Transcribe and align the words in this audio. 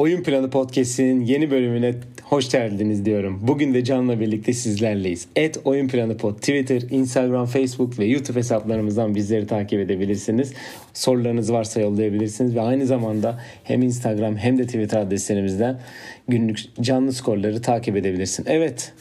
Oyun 0.00 0.22
Planı 0.22 0.50
Podcast'in 0.50 1.20
yeni 1.20 1.50
bölümüne 1.50 1.94
hoş 2.22 2.50
geldiniz 2.50 3.04
diyorum. 3.04 3.38
Bugün 3.42 3.74
de 3.74 3.84
Can'la 3.84 4.20
birlikte 4.20 4.52
sizlerleyiz. 4.52 5.26
Et 5.36 5.60
Oyun 5.64 5.88
Planı 5.88 6.16
Pod 6.16 6.38
Twitter, 6.38 6.82
Instagram, 6.90 7.46
Facebook 7.46 7.98
ve 7.98 8.04
YouTube 8.04 8.38
hesaplarımızdan 8.38 9.14
bizleri 9.14 9.46
takip 9.46 9.80
edebilirsiniz. 9.80 10.52
Sorularınız 10.94 11.52
varsa 11.52 11.80
yollayabilirsiniz 11.80 12.54
ve 12.54 12.60
aynı 12.60 12.86
zamanda 12.86 13.40
hem 13.64 13.82
Instagram 13.82 14.36
hem 14.36 14.58
de 14.58 14.66
Twitter 14.66 15.00
adreslerimizden 15.00 15.80
günlük 16.28 16.58
canlı 16.80 17.12
skorları 17.12 17.62
takip 17.62 17.96
edebilirsin. 17.96 18.44
Evet. 18.48 18.92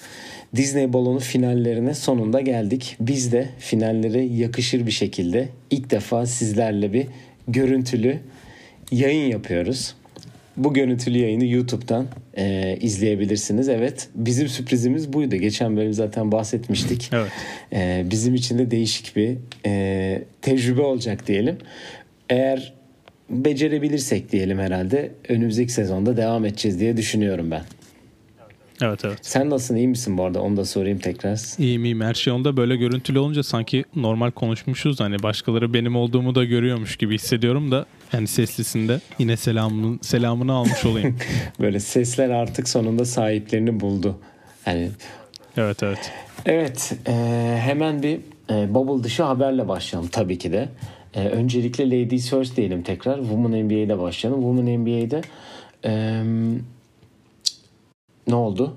Disney 0.56 0.94
balonu 0.94 1.20
finallerine 1.20 1.94
sonunda 1.94 2.42
geldik. 2.42 2.96
Biz 3.00 3.32
de 3.32 3.50
finallere 3.60 4.22
yakışır 4.22 4.86
bir 4.86 4.92
şekilde 4.92 5.50
ilk 5.72 5.92
defa 5.92 6.26
sizlerle 6.26 6.94
bir 6.94 7.08
görüntülü 7.48 8.18
yayın 8.92 9.32
yapıyoruz. 9.32 9.96
Bu 10.60 10.74
görüntülü 10.74 11.18
yayını 11.18 11.46
YouTube'dan 11.46 12.08
e, 12.38 12.78
izleyebilirsiniz. 12.82 13.70
Evet 13.70 14.10
bizim 14.16 14.48
sürprizimiz 14.48 15.14
buydu. 15.14 15.36
Geçen 15.36 15.78
bölüm 15.78 15.94
zaten 15.94 16.32
bahsetmiştik. 16.32 17.10
Evet. 17.20 17.32
E, 17.74 18.06
bizim 18.12 18.36
için 18.36 18.58
de 18.58 18.72
değişik 18.72 19.16
bir 19.16 19.38
e, 19.66 20.24
tecrübe 20.42 20.82
olacak 20.82 21.28
diyelim. 21.28 21.58
Eğer 22.30 22.74
becerebilirsek 23.30 24.32
diyelim 24.32 24.60
herhalde 24.60 25.12
önümüzdeki 25.30 25.74
sezonda 25.74 26.18
devam 26.18 26.46
edeceğiz 26.46 26.80
diye 26.80 26.98
düşünüyorum 26.98 27.52
ben. 27.52 27.64
Evet 28.82 29.06
evet. 29.06 29.18
Sen 29.22 29.50
nasılsın 29.50 29.76
iyi 29.76 29.88
misin 29.88 30.18
bu 30.18 30.24
arada 30.24 30.42
onu 30.42 30.58
da 30.58 30.66
sorayım 30.66 31.00
tekrar. 31.00 31.60
İyiyim 31.60 31.86
iyiyim 31.86 32.02
her 32.02 32.14
şey 32.14 32.34
onda 32.34 32.58
böyle 32.58 32.76
görüntülü 32.76 33.20
olunca 33.20 33.44
sanki 33.44 33.86
normal 33.96 34.32
konuşmuşuz 34.32 35.00
hani 35.00 35.24
başkaları 35.24 35.74
benim 35.74 35.96
olduğumu 35.96 36.36
da 36.36 36.44
görüyormuş 36.44 36.98
gibi 36.98 37.16
hissediyorum 37.16 37.72
da 37.72 37.86
yani 38.14 38.28
seslisinde 38.28 39.00
yine 39.20 39.38
selamını, 39.38 40.00
selamını 40.02 40.54
almış 40.54 40.86
olayım. 40.86 41.18
Böyle 41.60 41.80
sesler 41.80 42.30
artık 42.30 42.70
sonunda 42.70 43.06
sahiplerini 43.06 43.80
buldu. 43.80 44.20
Yani 44.66 44.90
evet 45.58 45.84
evet. 45.84 46.12
Evet 46.46 46.94
e, 47.08 47.14
hemen 47.62 48.04
bir 48.04 48.20
e, 48.50 48.74
bubble 48.76 49.04
dışı 49.04 49.24
haberle 49.24 49.68
başlayalım 49.68 50.10
tabii 50.10 50.38
ki 50.38 50.52
de. 50.52 50.70
E, 51.14 51.28
öncelikle 51.28 51.86
Ladies 51.86 52.30
First 52.30 52.58
diyelim 52.58 52.84
tekrar. 52.84 53.18
Women 53.20 53.66
NBA 53.66 53.74
ile 53.74 54.00
başlayalım. 54.00 54.42
Women 54.42 54.80
NBA'de 54.80 55.22
e, 55.86 56.24
ne 58.28 58.36
oldu? 58.36 58.76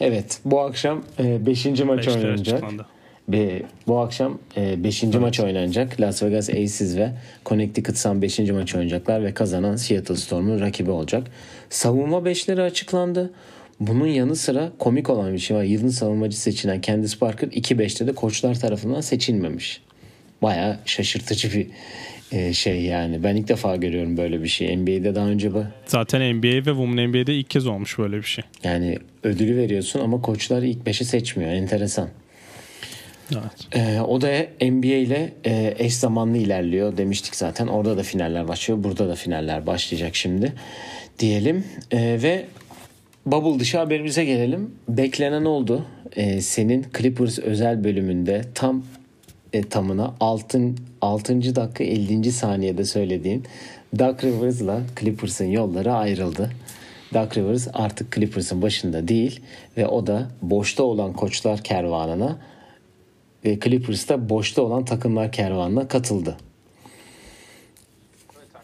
Evet 0.00 0.40
bu 0.44 0.60
akşam 0.60 1.02
5. 1.18 1.66
E, 1.66 1.84
maç 1.84 2.08
oynanacak. 2.08 2.54
açıklandı. 2.54 2.86
Ve 3.32 3.62
bu 3.86 3.98
akşam 3.98 4.38
5. 4.56 5.04
Evet. 5.04 5.20
maç 5.20 5.40
oynanacak. 5.40 6.00
Las 6.00 6.22
Vegas 6.22 6.50
Aces 6.50 6.96
ve 6.96 7.10
Connecticut 7.46 7.96
Sun 7.96 8.22
5. 8.22 8.38
maç 8.38 8.74
oynayacaklar 8.74 9.24
ve 9.24 9.34
kazanan 9.34 9.76
Seattle 9.76 10.16
Storm'un 10.16 10.60
rakibi 10.60 10.90
olacak. 10.90 11.26
Savunma 11.70 12.24
beşleri 12.24 12.62
açıklandı. 12.62 13.30
Bunun 13.80 14.06
yanı 14.06 14.36
sıra 14.36 14.72
komik 14.78 15.10
olan 15.10 15.32
bir 15.32 15.38
şey 15.38 15.56
var. 15.56 15.62
Yılın 15.62 15.88
savunmacı 15.88 16.40
seçilen 16.40 16.80
Candice 16.80 17.18
Parker 17.18 17.48
2-5'te 17.48 18.06
de 18.06 18.12
koçlar 18.12 18.60
tarafından 18.60 19.00
seçilmemiş. 19.00 19.80
Baya 20.42 20.80
şaşırtıcı 20.84 21.52
bir 21.52 21.66
e, 22.32 22.52
şey 22.52 22.82
yani. 22.82 23.24
Ben 23.24 23.36
ilk 23.36 23.48
defa 23.48 23.76
görüyorum 23.76 24.16
böyle 24.16 24.42
bir 24.42 24.48
şey. 24.48 24.76
NBA'de 24.76 25.14
daha 25.14 25.26
önce 25.26 25.54
bu. 25.54 25.64
Zaten 25.86 26.36
NBA 26.36 26.46
ve 26.46 26.64
Women 26.64 27.08
NBA'de 27.08 27.34
ilk 27.34 27.50
kez 27.50 27.66
olmuş 27.66 27.98
böyle 27.98 28.16
bir 28.16 28.22
şey. 28.22 28.44
Yani 28.64 28.98
ödülü 29.22 29.56
veriyorsun 29.56 30.00
ama 30.00 30.20
koçlar 30.20 30.62
ilk 30.62 30.86
beşi 30.86 31.04
seçmiyor. 31.04 31.50
Enteresan. 31.50 32.08
Evet. 33.32 33.74
Ee, 33.74 34.00
o 34.00 34.20
da 34.20 34.28
NBA 34.60 34.86
ile 34.86 35.32
e, 35.44 35.74
eş 35.78 35.94
zamanlı 35.94 36.36
ilerliyor 36.36 36.96
demiştik 36.96 37.36
zaten. 37.36 37.66
Orada 37.66 37.96
da 37.96 38.02
finaller 38.02 38.48
başlıyor. 38.48 38.84
Burada 38.84 39.08
da 39.08 39.14
finaller 39.14 39.66
başlayacak 39.66 40.16
şimdi 40.16 40.52
diyelim. 41.18 41.64
Ee, 41.92 42.18
ve 42.22 42.46
Bubble 43.26 43.60
dışı 43.60 43.78
haberimize 43.78 44.24
gelelim. 44.24 44.74
Beklenen 44.88 45.44
oldu. 45.44 45.86
Ee, 46.16 46.40
senin 46.40 46.86
Clippers 46.98 47.38
özel 47.38 47.84
bölümünde 47.84 48.42
tam 48.54 48.84
e, 49.52 49.62
tamına 49.62 50.14
6. 50.20 50.60
6. 51.00 51.56
dakika 51.56 51.84
50. 51.84 52.32
saniyede 52.32 52.84
söylediğin 52.84 53.44
Doug 53.98 54.24
Rivers'la 54.24 54.82
Clippers'ın 55.00 55.44
yolları 55.44 55.92
ayrıldı. 55.92 56.50
Doug 57.14 57.36
Rivers 57.36 57.68
artık 57.72 58.12
Clippers'ın 58.12 58.62
başında 58.62 59.08
değil 59.08 59.40
ve 59.76 59.86
o 59.86 60.06
da 60.06 60.28
boşta 60.42 60.82
olan 60.82 61.12
koçlar 61.12 61.62
kervanına 61.62 62.36
ve 63.44 63.58
Clippers'ta 63.64 64.28
boşta 64.28 64.62
olan 64.62 64.84
takımlar 64.84 65.32
kervanına 65.32 65.88
katıldı. 65.88 66.36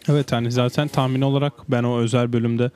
Evet 0.09 0.33
hani 0.33 0.53
zaten 0.53 0.89
tahmin 0.89 1.21
olarak 1.21 1.53
ben 1.69 1.83
o 1.83 1.99
özel 1.99 2.33
bölümde 2.33 2.71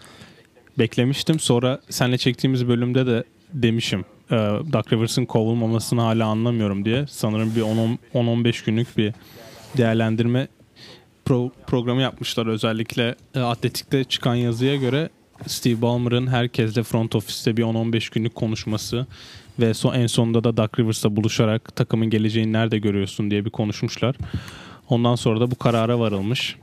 beklemiştim. 0.79 1.41
Sonra 1.41 1.81
senle 1.91 2.19
çektiğimiz 2.19 2.69
bölümde 2.69 3.07
de 3.07 3.25
demişim. 3.53 4.05
E, 4.31 4.35
Doug 4.73 4.93
Rivers'ın 4.93 5.25
kovulmamasını 5.25 6.01
hala 6.01 6.27
anlamıyorum 6.27 6.85
diye. 6.85 7.07
Sanırım 7.09 7.53
bir 7.57 7.61
10-15 8.15 8.65
günlük 8.67 8.99
bir 8.99 9.15
değerlendirme 9.77 10.49
pro- 11.27 11.51
programı 11.67 12.03
yapmışlar. 12.03 12.47
Özellikle 12.47 13.15
e, 13.35 13.41
atletikte 13.41 14.05
çıkan 14.05 14.35
yazıya 14.35 14.77
göre 14.77 15.09
Steve 15.47 15.83
Ballmer'ın 15.83 16.27
herkesle 16.27 16.83
front 16.83 17.15
ofiste 17.15 17.57
bir 17.57 17.63
10-15 17.63 18.15
günlük 18.15 18.35
konuşması 18.35 19.07
ve 19.61 19.75
son, 19.75 19.95
en 19.95 20.07
sonunda 20.07 20.45
da 20.45 20.57
Doug 20.57 20.79
Rivers'la 20.79 21.17
buluşarak 21.17 21.77
takımın 21.77 22.11
geleceğini 22.11 22.53
nerede 22.53 22.79
görüyorsun 22.79 23.31
diye 23.31 23.45
bir 23.45 23.51
konuşmuşlar. 23.51 24.17
Ondan 24.89 25.15
sonra 25.15 25.41
da 25.41 25.51
bu 25.51 25.55
karara 25.55 25.99
varılmış. 25.99 26.57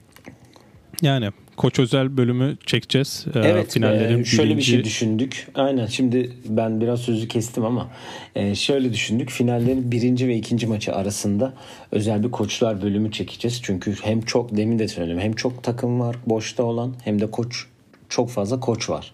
Yani 1.02 1.32
koç 1.58 1.80
özel 1.80 2.18
bölümü 2.18 2.58
çekeceğiz. 2.66 3.26
Ee, 3.36 3.40
evet 3.40 3.74
finallerin 3.74 4.22
e, 4.22 4.26
şöyle 4.26 4.50
birinci... 4.50 4.58
bir 4.58 4.64
şey 4.64 4.84
düşündük. 4.84 5.48
Aynen 5.56 5.86
şimdi 5.86 6.32
ben 6.46 6.82
biraz 6.82 7.02
sözü 7.02 7.28
kestim 7.28 7.66
ama 7.66 7.90
e, 8.36 8.56
şöyle 8.56 8.94
düşündük. 8.94 9.30
Finallerin 9.30 9.92
birinci 9.92 10.28
ve 10.28 10.36
ikinci 10.36 10.68
maçı 10.68 10.96
arasında 10.96 11.54
özel 11.92 12.24
bir 12.24 12.32
koçlar 12.32 12.82
bölümü 12.82 13.12
çekeceğiz. 13.12 13.60
Çünkü 13.64 13.96
hem 14.02 14.22
çok 14.22 14.58
demin 14.58 14.80
de 14.80 14.88
söyledim 14.88 15.20
hem 15.20 15.34
çok 15.34 15.64
takım 15.64 16.00
var 16.00 16.16
boşta 16.26 16.64
olan 16.64 16.96
hem 17.04 17.22
de 17.22 17.32
koç 17.32 17.66
çok 18.10 18.30
fazla 18.30 18.60
koç 18.60 18.90
var 18.90 19.14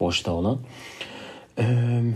boşta 0.00 0.32
olan. 0.32 0.58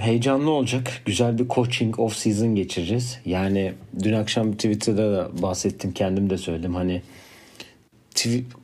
Heyecanlı 0.01 0.51
olacak. 0.51 1.03
Güzel 1.05 1.39
bir 1.39 1.49
coaching 1.49 2.01
off 2.01 2.17
season 2.17 2.55
geçireceğiz. 2.55 3.19
Yani 3.27 3.73
dün 4.03 4.13
akşam 4.13 4.53
Twitter'da 4.53 5.13
da 5.13 5.43
bahsettim. 5.43 5.93
Kendim 5.93 6.31
de 6.31 6.39
söyledim. 6.39 6.75
Hani 6.75 7.03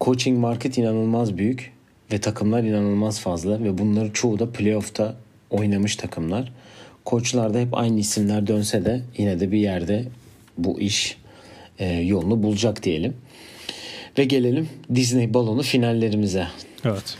coaching 0.01 0.39
market 0.39 0.79
inanılmaz 0.79 1.39
büyük 1.39 1.73
ve 2.13 2.21
takımlar 2.21 2.63
inanılmaz 2.63 3.21
fazla 3.21 3.65
ve 3.65 3.79
bunları 3.79 4.13
çoğu 4.13 4.39
da 4.39 4.53
playoff'ta 4.53 5.17
oynamış 5.51 5.97
takımlar. 5.97 6.53
Koçlarda 7.05 7.59
hep 7.59 7.75
aynı 7.75 8.01
isimler 8.01 8.47
dönse 8.47 8.85
de 8.85 9.03
yine 9.19 9.41
de 9.41 9.53
bir 9.53 9.59
yerde 9.59 10.05
bu 10.59 10.81
iş 10.81 11.17
e, 11.79 11.93
yolunu 11.93 12.43
bulacak 12.43 12.83
diyelim. 12.83 13.15
Ve 14.19 14.25
gelelim 14.25 14.69
Disney 14.95 15.35
balonu 15.35 15.63
finallerimize. 15.63 16.47
Evet. 16.85 17.17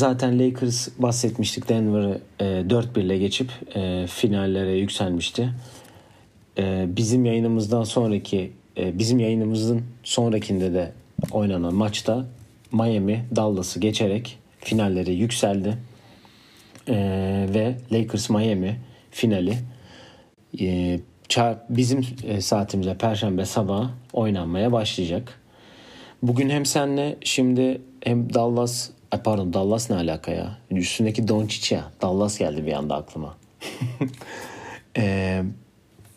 Zaten 0.00 0.38
Lakers 0.38 0.88
bahsetmiştik 0.98 1.68
Denver'ı 1.68 2.20
e, 2.40 2.44
4-1 2.44 3.00
ile 3.00 3.18
geçip 3.18 3.50
e, 3.76 4.06
finallere 4.06 4.72
yükselmişti. 4.72 5.50
E, 6.58 6.86
bizim 6.96 7.24
yayınımızdan 7.24 7.82
sonraki 7.82 8.52
e, 8.76 8.98
bizim 8.98 9.18
yayınımızın 9.18 9.82
sonrakinde 10.02 10.74
de 10.74 10.92
oynanan 11.30 11.74
maçta 11.74 12.26
Miami 12.72 13.24
Dallas'ı 13.36 13.80
geçerek 13.80 14.38
finallere 14.58 15.12
yükseldi. 15.12 15.78
Ve 17.54 17.74
Lakers 17.92 18.30
Miami 18.30 18.76
finali 19.10 19.54
bizim 21.68 22.06
saatimize 22.40 22.94
perşembe 22.94 23.44
sabahı 23.44 23.90
oynanmaya 24.12 24.72
başlayacak. 24.72 25.40
Bugün 26.22 26.50
hem 26.50 26.66
senle 26.66 27.16
şimdi 27.20 27.80
hem 28.04 28.34
Dallas 28.34 28.90
Ay 29.10 29.22
pardon 29.22 29.52
Dallas 29.52 29.90
ne 29.90 29.96
alaka 29.96 30.32
ya? 30.32 30.58
Üstündeki 30.70 31.28
Doncic 31.28 31.74
ya. 31.74 31.84
Dallas 32.02 32.38
geldi 32.38 32.66
bir 32.66 32.72
anda 32.72 32.96
aklıma. 32.96 33.36
ee, 34.96 35.42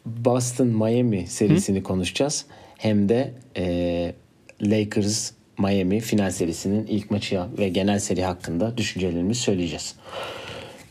Boston 0.05 0.67
Miami 0.67 1.27
serisini 1.27 1.79
Hı? 1.79 1.83
konuşacağız. 1.83 2.45
Hem 2.77 3.09
de 3.09 3.33
e, 3.57 4.13
Lakers 4.61 5.31
Miami 5.57 5.99
final 5.99 6.31
serisinin 6.31 6.87
ilk 6.87 7.11
maçı 7.11 7.41
ve 7.57 7.69
genel 7.69 7.99
seri 7.99 8.23
hakkında 8.23 8.77
düşüncelerimizi 8.77 9.41
söyleyeceğiz. 9.41 9.95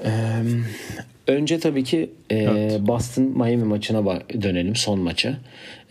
Ee, 0.05 0.11
önce 1.27 1.61
tabii 1.61 1.85
ki 1.85 2.11
e, 2.31 2.37
evet. 2.37 2.81
Boston 2.81 3.25
Miami 3.25 3.65
maçına 3.65 4.21
dönelim 4.43 4.77
son 4.77 5.01
maça. 5.01 5.39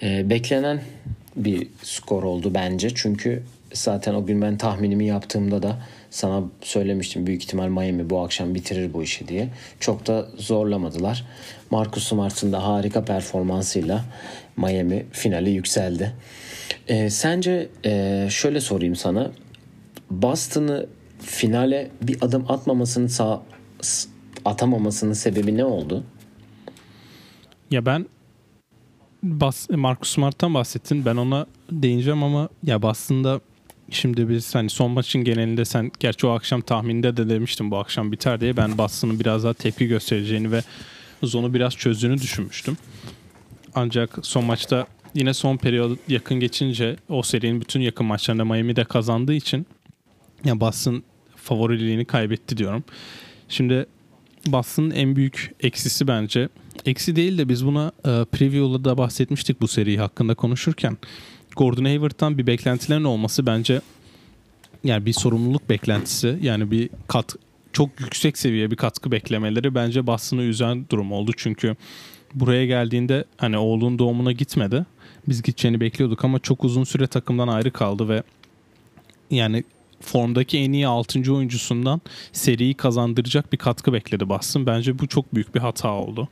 E, 0.04 0.30
beklenen 0.30 0.82
bir 1.36 1.68
skor 1.84 2.24
oldu 2.24 2.52
bence 2.54 2.90
çünkü 2.96 3.44
zaten 3.74 4.14
o 4.14 4.26
gün 4.26 4.42
ben 4.42 4.58
tahminimi 4.58 5.06
yaptığımda 5.06 5.64
da 5.64 5.78
sana 6.10 6.44
söylemiştim 6.62 7.28
büyük 7.28 7.44
ihtimal 7.44 7.68
Miami 7.68 8.10
bu 8.10 8.20
akşam 8.20 8.56
bitirir 8.56 8.94
bu 8.94 9.04
işi 9.04 9.28
diye. 9.28 9.50
Çok 9.80 10.08
da 10.08 10.28
zorlamadılar. 10.38 11.26
Marcus 11.72 12.08
Smart'ın 12.08 12.52
da 12.52 12.64
harika 12.64 13.06
performansıyla 13.06 14.06
Miami 14.58 15.06
finali 15.12 15.50
yükseldi. 15.50 16.14
E, 16.88 17.10
sence 17.10 17.70
e, 17.86 18.28
şöyle 18.32 18.62
sorayım 18.62 18.96
sana. 18.96 19.32
Boston'ı 20.10 20.88
finale 21.20 21.90
bir 22.02 22.18
adım 22.22 22.52
atmamasının 22.52 23.08
sağ 23.08 23.42
atamamasının 24.46 25.14
sebebi 25.14 25.58
ne 25.58 25.66
oldu? 25.66 26.04
Ya 27.72 27.86
ben 27.86 28.06
Bas, 29.24 29.70
Marcus 29.70 30.10
Smart'tan 30.10 30.54
bahsettin. 30.54 31.06
Ben 31.06 31.16
ona 31.16 31.46
değineceğim 31.72 32.24
ama 32.24 32.50
ya 32.64 32.80
aslında 32.84 33.42
şimdi 33.92 34.30
biz 34.30 34.56
hani 34.56 34.70
son 34.70 34.92
maçın 34.92 35.24
genelinde 35.24 35.66
sen 35.66 35.92
gerçi 36.00 36.28
o 36.28 36.30
akşam 36.30 36.62
tahminde 36.62 37.18
de 37.18 37.30
demiştim 37.30 37.72
bu 37.72 37.78
akşam 37.78 38.12
biter 38.12 38.42
diye 38.42 38.58
ben 38.58 38.78
Boston'ın 38.78 39.20
biraz 39.20 39.44
daha 39.44 39.54
tepki 39.54 39.88
göstereceğini 39.88 40.52
ve 40.52 40.62
zonu 41.24 41.54
biraz 41.54 41.76
çözdüğünü 41.76 42.18
düşünmüştüm. 42.18 42.78
Ancak 43.76 44.20
son 44.22 44.46
maçta 44.46 44.88
yine 45.14 45.34
son 45.34 45.58
periyod 45.58 45.98
yakın 46.08 46.40
geçince 46.40 46.96
o 47.10 47.24
serinin 47.24 47.62
bütün 47.62 47.82
yakın 47.82 48.06
maçlarında 48.06 48.46
Miami'de 48.46 48.84
kazandığı 48.84 49.34
için 49.34 49.66
ya 50.46 50.60
Boston 50.60 51.04
favoriliğini 51.36 52.06
kaybetti 52.06 52.58
diyorum. 52.58 52.84
Şimdi 53.50 53.86
Boston'ın 54.48 54.92
en 54.92 55.16
büyük 55.16 55.56
eksisi 55.60 56.08
bence 56.08 56.50
eksi 56.86 57.16
değil 57.16 57.38
de 57.38 57.50
biz 57.50 57.66
buna 57.66 57.92
e, 58.00 58.26
preview'da 58.26 58.84
da 58.84 58.98
bahsetmiştik 58.98 59.62
bu 59.62 59.68
seri 59.68 59.98
hakkında 59.98 60.36
konuşurken. 60.36 60.98
Gordon 61.56 61.86
Hayward'tan 61.86 62.38
bir 62.38 62.48
beklentilerin 62.48 63.04
olması 63.04 63.46
bence 63.46 63.82
yani 64.84 65.06
bir 65.06 65.14
sorumluluk 65.14 65.70
beklentisi 65.70 66.40
yani 66.42 66.72
bir 66.72 66.90
kat 67.08 67.36
çok 67.74 68.00
yüksek 68.00 68.38
seviye 68.38 68.72
bir 68.72 68.76
katkı 68.76 69.12
beklemeleri 69.12 69.76
bence 69.76 70.08
Boston'ı 70.08 70.42
üzen 70.42 70.86
durum 70.90 71.12
oldu. 71.12 71.32
Çünkü 71.38 71.76
buraya 72.34 72.66
geldiğinde 72.66 73.26
hani 73.38 73.58
oğlun 73.58 74.00
doğumuna 74.00 74.32
gitmedi. 74.32 74.86
Biz 75.28 75.42
gideceğini 75.42 75.80
bekliyorduk 75.80 76.26
ama 76.26 76.40
çok 76.40 76.64
uzun 76.64 76.84
süre 76.84 77.08
takımdan 77.08 77.48
ayrı 77.48 77.72
kaldı 77.72 78.10
ve 78.10 78.24
yani 79.32 79.64
formdaki 80.02 80.58
en 80.58 80.72
iyi 80.72 80.88
6. 80.88 81.34
oyuncusundan 81.34 82.02
seriyi 82.32 82.74
kazandıracak 82.74 83.54
bir 83.54 83.58
katkı 83.58 83.94
bekledi 83.94 84.30
Boston. 84.30 84.66
Bence 84.66 85.00
bu 85.00 85.08
çok 85.08 85.36
büyük 85.36 85.56
bir 85.56 85.60
hata 85.60 85.92
oldu. 85.92 86.28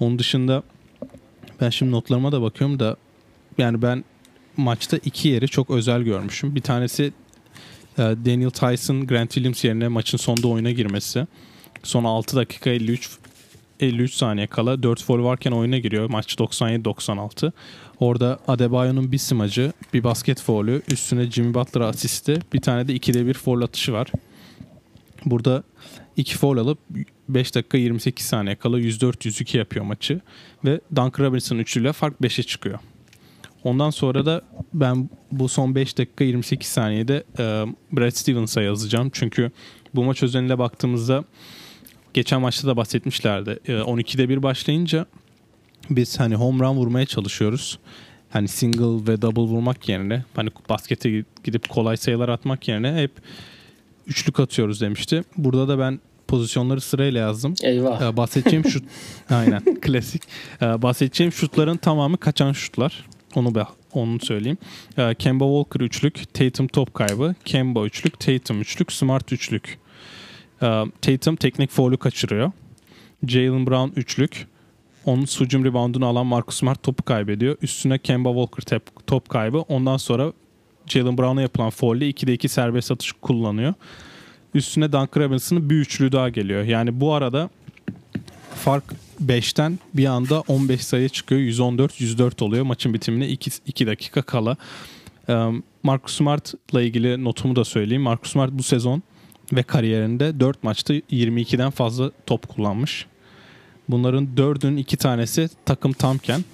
Onun 0.00 0.18
dışında 0.18 0.62
ben 1.60 1.70
şimdi 1.70 1.92
notlarıma 1.92 2.32
da 2.32 2.42
bakıyorum 2.42 2.78
da 2.78 2.96
yani 3.58 3.82
ben 3.82 4.04
maçta 4.56 4.96
iki 5.04 5.28
yeri 5.28 5.48
çok 5.48 5.70
özel 5.70 6.02
görmüşüm. 6.02 6.54
Bir 6.54 6.60
tanesi 6.60 7.12
e, 7.98 8.02
Daniel 8.02 8.50
Tyson 8.50 9.06
Grant 9.06 9.30
Williams 9.30 9.64
yerine 9.64 9.88
maçın 9.88 10.18
sonunda 10.18 10.48
oyuna 10.48 10.70
girmesi. 10.70 11.26
Son 11.82 12.04
6 12.04 12.36
dakika 12.36 12.70
53 12.70 13.10
53 13.80 14.14
saniye 14.14 14.46
kala 14.46 14.82
4 14.82 15.02
foul 15.02 15.24
varken 15.24 15.52
oyuna 15.52 15.78
giriyor. 15.78 16.10
Maç 16.10 16.34
97-96. 16.34 17.52
Orada 18.00 18.38
Adebayo'nun 18.48 19.12
bir 19.12 19.18
smacı, 19.18 19.72
bir 19.94 20.04
basket 20.04 20.42
foul'ü, 20.42 20.82
üstüne 20.90 21.30
Jimmy 21.30 21.54
Butler 21.54 21.80
asisti, 21.80 22.38
bir 22.52 22.60
tane 22.60 22.88
de 22.88 22.96
2'de 22.96 23.26
1 23.26 23.34
foul 23.34 23.62
atışı 23.62 23.92
var. 23.92 24.12
Burada 25.24 25.62
2 26.16 26.36
foul 26.36 26.56
alıp 26.56 26.78
5 27.28 27.54
dakika 27.54 27.78
28 27.78 28.26
saniye 28.26 28.56
kala 28.56 28.80
104-102 28.80 29.56
yapıyor 29.56 29.84
maçı 29.84 30.20
ve 30.64 30.80
Duncan 30.96 31.24
Robinson 31.24 31.58
üçlüyle 31.58 31.92
fark 31.92 32.20
5'e 32.20 32.42
çıkıyor. 32.42 32.78
Ondan 33.66 33.90
sonra 33.90 34.26
da 34.26 34.42
ben 34.74 35.10
bu 35.32 35.48
son 35.48 35.74
5 35.74 35.98
dakika 35.98 36.24
28 36.24 36.68
saniyede 36.68 37.24
e, 37.38 37.42
Brad 37.92 38.10
Stevens'a 38.10 38.62
yazacağım. 38.62 39.10
Çünkü 39.12 39.50
bu 39.94 40.04
maç 40.04 40.22
özelinde 40.22 40.58
baktığımızda 40.58 41.24
geçen 42.14 42.40
maçta 42.40 42.68
da 42.68 42.76
bahsetmişlerdi. 42.76 43.58
E, 43.68 43.72
12'de 43.72 44.28
1 44.28 44.42
başlayınca 44.42 45.06
biz 45.90 46.20
hani 46.20 46.34
home 46.34 46.64
run 46.64 46.76
vurmaya 46.76 47.06
çalışıyoruz. 47.06 47.78
Hani 48.30 48.48
single 48.48 49.12
ve 49.12 49.22
double 49.22 49.42
vurmak 49.42 49.88
yerine 49.88 50.24
hani 50.36 50.50
baskete 50.68 51.24
gidip 51.44 51.68
kolay 51.68 51.96
sayılar 51.96 52.28
atmak 52.28 52.68
yerine 52.68 52.94
hep 52.94 53.10
üçlük 54.06 54.40
atıyoruz 54.40 54.80
demişti. 54.80 55.22
Burada 55.36 55.68
da 55.68 55.78
ben 55.78 56.00
pozisyonları 56.28 56.80
sırayla 56.80 57.20
yazdım. 57.20 57.54
Eyvah. 57.62 58.00
Ee, 58.00 58.16
bahsedeceğim 58.16 58.64
şut 58.64 58.84
aynen 59.30 59.62
klasik. 59.80 60.22
Ee, 60.62 60.82
bahsedeceğim 60.82 61.32
şutların 61.32 61.76
tamamı 61.76 62.16
kaçan 62.16 62.52
şutlar. 62.52 63.04
Onu 63.36 63.54
be 63.54 63.66
onu 63.92 64.20
söyleyeyim. 64.20 64.58
Ee, 64.98 65.14
Kemba 65.14 65.44
Walker 65.44 65.80
üçlük, 65.80 66.34
Tatum 66.34 66.66
top 66.66 66.94
kaybı, 66.94 67.34
Kemba 67.44 67.86
üçlük, 67.86 68.20
Tatum 68.20 68.60
üçlük, 68.60 68.92
Smart 68.92 69.32
üçlük. 69.32 69.78
Ee, 70.62 70.84
Tatum 71.02 71.36
teknik 71.36 71.70
foul'u 71.70 71.98
kaçırıyor. 71.98 72.52
Jalen 73.26 73.66
Brown 73.66 74.00
üçlük. 74.00 74.46
Onun 75.04 75.24
sucum 75.24 75.64
reboundunu 75.64 76.06
alan 76.06 76.26
Marcus 76.26 76.56
Smart 76.56 76.82
topu 76.82 77.02
kaybediyor. 77.02 77.56
Üstüne 77.62 77.98
Kemba 77.98 78.28
Walker 78.28 78.62
top, 78.62 79.06
top 79.06 79.28
kaybı. 79.28 79.58
Ondan 79.58 79.96
sonra 79.96 80.32
Jalen 80.86 81.18
Brown'a 81.18 81.42
yapılan 81.42 81.70
foul'le 81.70 82.02
2'de 82.02 82.32
2 82.32 82.48
serbest 82.48 82.90
atış 82.90 83.12
kullanıyor. 83.12 83.74
Üstüne 84.54 84.92
Duncan 84.92 85.22
Robinson'ın 85.22 85.70
bir 85.70 85.76
üçlü 85.76 86.12
daha 86.12 86.28
geliyor. 86.28 86.62
Yani 86.62 87.00
bu 87.00 87.12
arada 87.14 87.50
fark 88.54 88.84
5'ten 89.26 89.78
bir 89.94 90.06
anda 90.06 90.40
15 90.40 90.84
sayı 90.84 91.08
çıkıyor. 91.08 91.40
114-104 91.40 92.44
oluyor. 92.44 92.64
Maçın 92.64 92.94
bitimine 92.94 93.28
2, 93.28 93.50
2 93.66 93.86
dakika 93.86 94.22
kala. 94.22 94.56
Marcus 95.82 96.16
Smart'la 96.16 96.82
ilgili 96.82 97.24
notumu 97.24 97.56
da 97.56 97.64
söyleyeyim. 97.64 98.02
Marcus 98.02 98.32
Smart 98.32 98.52
bu 98.52 98.62
sezon 98.62 99.02
ve 99.52 99.62
kariyerinde 99.62 100.40
4 100.40 100.64
maçta 100.64 100.94
22'den 100.94 101.70
fazla 101.70 102.10
top 102.26 102.48
kullanmış. 102.48 103.06
Bunların 103.88 104.28
4'ün 104.36 104.76
2 104.76 104.96
tanesi 104.96 105.48
takım 105.64 105.92
tamken 105.92 106.44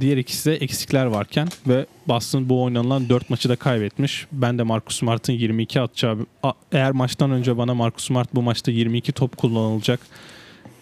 diğer 0.00 0.16
ikisi 0.16 0.50
de 0.50 0.56
eksikler 0.56 1.06
varken 1.06 1.48
ve 1.66 1.86
Boston 2.08 2.48
bu 2.48 2.62
oynanılan 2.62 3.08
4 3.08 3.30
maçı 3.30 3.48
da 3.48 3.56
kaybetmiş. 3.56 4.26
Ben 4.32 4.58
de 4.58 4.62
Marcus 4.62 4.98
Smart'ın 4.98 5.32
22 5.32 5.80
atacağı 5.80 6.26
eğer 6.72 6.92
maçtan 6.92 7.30
önce 7.30 7.56
bana 7.58 7.74
Marcus 7.74 8.06
Smart 8.06 8.34
bu 8.34 8.42
maçta 8.42 8.70
22 8.70 9.12
top 9.12 9.36
kullanılacak 9.36 10.00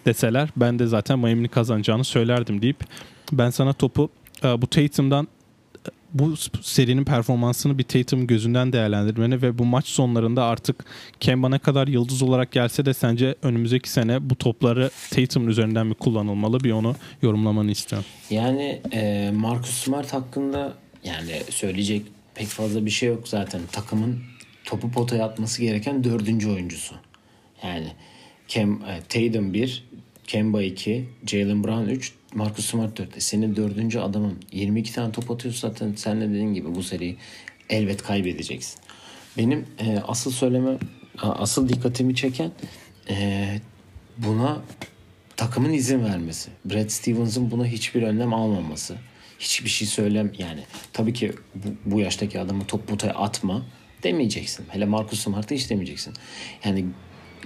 deseler 0.05 0.49
ben 0.55 0.79
de 0.79 0.87
zaten 0.87 1.19
Miami'nin 1.19 1.47
kazanacağını 1.47 2.03
söylerdim 2.03 2.61
deyip 2.61 2.77
ben 3.31 3.49
sana 3.49 3.73
topu 3.73 4.09
e, 4.43 4.61
bu 4.61 4.67
Tatum'dan 4.67 5.27
e, 5.87 5.89
bu 6.13 6.37
serinin 6.61 7.05
performansını 7.05 7.77
bir 7.77 7.83
Tatum 7.83 8.27
gözünden 8.27 8.73
değerlendirmeni 8.73 9.41
ve 9.41 9.57
bu 9.57 9.65
maç 9.65 9.87
sonlarında 9.87 10.43
artık 10.43 10.85
Kemba 11.19 11.49
ne 11.49 11.59
kadar 11.59 11.87
yıldız 11.87 12.21
olarak 12.21 12.51
gelse 12.51 12.85
de 12.85 12.93
sence 12.93 13.35
önümüzdeki 13.43 13.89
sene 13.89 14.29
bu 14.29 14.35
topları 14.35 14.89
Tatum 15.11 15.49
üzerinden 15.49 15.87
mi 15.87 15.93
kullanılmalı 15.93 16.59
bir 16.59 16.71
onu 16.71 16.95
yorumlamanı 17.21 17.71
istiyorum. 17.71 18.07
Yani 18.29 18.81
e, 18.93 19.31
Marcus 19.35 19.83
Smart 19.83 20.13
hakkında 20.13 20.73
yani 21.03 21.41
söyleyecek 21.49 22.01
pek 22.35 22.47
fazla 22.47 22.85
bir 22.85 22.91
şey 22.91 23.09
yok 23.09 23.27
zaten. 23.27 23.61
Takımın 23.71 24.19
topu 24.65 24.91
potaya 24.91 25.25
atması 25.25 25.61
gereken 25.61 26.03
dördüncü 26.03 26.49
oyuncusu. 26.49 26.95
Yani 27.63 27.87
Kem, 28.47 28.73
e, 28.73 29.01
Tatum 29.09 29.53
1, 29.53 29.83
Kemba 30.27 30.61
2, 30.61 31.05
Jalen 31.25 31.63
Brown 31.63 31.89
3, 31.89 32.13
Marcus 32.33 32.65
Smart 32.65 32.97
4. 32.97 33.23
Senin 33.23 33.55
dördüncü 33.55 33.99
adamın 33.99 34.39
22 34.51 34.93
tane 34.93 35.11
top 35.11 35.31
atıyorsa 35.31 35.67
zaten 35.67 35.93
sen 35.95 36.21
de 36.21 36.29
dediğin 36.29 36.53
gibi 36.53 36.75
bu 36.75 36.83
seriyi 36.83 37.17
elbet 37.69 38.03
kaybedeceksin. 38.03 38.79
Benim 39.37 39.65
e, 39.79 39.99
asıl 40.07 40.31
söyleme, 40.31 40.77
asıl 41.21 41.69
dikkatimi 41.69 42.15
çeken 42.15 42.51
e, 43.09 43.47
buna 44.17 44.61
takımın 45.37 45.73
izin 45.73 46.05
vermesi. 46.05 46.49
Brad 46.65 46.89
Stevens'ın 46.89 47.51
buna 47.51 47.65
hiçbir 47.65 48.01
önlem 48.01 48.33
almaması. 48.33 48.95
Hiçbir 49.39 49.69
şey 49.69 49.87
söylem 49.87 50.31
yani. 50.37 50.63
Tabii 50.93 51.13
ki 51.13 51.31
bu, 51.55 51.67
bu 51.85 51.99
yaştaki 51.99 52.39
adamı 52.39 52.65
top 52.65 52.87
potaya 52.87 53.13
atma 53.13 53.65
demeyeceksin. 54.03 54.65
Hele 54.69 54.85
Marcus 54.85 55.19
Smart'ı 55.19 55.55
hiç 55.55 55.69
demeyeceksin. 55.69 56.13
Yani 56.65 56.85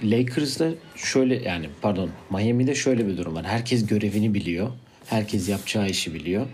Lakers'da 0.02 0.70
şöyle 0.96 1.42
yani 1.42 1.68
pardon 1.82 2.10
Miami'de 2.30 2.74
şöyle 2.74 3.06
bir 3.06 3.16
durum 3.16 3.34
var. 3.34 3.44
Herkes 3.44 3.86
görevini 3.86 4.34
biliyor. 4.34 4.70
Herkes 5.06 5.48
yapacağı 5.48 5.88
işi 5.88 6.14
biliyor. 6.14 6.46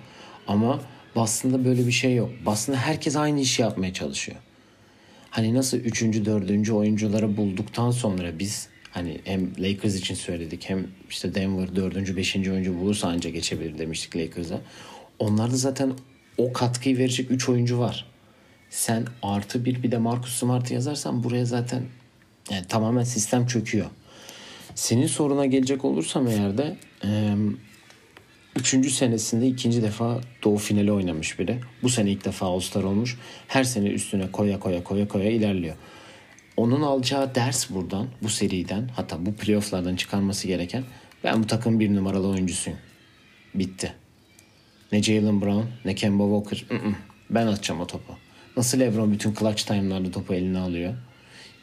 Ama 0.47 0.81
Boston'da 1.15 1.65
böyle 1.65 1.87
bir 1.87 1.93
şey 1.93 2.15
yok. 2.15 2.31
Boston'da 2.47 2.79
herkes 2.79 3.17
aynı 3.17 3.41
işi 3.41 3.63
yapmaya 3.63 3.93
çalışıyor. 3.93 4.39
Hani 5.31 5.55
nasıl 5.55 5.79
3. 5.79 6.03
4. 6.03 6.71
oyuncuları 6.71 7.37
bulduktan 7.37 7.91
sonra 7.91 8.39
biz 8.39 8.69
hani 8.91 9.21
hem 9.25 9.51
Lakers 9.59 9.95
için 9.95 10.15
söyledik 10.15 10.65
hem 10.71 10.87
işte 11.11 11.35
Denver 11.35 11.77
4. 11.77 12.17
5. 12.17 12.37
oyuncu 12.37 12.81
bulursa 12.81 13.09
ancak 13.09 13.33
geçebilir 13.33 13.79
demiştik 13.79 14.17
Lakers'a. 14.17 14.61
Onlarda 15.19 15.57
zaten 15.57 15.93
o 16.39 16.53
katkıyı 16.53 16.99
verecek 16.99 17.31
3 17.31 17.49
oyuncu 17.49 17.79
var. 17.79 18.07
Sen 18.71 19.05
artı 19.23 19.65
bir 19.65 19.83
bir 19.83 19.91
de 19.91 19.99
Marcus 19.99 20.39
Smart 20.39 20.71
yazarsan 20.71 21.25
buraya 21.25 21.45
zaten 21.45 21.83
yani 22.51 22.67
tamamen 22.67 23.05
sistem 23.05 23.47
çöküyor. 23.47 23.87
Senin 24.75 25.07
soruna 25.07 25.47
gelecek 25.47 25.85
olursam 25.85 26.27
eğer 26.27 26.59
de 26.59 26.77
e, 27.05 27.35
üçüncü 28.57 28.91
senesinde 28.91 29.47
ikinci 29.47 29.83
defa 29.83 30.21
Doğu 30.45 30.57
finali 30.57 30.93
oynamış 30.93 31.39
biri. 31.39 31.61
Bu 31.83 31.89
sene 31.89 32.11
ilk 32.11 32.25
defa 32.25 32.47
All-Star 32.47 32.83
olmuş. 32.83 33.19
Her 33.49 33.65
sene 33.65 33.89
üstüne 33.89 34.31
koya 34.33 34.61
koya 34.61 34.85
koya 34.85 35.09
koya 35.09 35.31
ilerliyor. 35.31 35.77
Onun 36.57 36.83
alacağı 36.83 37.35
ders 37.35 37.71
buradan, 37.71 38.09
bu 38.23 38.29
seriden 38.29 38.91
hatta 38.97 39.27
bu 39.27 39.35
playofflardan 39.35 39.97
çıkarması 39.97 40.49
gereken 40.49 40.85
ben 41.25 41.43
bu 41.43 41.47
takım 41.47 41.81
bir 41.81 41.95
numaralı 41.95 42.29
oyuncusuyum. 42.29 42.79
Bitti. 43.55 43.93
Ne 44.93 45.03
Jalen 45.03 45.41
Brown 45.41 45.67
ne 45.85 45.95
Kemba 45.95 46.25
Walker. 46.25 46.79
Ben 47.31 47.47
atacağım 47.47 47.81
o 47.81 47.87
topu. 47.87 48.13
Nasıl 48.57 48.81
Lebron 48.81 49.13
bütün 49.13 49.35
clutch 49.35 49.63
time'larda 49.63 50.11
topu 50.11 50.35
eline 50.35 50.59
alıyor. 50.59 50.95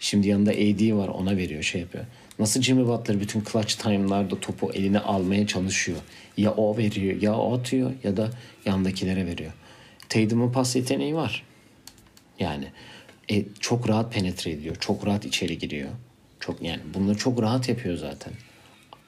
Şimdi 0.03 0.27
yanında 0.27 0.51
AD 0.51 0.93
var 0.93 1.07
ona 1.07 1.37
veriyor 1.37 1.63
şey 1.63 1.81
yapıyor. 1.81 2.05
Nasıl 2.39 2.61
Jimmy 2.61 2.87
Butler 2.87 3.19
bütün 3.19 3.43
clutch 3.51 3.73
time'larda 3.73 4.39
topu 4.39 4.71
eline 4.71 4.99
almaya 4.99 5.47
çalışıyor. 5.47 5.97
Ya 6.37 6.51
o 6.51 6.77
veriyor 6.77 7.21
ya 7.21 7.35
o 7.35 7.57
atıyor 7.57 7.91
ya 8.03 8.17
da 8.17 8.29
yandakilere 8.65 9.25
veriyor. 9.25 9.51
Tatum'un 10.09 10.51
pas 10.51 10.75
yeteneği 10.75 11.15
var. 11.15 11.43
Yani 12.39 12.65
e, 13.31 13.45
çok 13.59 13.89
rahat 13.89 14.13
penetre 14.13 14.51
ediyor. 14.51 14.75
Çok 14.79 15.07
rahat 15.07 15.25
içeri 15.25 15.57
giriyor. 15.57 15.89
Çok 16.39 16.61
yani 16.61 16.81
bunları 16.93 17.17
çok 17.17 17.41
rahat 17.41 17.69
yapıyor 17.69 17.97
zaten. 17.97 18.33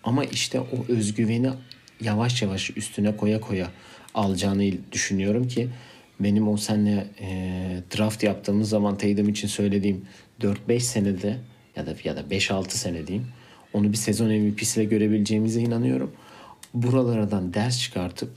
Ama 0.03 0.25
işte 0.25 0.59
o 0.59 0.85
özgüveni 0.89 1.49
yavaş 2.01 2.41
yavaş 2.41 2.77
üstüne 2.77 3.17
koya 3.17 3.41
koya 3.41 3.71
alacağını 4.13 4.71
düşünüyorum 4.91 5.47
ki 5.47 5.69
benim 6.19 6.47
o 6.47 6.57
senle 6.57 7.07
e, 7.21 7.27
draft 7.97 8.23
yaptığımız 8.23 8.69
zaman 8.69 8.97
Tatum 8.97 9.29
için 9.29 9.47
söylediğim 9.47 10.05
4-5 10.41 10.79
senede 10.79 11.37
ya 11.75 11.85
da 11.85 11.95
ya 12.03 12.15
da 12.15 12.21
5-6 12.21 12.69
sene 12.69 13.07
diyeyim 13.07 13.27
onu 13.75 13.91
bir 13.91 13.97
sezon 13.97 14.27
MVP'siyle 14.27 14.85
görebileceğimize 14.85 15.61
inanıyorum. 15.61 16.11
Buralardan 16.73 17.53
ders 17.53 17.81
çıkartıp 17.81 18.29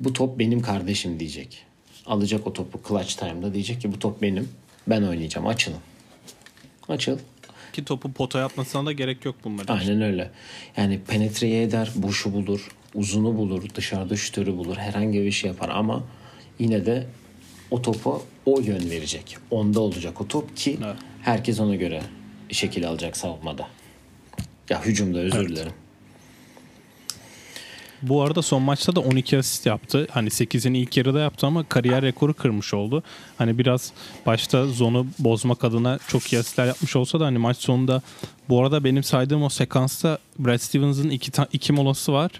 bu 0.00 0.12
top 0.12 0.38
benim 0.38 0.62
kardeşim 0.62 1.20
diyecek. 1.20 1.64
Alacak 2.06 2.46
o 2.46 2.52
topu 2.52 2.80
clutch 2.88 3.16
time'da 3.16 3.54
diyecek 3.54 3.80
ki 3.80 3.92
bu 3.92 3.98
top 3.98 4.22
benim. 4.22 4.48
Ben 4.86 5.02
oynayacağım. 5.02 5.46
Açılın. 5.46 5.78
Açıl. 6.88 7.18
Ki 7.72 7.84
topu 7.84 8.12
potaya 8.12 8.44
atmasına 8.44 8.86
da 8.86 8.92
gerek 8.92 9.24
yok 9.24 9.36
bunlar. 9.44 9.64
Aynen 9.68 10.02
öyle. 10.02 10.30
Yani 10.76 11.00
penetreye 11.08 11.62
eder, 11.62 11.90
boşu 11.94 12.32
bulur, 12.32 12.68
uzunu 12.94 13.36
bulur, 13.36 13.62
dışarıda 13.74 14.16
şütörü 14.16 14.56
bulur, 14.56 14.76
herhangi 14.76 15.22
bir 15.22 15.32
şey 15.32 15.50
yapar 15.50 15.68
ama 15.68 16.04
yine 16.58 16.86
de 16.86 17.06
o 17.70 17.82
topu 17.82 18.22
o 18.46 18.60
yön 18.60 18.90
verecek. 18.90 19.36
Onda 19.50 19.80
olacak 19.80 20.20
o 20.20 20.28
top 20.28 20.56
ki 20.56 20.78
evet. 20.84 20.96
Herkes 21.22 21.60
ona 21.60 21.74
göre 21.74 22.02
şekil 22.50 22.88
alacak 22.88 23.16
savunmada. 23.16 23.66
Ya 24.70 24.84
hücumda 24.84 25.18
özür 25.18 25.38
evet. 25.38 25.48
dilerim. 25.48 25.72
Bu 28.02 28.22
arada 28.22 28.42
son 28.42 28.62
maçta 28.62 28.96
da 28.96 29.00
12 29.00 29.38
asist 29.38 29.66
yaptı. 29.66 30.06
Hani 30.10 30.28
8'ini 30.28 30.76
ilk 30.76 30.96
yarıda 30.96 31.20
yaptı 31.20 31.46
ama 31.46 31.64
kariyer 31.64 32.02
rekoru 32.02 32.34
kırmış 32.34 32.74
oldu. 32.74 33.02
Hani 33.38 33.58
biraz 33.58 33.92
başta 34.26 34.66
zonu 34.66 35.06
bozmak 35.18 35.64
adına 35.64 35.98
çok 36.08 36.32
iyi 36.32 36.38
asistler 36.38 36.66
yapmış 36.66 36.96
olsa 36.96 37.20
da 37.20 37.26
hani 37.26 37.38
maç 37.38 37.56
sonunda 37.56 38.02
bu 38.48 38.60
arada 38.60 38.84
benim 38.84 39.02
saydığım 39.02 39.42
o 39.42 39.48
sekansta 39.48 40.18
Brad 40.38 40.58
Stevens'ın 40.58 41.10
iki, 41.10 41.42
iki 41.52 41.72
molası 41.72 42.12
var. 42.12 42.30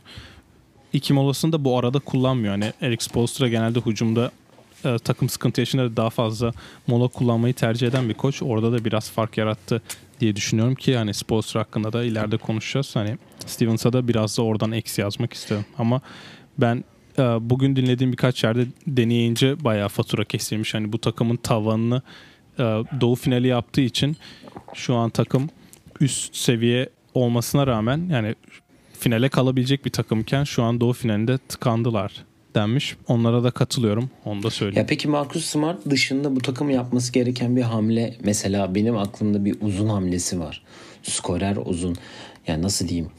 İki 0.92 1.12
molasını 1.12 1.52
da 1.52 1.64
bu 1.64 1.78
arada 1.78 1.98
kullanmıyor. 1.98 2.52
Hani 2.52 2.72
Eric 2.80 3.04
Spoelstra 3.04 3.48
genelde 3.48 3.80
hücumda 3.80 4.30
e, 4.84 4.98
takım 4.98 5.28
sıkıntı 5.28 5.60
yaşında 5.60 5.96
daha 5.96 6.10
fazla 6.10 6.52
mola 6.86 7.08
kullanmayı 7.08 7.54
tercih 7.54 7.88
eden 7.88 8.08
bir 8.08 8.14
koç. 8.14 8.42
Orada 8.42 8.72
da 8.72 8.84
biraz 8.84 9.10
fark 9.10 9.38
yarattı 9.38 9.82
diye 10.20 10.36
düşünüyorum 10.36 10.74
ki 10.74 10.90
yani 10.90 11.14
Spoelstra 11.14 11.60
hakkında 11.60 11.92
da 11.92 12.04
ileride 12.04 12.36
konuşacağız. 12.36 12.96
Hani 12.96 13.18
Stevens'a 13.46 13.92
da 13.92 14.08
biraz 14.08 14.38
da 14.38 14.42
oradan 14.42 14.72
eksi 14.72 15.00
yazmak 15.00 15.32
istedim. 15.32 15.64
Ama 15.78 16.00
ben 16.58 16.84
e, 17.18 17.22
bugün 17.22 17.76
dinlediğim 17.76 18.12
birkaç 18.12 18.44
yerde 18.44 18.66
deneyince 18.86 19.64
bayağı 19.64 19.88
fatura 19.88 20.24
kesilmiş. 20.24 20.74
Hani 20.74 20.92
bu 20.92 20.98
takımın 20.98 21.36
tavanını 21.36 22.02
e, 22.58 22.62
doğu 23.00 23.14
finali 23.14 23.46
yaptığı 23.46 23.80
için 23.80 24.16
şu 24.74 24.94
an 24.94 25.10
takım 25.10 25.48
üst 26.00 26.36
seviye 26.36 26.88
olmasına 27.14 27.66
rağmen 27.66 28.08
yani 28.10 28.34
finale 28.98 29.28
kalabilecek 29.28 29.84
bir 29.84 29.90
takımken 29.90 30.44
şu 30.44 30.62
an 30.62 30.80
doğu 30.80 30.92
finalinde 30.92 31.38
tıkandılar 31.38 32.29
denmiş. 32.54 32.96
Onlara 33.08 33.44
da 33.44 33.50
katılıyorum. 33.50 34.10
Onu 34.24 34.42
da 34.42 34.50
söyleyeyim. 34.50 34.78
Ya 34.78 34.86
peki 34.86 35.08
Marcus 35.08 35.44
Smart 35.44 35.90
dışında 35.90 36.36
bu 36.36 36.40
takım 36.40 36.70
yapması 36.70 37.12
gereken 37.12 37.56
bir 37.56 37.62
hamle 37.62 38.16
mesela 38.24 38.74
benim 38.74 38.96
aklımda 38.96 39.44
bir 39.44 39.56
uzun 39.60 39.88
hamlesi 39.88 40.40
var. 40.40 40.62
Skorer 41.02 41.56
uzun. 41.64 41.96
Yani 42.46 42.62
nasıl 42.62 42.88
diyeyim? 42.88 43.10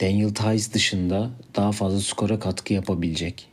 Daniel 0.00 0.34
Tice 0.34 0.72
dışında 0.72 1.30
daha 1.56 1.72
fazla 1.72 2.00
skora 2.00 2.38
katkı 2.38 2.74
yapabilecek. 2.74 3.48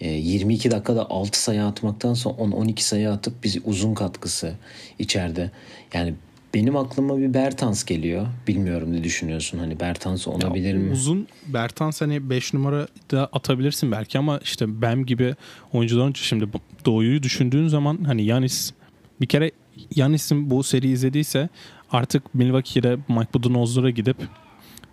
22 0.00 0.68
ee, 0.68 0.70
dakikada 0.70 1.10
6 1.10 1.42
sayı 1.42 1.64
atmaktansa 1.64 2.30
10-12 2.30 2.80
sayı 2.80 3.10
atıp 3.10 3.44
bir 3.44 3.62
uzun 3.64 3.94
katkısı 3.94 4.54
içeride. 4.98 5.50
Yani 5.94 6.14
benim 6.54 6.76
aklıma 6.76 7.18
bir 7.18 7.34
Bertans 7.34 7.84
geliyor. 7.84 8.26
Bilmiyorum 8.48 8.92
ne 8.92 9.04
düşünüyorsun 9.04 9.58
hani 9.58 9.80
Bertans 9.80 10.28
olabilir 10.28 10.74
mi? 10.74 10.92
Uzun 10.92 11.26
Bertans 11.46 12.00
hani 12.00 12.30
5 12.30 12.54
numara 12.54 12.86
da 13.10 13.28
atabilirsin 13.32 13.92
belki 13.92 14.18
ama 14.18 14.38
işte 14.38 14.82
Bem 14.82 15.06
gibi 15.06 15.34
oyuncuların 15.72 16.12
şimdi 16.16 16.48
Doğu'yu 16.84 17.22
düşündüğün 17.22 17.68
zaman 17.68 17.98
hani 18.06 18.24
Yanis 18.24 18.72
bir 19.20 19.26
kere 19.26 19.50
Yanis'in 19.94 20.50
bu 20.50 20.62
seri 20.62 20.88
izlediyse 20.88 21.48
artık 21.90 22.34
Milwaukee'de 22.34 22.96
Mike 23.08 23.34
Budenholzer'a 23.34 23.90
gidip 23.90 24.16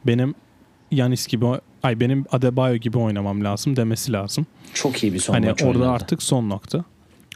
benim 0.05 0.35
Yanis 0.91 1.27
gibi 1.27 1.45
ay 1.83 1.99
benim 1.99 2.25
Adebayo 2.31 2.75
gibi 2.75 2.97
oynamam 2.97 3.43
lazım 3.43 3.75
demesi 3.75 4.13
lazım. 4.13 4.45
Çok 4.73 5.03
iyi 5.03 5.13
bir 5.13 5.19
son 5.19 5.33
hani 5.33 5.51
orada 5.51 5.65
oynadı. 5.65 5.89
artık 5.89 6.23
son 6.23 6.49
nokta. 6.49 6.83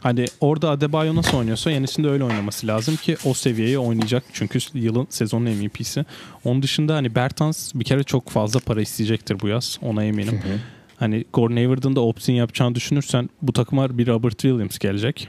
Hani 0.02 0.26
orada 0.40 0.70
Adebayo 0.70 1.14
nasıl 1.14 1.38
oynuyorsa 1.38 1.70
Yanis'in 1.70 2.04
de 2.04 2.08
öyle 2.08 2.24
oynaması 2.24 2.66
lazım 2.66 2.96
ki 2.96 3.16
o 3.24 3.34
seviyeyi 3.34 3.78
oynayacak. 3.78 4.24
Çünkü 4.32 4.58
yılın 4.74 5.06
sezonun 5.10 5.50
MVP'si. 5.50 6.04
Onun 6.44 6.62
dışında 6.62 6.94
hani 6.94 7.14
Bertans 7.14 7.74
bir 7.74 7.84
kere 7.84 8.02
çok 8.02 8.30
fazla 8.30 8.60
para 8.60 8.82
isteyecektir 8.82 9.40
bu 9.40 9.48
yaz. 9.48 9.78
Ona 9.82 10.04
eminim. 10.04 10.32
Hı 10.32 10.48
hı. 10.48 10.58
Hani 10.96 11.24
Gordon 11.32 11.56
Hayward'ın 11.56 11.96
da 11.96 12.00
option 12.00 12.36
yapacağını 12.36 12.74
düşünürsen 12.74 13.30
bu 13.42 13.52
takıma 13.52 13.98
bir 13.98 14.06
Robert 14.06 14.38
Williams 14.38 14.78
gelecek. 14.78 15.28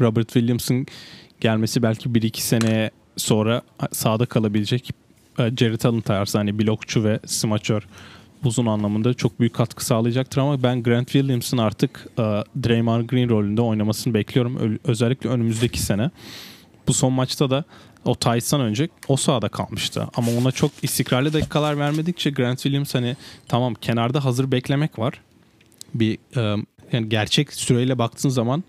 Robert 0.00 0.26
Williams'ın 0.26 0.86
gelmesi 1.40 1.82
belki 1.82 2.08
1-2 2.08 2.40
sene 2.40 2.90
sonra 3.16 3.62
sahada 3.92 4.26
kalabilecek 4.26 4.90
e, 5.38 5.56
Jared 5.56 5.82
Allen 5.82 6.00
tarzı 6.00 6.38
hani 6.38 6.58
blokçu 6.58 7.04
ve 7.04 7.20
smaçör 7.26 7.82
uzun 8.44 8.66
anlamında 8.66 9.14
çok 9.14 9.40
büyük 9.40 9.54
katkı 9.54 9.84
sağlayacaktır 9.84 10.40
ama 10.40 10.62
ben 10.62 10.82
Grant 10.82 11.08
Williams'ın 11.08 11.58
artık 11.58 12.06
e, 12.18 12.22
Draymond 12.64 13.08
Green 13.08 13.28
rolünde 13.28 13.62
oynamasını 13.62 14.14
bekliyorum. 14.14 14.78
özellikle 14.84 15.30
önümüzdeki 15.30 15.82
sene. 15.82 16.10
Bu 16.88 16.92
son 16.92 17.12
maçta 17.12 17.50
da 17.50 17.64
o 18.04 18.14
Tyson 18.14 18.60
önce 18.60 18.88
o 19.08 19.16
sahada 19.16 19.48
kalmıştı. 19.48 20.08
Ama 20.14 20.32
ona 20.32 20.52
çok 20.52 20.70
istikrarlı 20.82 21.32
dakikalar 21.32 21.78
vermedikçe 21.78 22.30
Grant 22.30 22.62
Williams 22.62 22.94
hani 22.94 23.16
tamam 23.48 23.74
kenarda 23.74 24.24
hazır 24.24 24.52
beklemek 24.52 24.98
var. 24.98 25.20
Bir 25.94 26.18
e, 26.36 26.64
yani 26.92 27.08
gerçek 27.08 27.52
süreyle 27.52 27.98
baktığın 27.98 28.28
zaman 28.28 28.64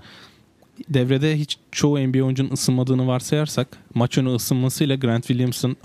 devrede 0.90 1.40
hiç 1.40 1.58
çoğu 1.72 2.00
NBA 2.00 2.24
oyuncunun 2.24 2.52
ısınmadığını 2.52 3.08
varsayarsak 3.08 3.68
maç 3.94 4.18
önü 4.18 4.36
ısınmasıyla 4.36 4.96
Grant 4.96 5.28
Williams'ın 5.28 5.78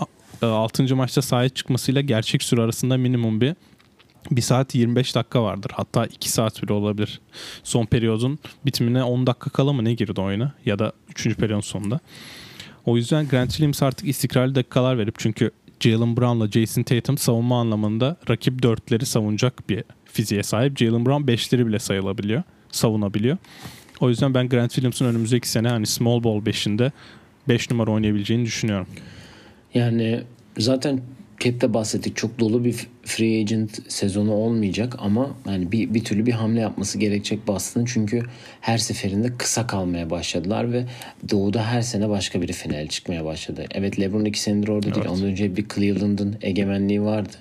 6. 0.43 0.83
E, 0.83 0.95
maçta 0.95 1.23
sahaya 1.23 1.49
çıkmasıyla 1.49 2.01
gerçek 2.01 2.43
süre 2.43 2.63
arasında 2.63 2.97
minimum 2.97 3.41
bir 3.41 3.55
1 4.31 4.41
saat 4.41 4.75
25 4.75 5.15
dakika 5.15 5.43
vardır. 5.43 5.71
Hatta 5.75 6.07
2 6.07 6.31
saat 6.31 6.63
bile 6.63 6.73
olabilir. 6.73 7.21
Son 7.63 7.87
periyodun 7.87 8.39
bitimine 8.67 9.03
10 9.05 9.27
dakika 9.27 9.51
kala 9.51 9.73
mı 9.73 9.85
ne 9.85 9.95
girdi 9.95 10.21
oyuna? 10.21 10.53
Ya 10.67 10.79
da 10.79 10.93
3. 11.09 11.37
periyodun 11.37 11.61
sonunda. 11.61 12.01
O 12.87 12.97
yüzden 12.97 13.29
Grant 13.29 13.51
Williams 13.51 13.83
artık 13.83 14.09
istikrarlı 14.09 14.55
dakikalar 14.55 14.99
verip 14.99 15.15
çünkü 15.19 15.51
Jalen 15.81 16.17
Brown'la 16.17 16.51
Jason 16.51 16.83
Tatum 16.83 17.19
savunma 17.19 17.61
anlamında 17.61 18.17
rakip 18.31 18.63
dörtleri 18.63 19.07
savunacak 19.07 19.69
bir 19.69 19.85
fiziğe 20.05 20.43
sahip. 20.43 20.79
Jalen 20.79 21.07
Brown 21.07 21.27
beşleri 21.27 21.67
bile 21.67 21.79
sayılabiliyor. 21.79 22.43
Savunabiliyor. 22.71 23.37
O 24.01 24.09
yüzden 24.09 24.35
ben 24.35 24.49
Grant 24.49 24.71
Williams'ın 24.71 25.07
önümüzdeki 25.07 25.49
sene 25.49 25.69
hani 25.69 25.87
small 25.87 26.25
ball 26.25 26.39
5'inde 26.39 26.91
5 27.49 27.71
numara 27.71 27.91
oynayabileceğini 27.91 28.45
düşünüyorum. 28.45 28.87
Yani 29.75 30.23
zaten 30.59 31.01
Cap'te 31.41 31.75
bahsettik. 31.75 32.17
Çok 32.17 32.39
dolu 32.41 32.65
bir 32.65 32.87
free 33.05 33.41
agent 33.41 33.93
sezonu 33.93 34.33
olmayacak 34.33 34.97
ama 34.99 35.37
yani 35.49 35.73
bir, 35.73 35.95
bir 35.95 36.05
türlü 36.05 36.27
bir 36.27 36.33
hamle 36.33 36.61
yapması 36.61 36.99
gerekecek 36.99 37.47
Boston. 37.47 37.85
Çünkü 37.85 38.23
her 38.61 38.79
seferinde 38.79 39.29
kısa 39.39 39.67
kalmaya 39.67 40.11
başladılar 40.11 40.73
ve 40.73 40.85
Doğu'da 41.31 41.67
her 41.67 41.83
sene 41.83 42.09
başka 42.09 42.43
biri 42.43 42.53
final 42.53 42.87
çıkmaya 42.87 43.25
başladı. 43.25 43.65
Evet 43.71 44.01
LeBron 44.01 44.25
iki 44.25 44.41
senedir 44.41 44.69
orada 44.69 44.87
evet. 44.87 44.97
değil. 44.97 45.09
Ondan 45.09 45.27
önce 45.27 45.57
bir 45.57 45.67
Cleveland'ın 45.75 46.37
egemenliği 46.43 47.03
vardı. 47.03 47.37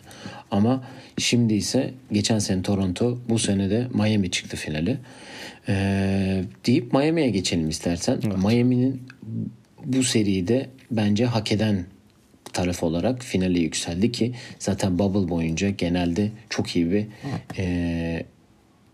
Ama 0.52 0.84
şimdi 1.18 1.54
ise 1.54 1.94
geçen 2.12 2.40
sene 2.40 2.62
Toronto, 2.62 3.20
bu 3.30 3.40
sene 3.40 3.70
de 3.70 3.88
Miami 3.94 4.32
çıktı 4.32 4.58
finali. 4.58 4.98
Ee, 5.70 6.44
deyip 6.66 6.94
Miami'ye 6.94 7.30
geçelim 7.30 7.70
istersen. 7.70 8.20
Evet. 8.28 8.38
Miami'nin 8.38 9.02
bu 9.86 10.04
seride 10.04 10.70
bence 10.92 11.26
hak 11.26 11.52
eden 11.52 11.86
taraf 12.54 12.84
olarak 12.84 13.24
finale 13.24 13.60
yükseldi 13.60 14.12
ki 14.12 14.34
zaten 14.60 15.00
Bubble 15.00 15.30
boyunca 15.30 15.70
genelde 15.70 16.32
çok 16.50 16.76
iyi 16.76 16.92
bir 16.92 17.06
e, 17.58 18.24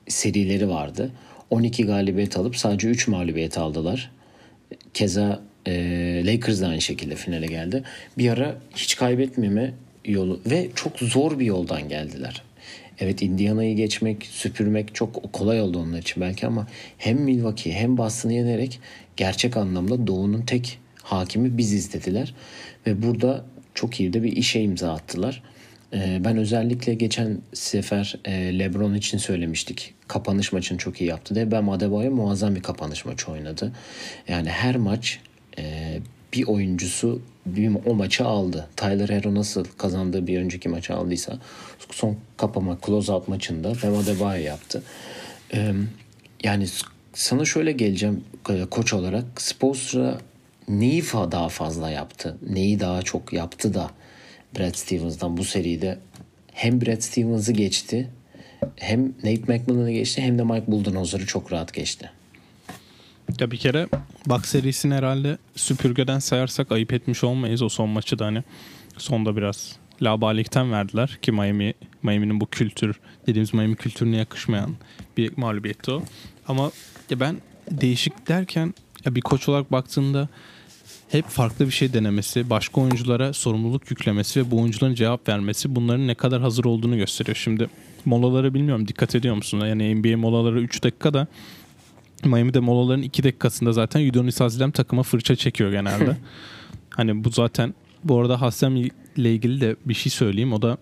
serileri 0.07 0.69
vardı. 0.69 1.11
12 1.49 1.85
galibiyet 1.85 2.37
alıp 2.37 2.57
sadece 2.57 2.87
3 2.87 3.07
mağlubiyet 3.07 3.57
aldılar. 3.57 4.11
Keza 4.93 5.41
e, 5.67 5.73
Lakers 6.25 6.61
da 6.61 6.67
aynı 6.67 6.81
şekilde 6.81 7.15
finale 7.15 7.45
geldi. 7.45 7.83
Bir 8.17 8.29
ara 8.29 8.55
hiç 8.75 8.95
kaybetmeme 8.95 9.73
yolu 10.05 10.41
ve 10.45 10.69
çok 10.75 10.99
zor 10.99 11.39
bir 11.39 11.45
yoldan 11.45 11.89
geldiler. 11.89 12.43
Evet 12.99 13.21
Indiana'yı 13.21 13.75
geçmek, 13.75 14.25
süpürmek 14.25 14.95
çok 14.95 15.33
kolay 15.33 15.61
oldu 15.61 15.79
onlar 15.79 15.99
için 15.99 16.21
belki 16.21 16.47
ama 16.47 16.67
hem 16.97 17.17
Milwaukee 17.17 17.71
hem 17.73 17.97
Boston'ı 17.97 18.33
yenerek 18.33 18.79
gerçek 19.17 19.57
anlamda 19.57 20.07
Doğu'nun 20.07 20.41
tek 20.41 20.79
hakimi 21.03 21.57
biziz 21.57 21.93
dediler. 21.93 22.33
Ve 22.87 23.03
burada 23.03 23.45
çok 23.73 23.99
iyi 23.99 24.13
de 24.13 24.23
bir 24.23 24.31
işe 24.31 24.61
imza 24.61 24.93
attılar. 24.93 25.43
Ee, 25.93 26.17
ben 26.25 26.37
özellikle 26.37 26.93
geçen 26.93 27.41
sefer 27.53 28.15
e, 28.25 28.59
Lebron 28.59 28.93
için 28.93 29.17
söylemiştik. 29.17 29.93
Kapanış 30.07 30.51
maçını 30.51 30.77
çok 30.77 31.01
iyi 31.01 31.09
yaptı 31.09 31.35
diye. 31.35 31.51
Ben 31.51 31.67
Adebayo 31.67 32.11
muazzam 32.11 32.55
bir 32.55 32.61
kapanış 32.61 33.05
maçı 33.05 33.31
oynadı. 33.31 33.71
Yani 34.27 34.49
her 34.49 34.75
maç 34.75 35.19
e, 35.57 35.99
bir 36.33 36.47
oyuncusu 36.47 37.21
bir, 37.45 37.71
o 37.85 37.93
maçı 37.93 38.25
aldı. 38.25 38.69
Tyler 38.75 39.09
Hero 39.09 39.35
nasıl 39.35 39.65
kazandığı 39.77 40.27
bir 40.27 40.39
önceki 40.39 40.69
maçı 40.69 40.95
aldıysa 40.95 41.39
son 41.91 42.17
kapama 42.37 42.77
close 42.85 43.11
out 43.11 43.27
maçında 43.27 43.73
Bam 43.83 43.97
Adebayo 43.97 44.43
yaptı. 44.43 44.83
Ee, 45.53 45.73
yani 46.43 46.65
sana 47.13 47.45
şöyle 47.45 47.71
geleceğim 47.71 48.23
e, 48.49 48.65
koç 48.65 48.93
olarak. 48.93 49.41
Spolstra 49.41 50.17
neyi 50.67 51.03
daha 51.13 51.49
fazla 51.49 51.89
yaptı? 51.89 52.37
Neyi 52.49 52.79
daha 52.79 53.01
çok 53.01 53.33
yaptı 53.33 53.73
da 53.73 53.91
Brad 54.57 54.75
Stevens'dan 54.75 55.37
bu 55.37 55.43
seride 55.43 55.99
hem 56.51 56.81
Brad 56.81 57.01
Stevens'ı 57.01 57.51
geçti 57.51 58.09
hem 58.75 59.05
Nate 59.23 59.41
McMillan'ı 59.47 59.91
geçti 59.91 60.21
hem 60.21 60.37
de 60.37 60.43
Mike 60.43 60.71
Budenholzer'ı 60.71 61.25
çok 61.25 61.51
rahat 61.51 61.73
geçti. 61.73 62.11
Ya 63.39 63.51
bir 63.51 63.57
kere 63.57 63.87
bak 64.25 64.45
serisini 64.45 64.93
herhalde 64.93 65.37
süpürgeden 65.55 66.19
sayarsak 66.19 66.71
ayıp 66.71 66.93
etmiş 66.93 67.23
olmayız 67.23 67.61
o 67.61 67.69
son 67.69 67.89
maçı 67.89 68.19
da 68.19 68.25
hani 68.25 68.43
sonda 68.97 69.37
biraz 69.37 69.75
labalikten 70.01 70.71
verdiler 70.71 71.17
ki 71.21 71.31
Miami 71.31 71.73
Miami'nin 72.03 72.39
bu 72.39 72.45
kültür 72.45 72.99
dediğimiz 73.27 73.53
Miami 73.53 73.75
kültürüne 73.75 74.17
yakışmayan 74.17 74.75
bir 75.17 75.37
mağlubiyetti 75.37 75.91
o. 75.91 76.03
Ama 76.47 76.71
ya 77.09 77.19
ben 77.19 77.37
değişik 77.71 78.27
derken 78.27 78.73
ya 79.05 79.15
bir 79.15 79.21
koç 79.21 79.49
olarak 79.49 79.71
baktığında 79.71 80.29
hep 81.09 81.25
farklı 81.25 81.65
bir 81.65 81.71
şey 81.71 81.93
denemesi, 81.93 82.49
başka 82.49 82.81
oyunculara 82.81 83.33
sorumluluk 83.33 83.91
yüklemesi 83.91 84.39
ve 84.39 84.51
bu 84.51 84.61
oyuncuların 84.61 84.95
cevap 84.95 85.29
vermesi 85.29 85.75
bunların 85.75 86.07
ne 86.07 86.15
kadar 86.15 86.41
hazır 86.41 86.65
olduğunu 86.65 86.97
gösteriyor. 86.97 87.35
Şimdi 87.35 87.69
molaları 88.05 88.53
bilmiyorum 88.53 88.87
dikkat 88.87 89.15
ediyor 89.15 89.35
musun? 89.35 89.59
Yani 89.65 89.95
NBA 89.95 90.17
molaları 90.17 90.61
3 90.61 90.83
dakikada 90.83 91.27
Miami'de 92.25 92.59
molaların 92.59 93.01
2 93.01 93.23
dakikasında 93.23 93.71
zaten 93.71 94.09
Udonis 94.09 94.39
Haslem 94.39 94.71
takıma 94.71 95.03
fırça 95.03 95.35
çekiyor 95.35 95.71
genelde. 95.71 96.17
hani 96.89 97.23
bu 97.23 97.29
zaten 97.29 97.73
bu 98.03 98.19
arada 98.19 98.41
Haslem 98.41 98.75
ile 98.75 99.33
ilgili 99.33 99.61
de 99.61 99.75
bir 99.85 99.93
şey 99.93 100.11
söyleyeyim. 100.11 100.53
O 100.53 100.61
da 100.61 100.77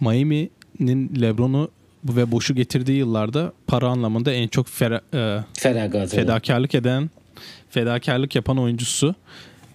Miami'nin 0.00 1.20
LeBron'u 1.20 1.70
ve 2.04 2.32
boşu 2.32 2.54
getirdiği 2.54 2.98
yıllarda 2.98 3.52
para 3.66 3.88
anlamında 3.88 4.32
en 4.32 4.48
çok 4.48 4.68
fera, 4.68 5.00
e, 5.14 5.38
fedakarlık 6.16 6.74
eden 6.74 7.10
fedakarlık 7.70 8.34
yapan 8.34 8.58
oyuncusu 8.58 9.14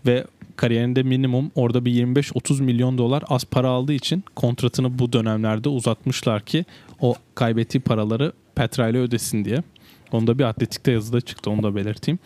ve 0.06 0.26
kariyerinde 0.56 1.04
minimum 1.04 1.52
orada 1.56 1.86
bir 1.86 1.92
25-30 1.92 2.62
milyon 2.62 2.98
dolar 2.98 3.24
az 3.28 3.46
para 3.46 3.70
aldığı 3.70 3.94
için 3.94 4.24
kontratını 4.36 5.00
bu 5.00 5.14
dönemlerde 5.14 5.70
uzatmışlar 5.70 6.46
ki 6.46 6.66
o 7.02 7.16
kaybettiği 7.36 7.82
paraları 7.82 8.34
Petra 8.56 8.90
ile 8.90 8.98
ödesin 8.98 9.46
diye. 9.46 9.64
Onda 10.12 10.40
bir 10.40 10.44
atletikte 10.44 10.92
yazıda 10.92 11.22
çıktı 11.22 11.50
onu 11.50 11.64
da 11.64 11.76
belirteyim. 11.76 12.20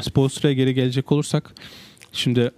Spolstra'ya 0.00 0.54
geri 0.54 0.74
gelecek 0.74 1.12
olursak 1.12 1.54
şimdi 2.12 2.50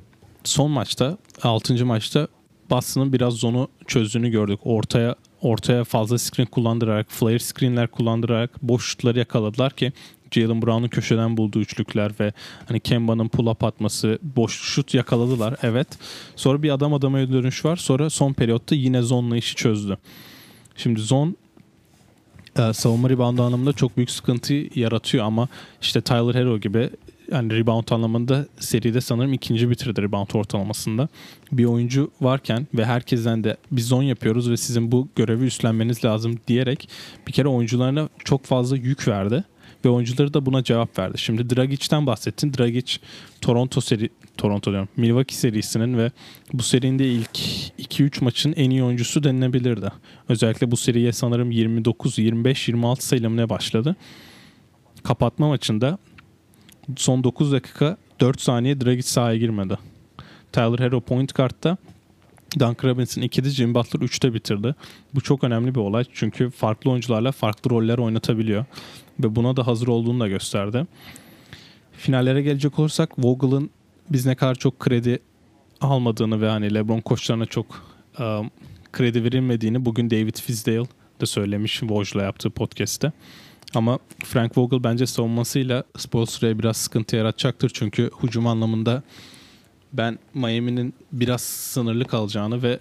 son 0.44 0.70
maçta 0.70 1.18
6. 1.42 1.86
maçta 1.86 2.28
Boston'ın 2.70 3.12
biraz 3.12 3.34
zonu 3.34 3.68
çözdüğünü 3.86 4.30
gördük. 4.30 4.60
Ortaya 4.64 5.16
ortaya 5.42 5.84
fazla 5.84 6.18
screen 6.18 6.46
kullandırarak, 6.46 7.06
flare 7.10 7.38
screenler 7.38 7.86
kullandırarak 7.86 8.62
boş 8.62 8.90
şutları 8.90 9.18
yakaladılar 9.18 9.72
ki 9.72 9.92
Jalen 10.30 10.62
Brown'un 10.62 10.88
köşeden 10.88 11.36
bulduğu 11.36 11.60
üçlükler 11.60 12.12
ve 12.20 12.32
hani 12.66 12.80
Kemba'nın 12.80 13.28
pull-up 13.28 13.66
atması, 13.66 14.18
boş 14.22 14.60
şut 14.60 14.94
yakaladılar. 14.94 15.56
Evet. 15.62 15.88
Sonra 16.36 16.62
bir 16.62 16.70
adam 16.70 16.94
adama 16.94 17.18
dönüş 17.18 17.64
var. 17.64 17.76
Sonra 17.76 18.10
son 18.10 18.32
periyotta 18.32 18.74
yine 18.74 19.02
zonla 19.02 19.36
işi 19.36 19.54
çözdü. 19.54 19.98
Şimdi 20.76 21.00
zon 21.00 21.36
e, 22.58 22.72
savunma 22.72 23.10
rebound 23.10 23.38
anlamında 23.38 23.72
çok 23.72 23.96
büyük 23.96 24.10
sıkıntı 24.10 24.54
yaratıyor 24.80 25.24
ama 25.24 25.48
işte 25.82 26.00
Tyler 26.00 26.34
Hero 26.34 26.58
gibi 26.58 26.90
yani 27.32 27.56
rebound 27.56 27.88
anlamında 27.90 28.46
seride 28.58 29.00
sanırım 29.00 29.32
ikinci 29.32 29.70
bitirdi 29.70 30.02
rebound 30.02 30.28
ortalamasında. 30.34 31.08
Bir 31.52 31.64
oyuncu 31.64 32.10
varken 32.20 32.66
ve 32.74 32.84
herkesten 32.84 33.44
de 33.44 33.56
biz 33.72 33.86
zon 33.88 34.02
yapıyoruz 34.02 34.50
ve 34.50 34.56
sizin 34.56 34.92
bu 34.92 35.08
görevi 35.16 35.44
üstlenmeniz 35.44 36.04
lazım 36.04 36.38
diyerek 36.48 36.88
bir 37.26 37.32
kere 37.32 37.48
oyuncularına 37.48 38.08
çok 38.24 38.44
fazla 38.44 38.76
yük 38.76 39.08
verdi 39.08 39.44
ve 39.84 39.88
oyuncuları 39.88 40.34
da 40.34 40.46
buna 40.46 40.64
cevap 40.64 40.98
verdi. 40.98 41.18
Şimdi 41.18 41.56
Dragic'ten 41.56 42.06
bahsettin. 42.06 42.52
Dragic 42.58 42.92
Toronto 43.40 43.80
seri 43.80 44.10
Toronto 44.36 44.70
diyorum. 44.70 44.88
Milwaukee 44.96 45.36
serisinin 45.36 45.98
ve 45.98 46.10
bu 46.52 46.62
serinde 46.62 47.12
ilk 47.12 47.38
2-3 47.78 48.24
maçın 48.24 48.52
en 48.56 48.70
iyi 48.70 48.82
oyuncusu 48.82 49.24
denilebilirdi. 49.24 49.92
Özellikle 50.28 50.70
bu 50.70 50.76
seriye 50.76 51.12
sanırım 51.12 51.50
29, 51.50 52.18
25, 52.18 52.68
26 52.68 53.06
sayılamına 53.06 53.48
başladı. 53.48 53.96
Kapatma 55.02 55.48
maçında 55.48 55.98
son 56.96 57.24
9 57.24 57.52
dakika 57.52 57.96
4 58.20 58.40
saniye 58.40 58.80
Dragic 58.80 59.02
sahaya 59.02 59.36
girmedi. 59.36 59.78
Tyler 60.52 60.78
Hero 60.78 61.00
point 61.00 61.32
kartta 61.32 61.76
Duncan 62.54 62.90
Robinson 62.90 63.22
2'de 63.22 63.50
Jim 63.50 63.74
Butler 63.74 64.00
3'te 64.00 64.34
bitirdi. 64.34 64.74
Bu 65.14 65.20
çok 65.20 65.44
önemli 65.44 65.74
bir 65.74 65.80
olay 65.80 66.04
çünkü 66.12 66.50
farklı 66.50 66.90
oyuncularla 66.90 67.32
farklı 67.32 67.70
roller 67.70 67.98
oynatabiliyor. 67.98 68.64
Ve 69.20 69.36
buna 69.36 69.56
da 69.56 69.66
hazır 69.66 69.88
olduğunu 69.88 70.20
da 70.20 70.28
gösterdi. 70.28 70.86
Finallere 71.92 72.42
gelecek 72.42 72.78
olursak 72.78 73.18
Vogel'ın 73.18 73.70
biz 74.10 74.26
ne 74.26 74.34
kadar 74.34 74.54
çok 74.54 74.78
kredi 74.78 75.18
almadığını 75.80 76.40
ve 76.40 76.48
hani 76.48 76.74
LeBron 76.74 77.00
koçlarına 77.00 77.46
çok 77.46 77.66
um, 78.20 78.50
kredi 78.92 79.24
verilmediğini 79.24 79.84
bugün 79.84 80.10
David 80.10 80.36
Fizdale 80.36 80.86
de 81.20 81.26
söylemiş 81.26 81.78
Woj'la 81.78 82.22
yaptığı 82.22 82.50
podcast'te. 82.50 83.12
Ama 83.74 83.98
Frank 84.24 84.58
Vogel 84.58 84.84
bence 84.84 85.06
savunmasıyla 85.06 85.84
Spolstra'ya 85.96 86.58
biraz 86.58 86.76
sıkıntı 86.76 87.16
yaratacaktır. 87.16 87.70
Çünkü 87.74 88.10
hücum 88.22 88.46
anlamında 88.46 89.02
ben 89.92 90.18
Miami'nin 90.34 90.94
biraz 91.12 91.42
sınırlı 91.42 92.04
kalacağını 92.04 92.62
ve 92.62 92.78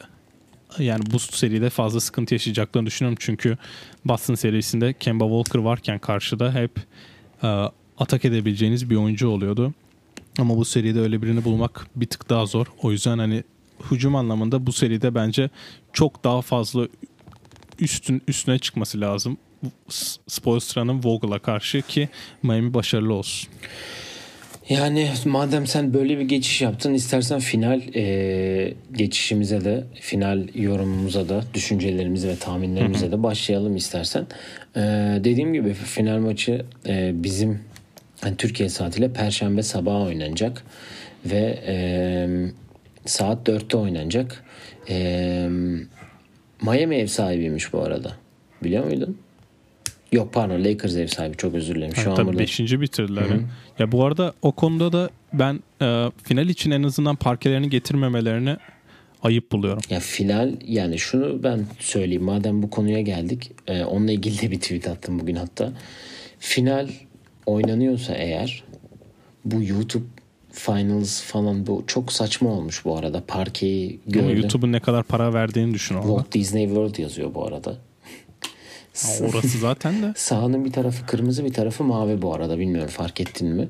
yani 0.80 1.04
bu 1.12 1.19
seride 1.19 1.69
fazla 1.69 2.00
sıkıntı 2.00 2.36
yaşayacaklarını 2.36 2.88
düşünüyorum. 2.88 3.17
Çünkü 3.21 3.58
Boston 4.06 4.36
serisinde 4.36 4.93
Kemba 4.93 5.26
Walker 5.26 5.60
varken 5.60 6.00
karşıda 6.00 6.54
hep 6.54 6.71
e, 7.43 7.47
atak 7.97 8.26
edebileceğiniz 8.26 8.89
bir 8.89 8.95
oyuncu 8.95 9.30
oluyordu. 9.30 9.73
Ama 10.39 10.58
bu 10.58 10.65
seride 10.65 11.00
öyle 11.00 11.21
birini 11.21 11.43
bulmak 11.43 11.88
bir 11.95 12.06
tık 12.06 12.30
daha 12.30 12.45
zor. 12.45 12.65
O 12.82 12.91
yüzden 12.91 13.17
hani 13.17 13.43
hücum 13.91 14.15
anlamında 14.15 14.67
bu 14.67 14.71
seride 14.71 15.15
bence 15.15 15.50
çok 15.93 16.23
daha 16.23 16.41
fazla 16.41 16.88
üstün 17.80 18.21
üstüne 18.28 18.60
çıkması 18.60 19.02
lazım. 19.02 19.38
Spoelstra'nın 20.27 21.01
Vogel'a 21.03 21.39
karşı 21.39 21.81
ki 21.81 22.09
Miami 22.43 22.73
başarılı 22.73 23.13
olsun. 23.13 23.49
Yani 24.69 25.11
madem 25.25 25.67
sen 25.67 25.93
böyle 25.93 26.19
bir 26.19 26.23
geçiş 26.23 26.61
yaptın 26.61 26.93
istersen 26.93 27.39
final 27.39 27.81
e, 27.95 28.73
geçişimize 28.91 29.65
de 29.65 29.83
final 29.93 30.47
yorumumuza 30.55 31.29
da 31.29 31.43
düşüncelerimize 31.53 32.27
ve 32.27 32.35
tahminlerimize 32.35 33.11
de 33.11 33.23
başlayalım 33.23 33.75
istersen. 33.75 34.27
E, 34.75 34.81
dediğim 35.23 35.53
gibi 35.53 35.73
final 35.73 36.17
maçı 36.17 36.65
e, 36.87 37.11
bizim 37.23 37.59
yani 38.25 38.37
Türkiye 38.37 38.69
saatiyle 38.69 39.13
Perşembe 39.13 39.63
sabahı 39.63 40.03
oynanacak 40.03 40.63
ve 41.25 41.59
e, 41.67 41.75
saat 43.05 43.47
4'te 43.49 43.77
oynanacak. 43.77 44.43
E, 44.89 45.49
Miami 46.61 46.95
ev 46.95 47.07
sahibiymiş 47.07 47.73
bu 47.73 47.81
arada. 47.81 48.11
Biliyor 48.63 48.85
muydun? 48.85 49.17
Yok 50.11 50.33
pardon 50.33 50.63
Lakers 50.63 50.95
ev 50.95 51.07
sahibi 51.07 51.37
çok 51.37 51.53
özür 51.53 51.75
dilerim. 51.75 51.95
Şu 51.95 52.01
yani, 52.01 52.09
an 52.09 52.15
tabii 52.15 52.27
burada... 52.27 52.39
5. 52.39 52.59
bitirdiler. 52.59 53.21
Hı-hı. 53.21 53.41
Ya 53.79 53.91
bu 53.91 54.05
arada 54.05 54.33
o 54.41 54.51
konuda 54.51 54.93
da 54.93 55.09
ben 55.33 55.59
e, 55.81 56.11
final 56.23 56.49
için 56.49 56.71
en 56.71 56.83
azından 56.83 57.15
parkelerini 57.15 57.69
getirmemelerini 57.69 58.57
ayıp 59.23 59.51
buluyorum. 59.51 59.81
Ya 59.89 59.99
final 59.99 60.53
yani 60.67 60.99
şunu 60.99 61.43
ben 61.43 61.65
söyleyeyim 61.79 62.23
madem 62.23 62.63
bu 62.63 62.69
konuya 62.69 63.01
geldik. 63.01 63.51
E, 63.67 63.83
onunla 63.83 64.11
ilgili 64.11 64.41
de 64.41 64.51
bir 64.51 64.59
tweet 64.59 64.87
attım 64.87 65.19
bugün 65.19 65.35
hatta. 65.35 65.73
Final 66.39 66.89
oynanıyorsa 67.45 68.13
eğer 68.13 68.63
bu 69.45 69.63
YouTube 69.63 70.05
Finals 70.51 71.21
falan 71.21 71.67
bu 71.67 71.83
çok 71.87 72.13
saçma 72.13 72.49
olmuş 72.49 72.85
bu 72.85 72.97
arada. 72.97 73.23
Parkeyi 73.27 73.99
gördüm. 74.07 74.37
YouTube'un 74.37 74.71
ne 74.71 74.79
kadar 74.79 75.03
para 75.03 75.33
verdiğini 75.33 75.73
düşün 75.73 75.95
orada. 75.95 76.07
Walt 76.07 76.33
Disney 76.33 76.65
World 76.65 76.97
yazıyor 76.97 77.33
bu 77.33 77.47
arada. 77.47 77.77
Ha, 79.03 79.25
orası 79.25 79.57
zaten 79.57 80.01
de. 80.01 80.13
Sahanın 80.17 80.65
bir 80.65 80.71
tarafı 80.71 81.05
kırmızı 81.05 81.45
bir 81.45 81.53
tarafı 81.53 81.83
mavi 81.83 82.21
bu 82.21 82.33
arada. 82.33 82.60
Bilmiyorum 82.60 82.89
fark 82.89 83.21
ettin 83.21 83.47
mi? 83.47 83.67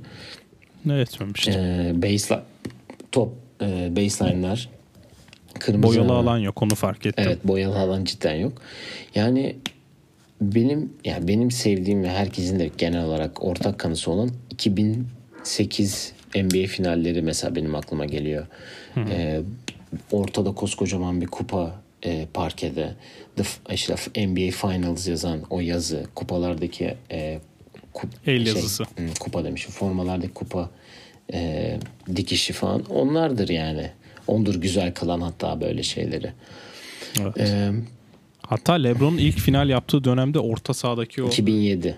Ne 0.85 0.99
etmemiştim. 0.99 1.53
Ee, 1.53 1.93
baseline, 1.95 2.43
top 3.11 3.33
e, 3.61 3.95
baseline'lar 3.95 4.69
kırmızı. 5.59 5.83
Boyalı 5.83 6.11
ama. 6.11 6.19
alan 6.19 6.37
yok 6.37 6.61
onu 6.61 6.75
fark 6.75 7.05
ettim. 7.05 7.25
Evet 7.27 7.47
boyalı 7.47 7.79
alan 7.79 8.03
cidden 8.05 8.35
yok. 8.35 8.61
Yani 9.15 9.55
benim 10.41 10.93
yani 11.05 11.27
benim 11.27 11.51
sevdiğim 11.51 12.03
ve 12.03 12.09
herkesin 12.09 12.59
de 12.59 12.69
genel 12.77 13.03
olarak 13.03 13.43
ortak 13.43 13.79
kanısı 13.79 14.11
olan 14.11 14.29
2008 14.49 16.13
NBA 16.35 16.67
finalleri 16.67 17.21
mesela 17.21 17.55
benim 17.55 17.75
aklıma 17.75 18.05
geliyor. 18.05 18.47
E, 18.97 19.41
ortada 20.11 20.51
koskocaman 20.51 21.21
bir 21.21 21.27
kupa 21.27 21.81
e, 22.03 22.27
parkede. 22.33 22.95
The, 23.35 23.43
işte 23.73 23.95
NBA 24.27 24.51
Finals 24.51 25.07
yazan 25.07 25.43
o 25.49 25.59
yazı. 25.59 26.05
Kupalardaki 26.15 26.95
e, 27.11 27.39
kup, 27.93 28.09
El 28.25 28.45
şey, 28.45 28.53
yazısı. 28.53 28.83
Kupa 29.19 29.43
demişim. 29.43 29.71
Formalardaki 29.71 30.33
kupa 30.33 30.69
e, 31.33 31.79
dikişi 32.15 32.53
falan. 32.53 32.85
Onlardır 32.85 33.49
yani. 33.49 33.91
Ondur 34.27 34.55
güzel 34.55 34.93
kılan 34.93 35.21
hatta 35.21 35.61
böyle 35.61 35.83
şeyleri. 35.83 36.31
Evet. 37.21 37.37
E, 37.37 37.71
hatta 38.41 38.73
LeBron'un 38.73 39.17
ilk 39.17 39.37
final 39.37 39.69
yaptığı 39.69 40.03
dönemde 40.03 40.39
orta 40.39 40.73
sahadaki 40.73 41.23
o 41.23 41.27
2007 41.27 41.97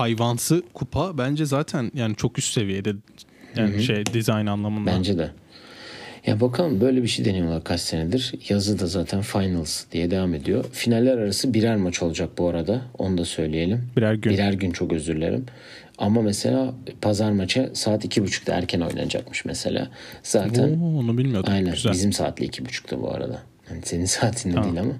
hayvansı 0.00 0.62
kupa 0.74 1.18
bence 1.18 1.46
zaten 1.46 1.90
yani 1.94 2.16
çok 2.16 2.38
üst 2.38 2.52
seviyede 2.52 2.94
yani 3.56 3.72
Hı-hı. 3.72 3.82
şey 3.82 4.06
dizayn 4.06 4.46
anlamında. 4.46 4.90
Bence 4.90 5.18
de. 5.18 5.30
Ya 6.26 6.40
bakalım 6.40 6.80
böyle 6.80 7.02
bir 7.02 7.08
şey 7.08 7.24
deniyorlar 7.24 7.64
kaç 7.64 7.80
senedir. 7.80 8.34
Yazı 8.48 8.78
da 8.78 8.86
zaten 8.86 9.20
finals 9.22 9.84
diye 9.92 10.10
devam 10.10 10.34
ediyor. 10.34 10.64
Finaller 10.72 11.18
arası 11.18 11.54
birer 11.54 11.76
maç 11.76 12.02
olacak 12.02 12.28
bu 12.38 12.48
arada. 12.48 12.82
Onu 12.98 13.18
da 13.18 13.24
söyleyelim. 13.24 13.90
Birer 13.96 14.14
gün. 14.14 14.32
Birer 14.32 14.52
gün 14.52 14.70
çok 14.70 14.92
özür 14.92 15.16
dilerim. 15.16 15.46
Ama 15.98 16.22
mesela 16.22 16.74
pazar 17.00 17.32
maçı 17.32 17.70
saat 17.74 18.04
iki 18.04 18.22
buçukta 18.22 18.54
erken 18.54 18.80
oynanacakmış 18.80 19.44
mesela. 19.44 19.90
Zaten 20.22 20.80
Oo, 20.80 20.98
onu 20.98 21.18
bilmiyordum. 21.18 21.52
Aynen 21.52 21.72
Güzel. 21.72 21.92
bizim 21.92 22.12
saatli 22.12 22.44
iki 22.44 22.64
buçukta 22.66 23.02
bu 23.02 23.10
arada. 23.14 23.42
Yani 23.70 23.80
senin 23.84 24.04
saatinde 24.04 24.54
tamam. 24.54 24.76
değil 24.76 24.86
ama. 24.86 24.94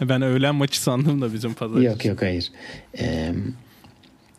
ben 0.08 0.22
öğlen 0.22 0.54
maçı 0.54 0.82
sandım 0.82 1.22
da 1.22 1.32
bizim 1.32 1.54
pazar. 1.54 1.80
Yok 1.80 2.04
yok 2.04 2.22
hayır. 2.22 2.50
Ee, 2.98 3.32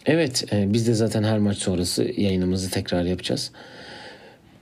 evet 0.06 0.44
e, 0.54 0.74
biz 0.74 0.88
de 0.88 0.94
zaten 0.94 1.24
her 1.24 1.40
maç 1.40 1.58
sonrası 1.58 2.04
yayınımızı 2.18 2.72
tekrar 2.72 3.04
yapacağız. 3.04 3.52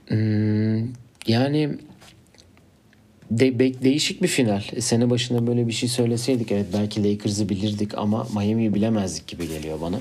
Hmm, 0.08 0.78
yani 1.26 1.78
de, 3.30 3.58
be, 3.58 3.82
değişik 3.82 4.22
bir 4.22 4.28
final. 4.28 4.62
Sene 4.80 5.10
başında 5.10 5.46
böyle 5.46 5.66
bir 5.66 5.72
şey 5.72 5.88
söyleseydik 5.88 6.52
evet 6.52 6.66
belki 6.72 7.04
Lakers'ı 7.04 7.48
bilirdik 7.48 7.98
ama 7.98 8.26
Miami'yi 8.34 8.74
bilemezdik 8.74 9.26
gibi 9.26 9.48
geliyor 9.48 9.80
bana. 9.80 10.00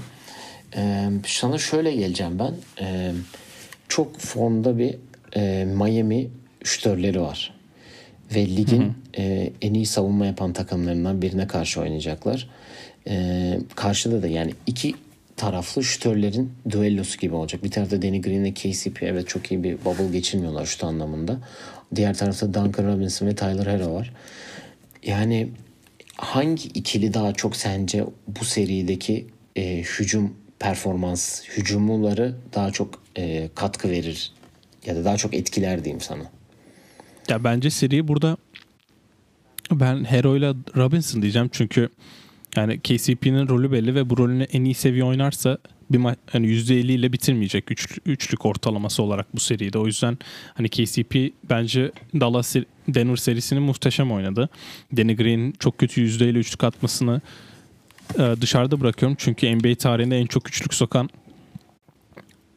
Ee, 0.75 1.09
sana 1.25 1.57
şöyle 1.57 1.91
geleceğim 1.91 2.39
ben. 2.39 2.53
Ee, 2.81 3.11
çok 3.89 4.19
formda 4.19 4.77
bir 4.77 4.95
e, 5.35 5.65
Miami 5.65 6.27
şütörleri 6.63 7.21
var. 7.21 7.53
Ve 8.35 8.45
ligin 8.45 8.81
hı 8.81 8.85
hı. 8.85 9.21
E, 9.21 9.51
en 9.61 9.73
iyi 9.73 9.85
savunma 9.85 10.25
yapan 10.25 10.53
takımlarından 10.53 11.21
birine 11.21 11.47
karşı 11.47 11.81
oynayacaklar. 11.81 12.49
E, 13.07 13.59
karşıda 13.75 14.21
da 14.21 14.27
yani 14.27 14.53
iki 14.67 14.93
taraflı 15.37 15.83
şütörlerin 15.83 16.51
düellosu 16.69 17.17
gibi 17.17 17.35
olacak. 17.35 17.63
Bir 17.63 17.71
tarafta 17.71 18.01
Danny 18.01 18.21
Green 18.21 18.43
ile 18.43 18.53
KCP 18.53 19.03
evet 19.03 19.27
çok 19.27 19.51
iyi 19.51 19.63
bir 19.63 19.85
bubble 19.85 20.11
geçirmiyorlar 20.11 20.65
şut 20.65 20.83
anlamında. 20.83 21.37
Diğer 21.95 22.17
tarafta 22.17 22.53
Duncan 22.53 22.93
Robinson 22.93 23.27
ve 23.27 23.35
Tyler 23.35 23.65
Hero 23.65 23.93
var. 23.93 24.13
Yani 25.03 25.49
hangi 26.17 26.67
ikili 26.67 27.13
daha 27.13 27.33
çok 27.33 27.55
sence 27.55 28.05
bu 28.27 28.45
serideki 28.45 29.27
e, 29.55 29.77
hücum 29.77 30.33
performans, 30.59 31.43
hücumları 31.43 32.35
daha 32.55 32.71
çok 32.71 33.01
e, 33.17 33.49
katkı 33.55 33.89
verir 33.89 34.31
ya 34.85 34.95
da 34.95 35.05
daha 35.05 35.17
çok 35.17 35.33
etkiler 35.33 35.83
diyeyim 35.83 36.01
sana? 36.01 36.23
Ya 37.29 37.43
bence 37.43 37.69
seri 37.69 38.07
burada 38.07 38.37
ben 39.71 40.03
Hero 40.03 40.37
ile 40.37 40.53
Robinson 40.75 41.21
diyeceğim 41.21 41.49
çünkü 41.51 41.89
yani 42.55 42.79
KCP'nin 42.79 43.47
rolü 43.47 43.71
belli 43.71 43.95
ve 43.95 44.09
bu 44.09 44.17
rolünü 44.17 44.43
en 44.43 44.63
iyi 44.63 44.73
seviye 44.73 45.03
oynarsa 45.03 45.57
bir 45.89 45.99
ma- 45.99 46.15
hani 46.31 46.47
%50 46.47 46.91
ile 46.91 47.13
bitirmeyecek 47.13 47.71
üç, 47.71 47.97
üçlük 48.05 48.45
ortalaması 48.45 49.03
olarak 49.03 49.35
bu 49.35 49.39
seride. 49.39 49.79
O 49.79 49.85
yüzden 49.85 50.17
hani 50.53 50.69
KCP 50.69 51.33
bence 51.49 51.91
Dallas 52.19 52.55
Denver 52.87 53.15
serisini 53.15 53.59
muhteşem 53.59 54.11
oynadı. 54.11 54.49
Danny 54.97 55.15
Green 55.15 55.53
çok 55.59 55.77
kötü 55.77 56.01
%50 56.01 56.37
üçlük 56.37 56.63
atmasını 56.63 57.21
e, 58.19 58.35
dışarıda 58.41 58.79
bırakıyorum. 58.79 59.17
Çünkü 59.19 59.55
NBA 59.55 59.75
tarihinde 59.75 60.17
en 60.17 60.25
çok 60.25 60.49
üçlük 60.49 60.73
sokan 60.73 61.09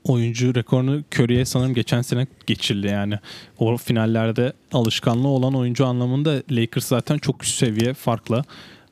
oyuncu 0.05 0.55
rekorunu 0.55 1.03
Curry'e 1.15 1.45
sanırım 1.45 1.75
geçen 1.75 2.03
sene 2.03 2.27
geçildi 2.47 2.87
yani. 2.87 3.19
O 3.59 3.77
finallerde 3.77 4.53
alışkanlığı 4.73 5.29
olan 5.29 5.55
oyuncu 5.55 5.87
anlamında 5.87 6.43
Lakers 6.51 6.87
zaten 6.87 7.19
çok 7.19 7.43
üst 7.45 7.59
seviye 7.59 7.95
farkla 7.95 8.45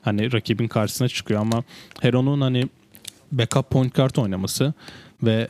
hani 0.05 0.33
rakibin 0.33 0.67
karşısına 0.67 1.07
çıkıyor 1.07 1.41
ama 1.41 1.63
Heron'un 2.01 2.41
hani 2.41 2.67
backup 3.31 3.69
point 3.69 3.95
guard 3.95 4.15
oynaması 4.15 4.73
ve 5.23 5.47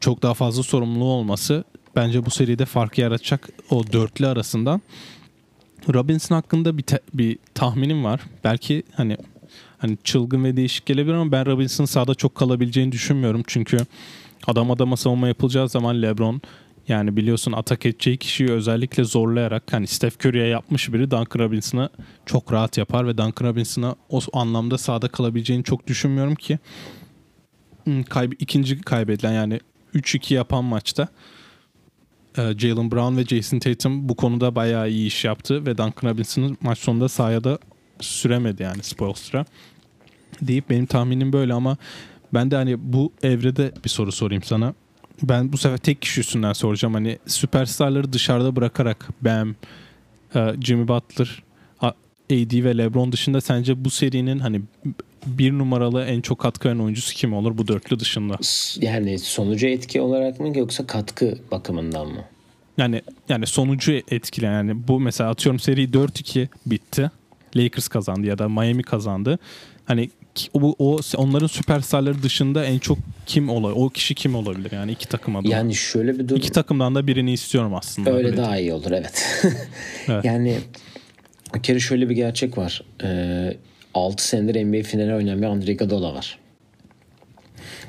çok 0.00 0.22
daha 0.22 0.34
fazla 0.34 0.62
sorumluluğu 0.62 1.12
olması 1.12 1.64
bence 1.96 2.26
bu 2.26 2.30
seride 2.30 2.64
farkı 2.64 3.00
yaratacak 3.00 3.48
o 3.70 3.92
dörtlü 3.92 4.26
arasından. 4.26 4.82
Robinson 5.94 6.36
hakkında 6.36 6.78
bir, 6.78 6.82
te- 6.82 7.00
bir 7.14 7.38
tahminim 7.54 8.04
var. 8.04 8.20
Belki 8.44 8.82
hani 8.94 9.16
hani 9.78 9.98
çılgın 10.04 10.44
ve 10.44 10.56
değişik 10.56 10.86
gelebilir 10.86 11.14
ama 11.14 11.32
ben 11.32 11.46
Robinson'ın 11.46 11.86
sahada 11.86 12.14
çok 12.14 12.34
kalabileceğini 12.34 12.92
düşünmüyorum. 12.92 13.42
Çünkü 13.46 13.78
adam 14.46 14.70
adama 14.70 14.96
savunma 14.96 15.28
yapılacağı 15.28 15.68
zaman 15.68 16.02
LeBron 16.02 16.42
yani 16.88 17.16
biliyorsun 17.16 17.52
atak 17.52 17.86
edeceği 17.86 18.16
kişiyi 18.16 18.50
özellikle 18.50 19.04
zorlayarak 19.04 19.72
hani 19.72 19.86
Steph 19.86 20.26
Curry'e 20.26 20.46
yapmış 20.46 20.92
biri 20.92 21.10
Duncan 21.10 21.38
Robinson'a 21.38 21.88
çok 22.26 22.52
rahat 22.52 22.78
yapar 22.78 23.06
ve 23.06 23.18
Duncan 23.18 23.48
Robinson'a 23.48 23.94
o 24.08 24.20
anlamda 24.32 24.78
sahada 24.78 25.08
kalabileceğini 25.08 25.64
çok 25.64 25.86
düşünmüyorum 25.86 26.34
ki 26.34 26.58
hmm, 27.84 28.02
kayb 28.02 28.32
ikinci 28.38 28.80
kaybedilen 28.80 29.32
yani 29.32 29.60
3-2 29.94 30.34
yapan 30.34 30.64
maçta 30.64 31.08
e, 32.38 32.58
Jalen 32.58 32.90
Brown 32.90 33.16
ve 33.16 33.24
Jason 33.24 33.58
Tatum 33.58 34.08
bu 34.08 34.16
konuda 34.16 34.54
bayağı 34.54 34.90
iyi 34.90 35.06
iş 35.06 35.24
yaptı 35.24 35.66
ve 35.66 35.78
Duncan 35.78 36.10
Robinson'ın 36.10 36.58
maç 36.60 36.78
sonunda 36.78 37.08
sahaya 37.08 37.44
da 37.44 37.58
süremedi 38.00 38.62
yani 38.62 38.82
Spoelstra 38.82 39.44
deyip 40.42 40.70
benim 40.70 40.86
tahminim 40.86 41.32
böyle 41.32 41.54
ama 41.54 41.76
ben 42.34 42.50
de 42.50 42.56
hani 42.56 42.92
bu 42.92 43.12
evrede 43.22 43.72
bir 43.84 43.88
soru 43.88 44.12
sorayım 44.12 44.42
sana 44.42 44.74
ben 45.22 45.52
bu 45.52 45.56
sefer 45.58 45.76
tek 45.76 46.02
kişi 46.02 46.20
üstünden 46.20 46.52
soracağım. 46.52 46.94
Hani 46.94 47.18
süperstarları 47.26 48.12
dışarıda 48.12 48.56
bırakarak 48.56 49.08
Bam, 49.20 49.54
e, 50.34 50.54
Jimmy 50.60 50.88
Butler, 50.88 51.42
AD 52.30 52.64
ve 52.64 52.78
LeBron 52.78 53.12
dışında 53.12 53.40
sence 53.40 53.84
bu 53.84 53.90
serinin 53.90 54.38
hani 54.38 54.60
bir 55.26 55.52
numaralı 55.52 56.04
en 56.04 56.20
çok 56.20 56.38
katkı 56.38 56.68
veren 56.68 56.78
oyuncusu 56.78 57.14
kim 57.14 57.34
olur 57.34 57.58
bu 57.58 57.68
dörtlü 57.68 58.00
dışında? 58.00 58.36
Yani 58.80 59.18
sonucu 59.18 59.66
etki 59.66 60.00
olarak 60.00 60.40
mı 60.40 60.58
yoksa 60.58 60.86
katkı 60.86 61.38
bakımından 61.50 62.06
mı? 62.06 62.24
Yani 62.78 63.02
yani 63.28 63.46
sonucu 63.46 63.92
etkileyen 63.92 64.52
yani 64.52 64.88
bu 64.88 65.00
mesela 65.00 65.30
atıyorum 65.30 65.60
seri 65.60 65.84
4-2 65.84 66.48
bitti. 66.66 67.10
Lakers 67.56 67.88
kazandı 67.88 68.26
ya 68.26 68.38
da 68.38 68.48
Miami 68.48 68.82
kazandı. 68.82 69.38
Hani 69.84 70.10
o, 70.54 70.74
o 70.78 71.00
onların 71.16 71.46
süperstarları 71.46 72.22
dışında 72.22 72.64
en 72.64 72.78
çok 72.78 72.98
kim 73.26 73.48
olabilir? 73.48 73.80
O 73.80 73.88
kişi 73.88 74.14
kim 74.14 74.34
olabilir 74.34 74.72
yani 74.72 74.92
iki 74.92 75.08
takım 75.08 75.36
adına? 75.36 75.52
Yani 75.52 75.74
şöyle 75.74 76.18
bir 76.18 76.28
durum. 76.28 76.36
İki 76.36 76.52
takımdan 76.52 76.94
da 76.94 77.06
birini 77.06 77.32
istiyorum 77.32 77.74
aslında. 77.74 78.10
Öyle, 78.10 78.26
öyle 78.26 78.36
daha 78.36 78.58
iyi 78.58 78.72
olur 78.72 78.90
evet. 78.90 79.42
evet. 80.08 80.24
Yani 80.24 80.58
bir 81.54 81.62
kere 81.62 81.80
şöyle 81.80 82.08
bir 82.08 82.14
gerçek 82.14 82.58
var. 82.58 82.82
Ee, 83.04 83.56
6 83.94 84.28
senedir 84.28 84.64
NBA 84.64 84.82
finali 84.82 85.14
oynayan 85.14 85.42
bir 85.42 85.46
Andre 85.46 85.72
Iguodala 85.72 86.14
var. 86.14 86.38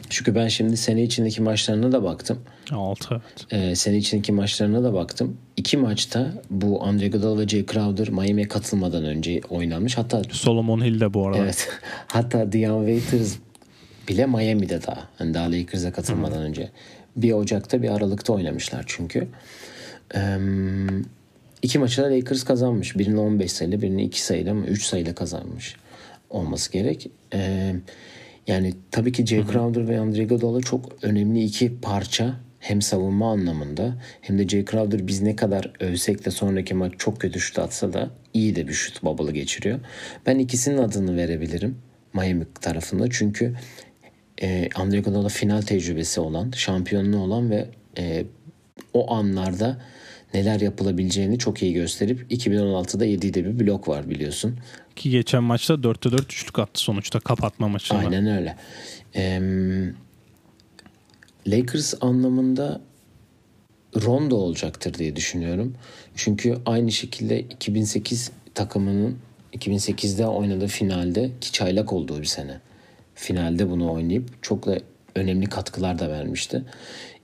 Çünkü 0.09 0.35
ben 0.35 0.47
şimdi 0.47 0.77
sene 0.77 1.03
içindeki 1.03 1.41
maçlarına 1.41 1.91
da 1.91 2.03
baktım. 2.03 2.39
6 2.71 3.07
evet. 3.11 3.45
Ee, 3.51 3.75
sene 3.75 3.97
içindeki 3.97 4.31
maçlarına 4.31 4.83
da 4.83 4.93
baktım. 4.93 5.37
İki 5.57 5.77
maçta 5.77 6.33
bu 6.49 6.83
Andre 6.83 7.05
Iguodala 7.05 7.39
ve 7.39 7.47
Jay 7.47 7.65
Crowder 7.65 8.09
Miami'ye 8.09 8.47
katılmadan 8.47 9.05
önce 9.05 9.41
oynanmış. 9.49 9.97
Hatta 9.97 10.21
Solomon 10.31 10.85
Hill 10.85 10.99
de 10.99 11.13
bu 11.13 11.27
arada. 11.27 11.37
Evet. 11.37 11.69
Hatta 12.07 12.51
Dion 12.51 12.87
Waiters 12.87 13.35
bile 14.07 14.25
Miami'de 14.25 14.81
daha. 14.87 15.09
Hani 15.17 15.33
daha 15.33 15.51
Lakers'a 15.51 15.91
katılmadan 15.91 16.37
Hı. 16.37 16.41
önce. 16.41 16.69
Bir 17.15 17.31
Ocak'ta 17.31 17.81
bir 17.81 17.89
Aralık'ta 17.89 18.33
oynamışlar 18.33 18.83
çünkü. 18.87 19.27
Ee, 20.15 20.37
iki 21.61 21.79
maçı 21.79 22.03
da 22.03 22.11
Lakers 22.11 22.43
kazanmış. 22.43 22.97
Birini 22.97 23.19
15 23.19 23.51
sayıyla 23.51 23.81
birini 23.81 24.03
2 24.03 24.21
sayıyla 24.21 24.51
ama 24.51 24.65
3 24.65 24.83
sayıyla 24.83 25.15
kazanmış 25.15 25.75
olması 26.29 26.71
gerek. 26.71 27.09
Ee, 27.33 27.75
yani 28.47 28.73
tabii 28.91 29.11
ki 29.11 29.25
Jay 29.25 29.45
Crowder 29.51 29.87
ve 29.87 29.99
Andre 29.99 30.23
Iguodala 30.23 30.61
çok 30.61 31.03
önemli 31.03 31.43
iki 31.43 31.79
parça 31.81 32.35
hem 32.59 32.81
savunma 32.81 33.31
anlamında 33.31 33.95
hem 34.21 34.37
de 34.37 34.47
Jay 34.47 34.65
Crowder 34.65 35.07
biz 35.07 35.21
ne 35.21 35.35
kadar 35.35 35.71
övsek 35.79 36.25
de 36.25 36.31
sonraki 36.31 36.73
maç 36.73 36.93
çok 36.97 37.21
kötü 37.21 37.39
şut 37.39 37.59
atsa 37.59 37.93
da 37.93 38.09
iyi 38.33 38.55
de 38.55 38.67
bir 38.67 38.73
şut 38.73 39.03
bubble'ı 39.03 39.31
geçiriyor. 39.31 39.79
Ben 40.25 40.39
ikisinin 40.39 40.77
adını 40.77 41.17
verebilirim 41.17 41.77
Miami 42.13 42.45
tarafında. 42.61 43.09
Çünkü 43.09 43.53
e, 44.41 44.69
Andre 44.75 44.97
Iguodala 44.97 45.29
final 45.29 45.61
tecrübesi 45.61 46.19
olan, 46.19 46.51
şampiyonluğu 46.51 47.17
olan 47.17 47.49
ve 47.49 47.67
e, 47.97 48.25
o 48.93 49.13
anlarda 49.13 49.81
neler 50.35 50.59
yapılabileceğini 50.59 51.39
çok 51.39 51.63
iyi 51.63 51.73
gösterip 51.73 52.31
2016'da 52.31 53.05
yediği 53.05 53.33
bir 53.33 53.59
blok 53.59 53.87
var 53.87 54.09
biliyorsun. 54.09 54.55
Ki 54.95 55.09
geçen 55.09 55.43
maçta 55.43 55.73
4'te 55.73 56.11
4 56.11 56.33
üçlük 56.33 56.59
attı 56.59 56.81
sonuçta 56.81 57.19
kapatma 57.19 57.67
maçında. 57.67 57.99
Aynen 57.99 58.27
öyle. 58.27 58.55
Ee, 59.15 59.41
Lakers 61.47 61.93
anlamında 62.01 62.81
Rondo 64.03 64.35
olacaktır 64.35 64.93
diye 64.93 65.15
düşünüyorum. 65.15 65.75
Çünkü 66.15 66.57
aynı 66.65 66.91
şekilde 66.91 67.39
2008 67.39 68.31
takımının 68.55 69.17
2008'de 69.53 70.27
oynadığı 70.27 70.67
finalde 70.67 71.31
ki 71.41 71.51
çaylak 71.51 71.93
olduğu 71.93 72.21
bir 72.21 72.25
sene. 72.25 72.59
Finalde 73.15 73.69
bunu 73.69 73.91
oynayıp 73.91 74.43
çok 74.43 74.65
da 74.65 74.79
önemli 75.15 75.45
katkılar 75.45 75.99
da 75.99 76.09
vermişti. 76.09 76.63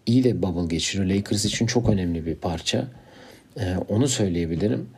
İyi 0.06 0.24
de 0.24 0.41
bubble 0.41 0.76
geçiriyor. 0.76 1.10
Lakers 1.10 1.45
için 1.45 1.65
çok 1.65 1.89
önemli 1.89 2.26
bir 2.26 2.36
parça. 2.36 2.88
Ee, 3.60 3.76
onu 3.90 4.08
söyleyebilirim. 4.08 4.90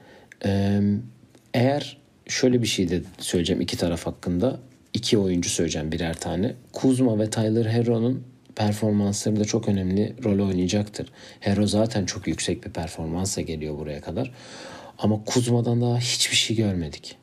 Ee, 0.46 0.82
eğer 1.54 1.98
şöyle 2.28 2.62
bir 2.62 2.68
şey 2.68 2.90
de 2.90 3.02
söyleyeceğim 3.18 3.62
iki 3.62 3.78
taraf 3.78 4.06
hakkında. 4.06 4.60
iki 4.94 5.18
oyuncu 5.18 5.50
söyleyeceğim 5.50 5.92
birer 5.92 6.14
tane. 6.14 6.54
Kuzma 6.74 7.20
ve 7.20 7.30
Tyler 7.30 7.66
Hero'nun 7.66 8.24
performansları 8.56 9.40
da 9.40 9.46
çok 9.46 9.68
önemli 9.68 10.16
rol 10.24 10.48
oynayacaktır. 10.48 11.10
Hero 11.40 11.68
zaten 11.68 12.06
çok 12.06 12.28
yüksek 12.28 12.66
bir 12.66 12.70
performansla 12.70 13.42
geliyor 13.42 13.78
buraya 13.80 14.02
kadar. 14.02 14.32
Ama 14.98 15.24
Kuzma'dan 15.26 15.82
daha 15.82 15.98
hiçbir 15.98 16.36
şey 16.36 16.56
görmedik. 16.56 17.18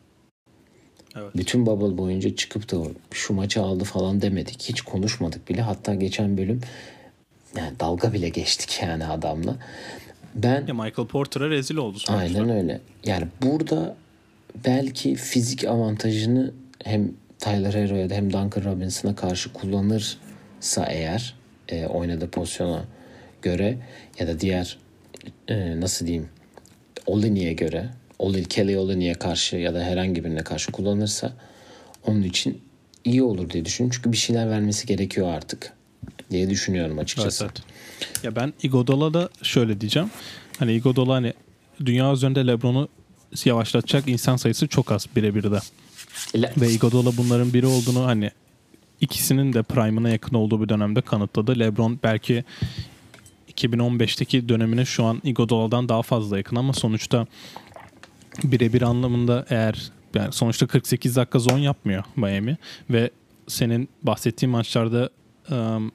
Evet. 1.17 1.37
Bütün 1.37 1.67
bubble 1.67 1.99
boyunca 1.99 2.37
çıkıp 2.37 2.71
da 2.71 2.77
şu 3.11 3.35
maçı 3.35 3.63
aldı 3.63 3.85
falan 3.85 4.23
demedik. 4.23 4.63
Hiç 4.63 4.81
konuşmadık 4.81 5.49
bile. 5.49 5.63
Hatta 5.63 5.95
geçen 5.95 6.39
bölüm 6.39 6.61
yani 7.57 7.81
dalga 7.81 8.13
bile 8.13 8.29
geçtik 8.29 8.79
yani 8.83 9.07
adamla. 9.07 9.57
Ben 10.35 10.67
ya 10.67 10.75
Michael 10.75 11.09
Porter'a 11.09 11.51
rezil 11.51 11.77
oldu 11.77 11.99
sonuçta. 11.99 12.39
Aynen 12.39 12.51
öyle. 12.51 12.81
Yani 13.05 13.27
burada 13.43 13.97
belki 14.65 15.15
fizik 15.15 15.65
avantajını 15.65 16.53
hem 16.85 17.13
Tyler 17.39 17.75
Hero'ya 17.75 18.11
hem 18.11 18.33
Duncan 18.33 18.65
Robinson'a 18.65 19.15
karşı 19.15 19.53
kullanırsa 19.53 20.85
eğer 20.89 21.35
e, 21.69 21.87
oynadığı 21.87 22.31
pozisyona 22.31 22.85
göre 23.43 23.79
ya 24.19 24.27
da 24.27 24.41
diğer 24.41 24.79
e, 25.49 25.81
nasıl 25.81 26.07
diyeyim 26.07 26.29
Olini'ye 27.07 27.53
göre 27.53 27.89
Olin, 28.19 28.45
Kelly 28.45 28.77
Olini'ye 28.77 29.15
karşı 29.15 29.57
ya 29.57 29.75
da 29.75 29.83
herhangi 29.83 30.25
birine 30.25 30.43
karşı 30.45 30.73
kullanırsa 30.73 31.33
onun 32.07 32.23
için 32.23 32.61
iyi 33.05 33.23
olur 33.23 33.51
diye 33.51 33.65
düşünüyorum. 33.65 33.97
Çünkü 33.97 34.13
bir 34.13 34.17
şeyler 34.17 34.51
vermesi 34.51 34.87
gerekiyor 34.87 35.29
artık 35.29 35.73
diye 36.31 36.51
düşünüyorum 36.51 36.99
açıkçası. 36.99 37.45
Evet, 37.45 37.53
evet. 37.57 37.70
Ya 38.23 38.37
ben 38.37 38.53
Igodala 38.63 39.15
da 39.15 39.29
şöyle 39.43 39.81
diyeceğim. 39.81 40.11
Hani 40.59 40.73
Igodala 40.73 41.15
hani 41.15 41.33
dünya 41.87 42.13
üzerinde 42.13 42.47
LeBron'u 42.47 42.89
yavaşlatacak 43.45 44.09
insan 44.09 44.37
sayısı 44.37 44.69
çok 44.69 44.93
az 44.93 45.07
birebir 45.17 45.43
de. 45.43 45.59
Le- 46.37 46.53
Ve 46.61 46.71
Iguodala 46.71 47.17
bunların 47.17 47.53
biri 47.53 47.67
olduğunu 47.67 48.07
hani 48.07 48.31
ikisinin 49.01 49.53
de 49.53 49.63
prime'ına 49.63 50.09
yakın 50.09 50.37
olduğu 50.37 50.63
bir 50.63 50.69
dönemde 50.69 51.01
kanıtladı. 51.01 51.59
LeBron 51.59 51.99
belki 52.03 52.45
2015'teki 53.57 54.49
dönemine 54.49 54.85
şu 54.85 55.05
an 55.05 55.21
Iguodala'dan 55.25 55.89
daha 55.89 56.03
fazla 56.03 56.37
yakın 56.39 56.57
ama 56.57 56.73
sonuçta 56.73 57.27
birebir 58.45 58.83
anlamında 58.83 59.47
eğer 59.51 59.91
yani 60.15 60.33
sonuçta 60.33 60.67
48 60.67 61.17
dakika 61.17 61.39
zon 61.39 61.59
yapmıyor 61.59 62.05
Miami 62.17 62.57
ve 62.91 63.11
senin 63.49 63.89
bahsettiğin 64.03 64.51
maçlarda 64.51 65.11
um, 65.51 65.93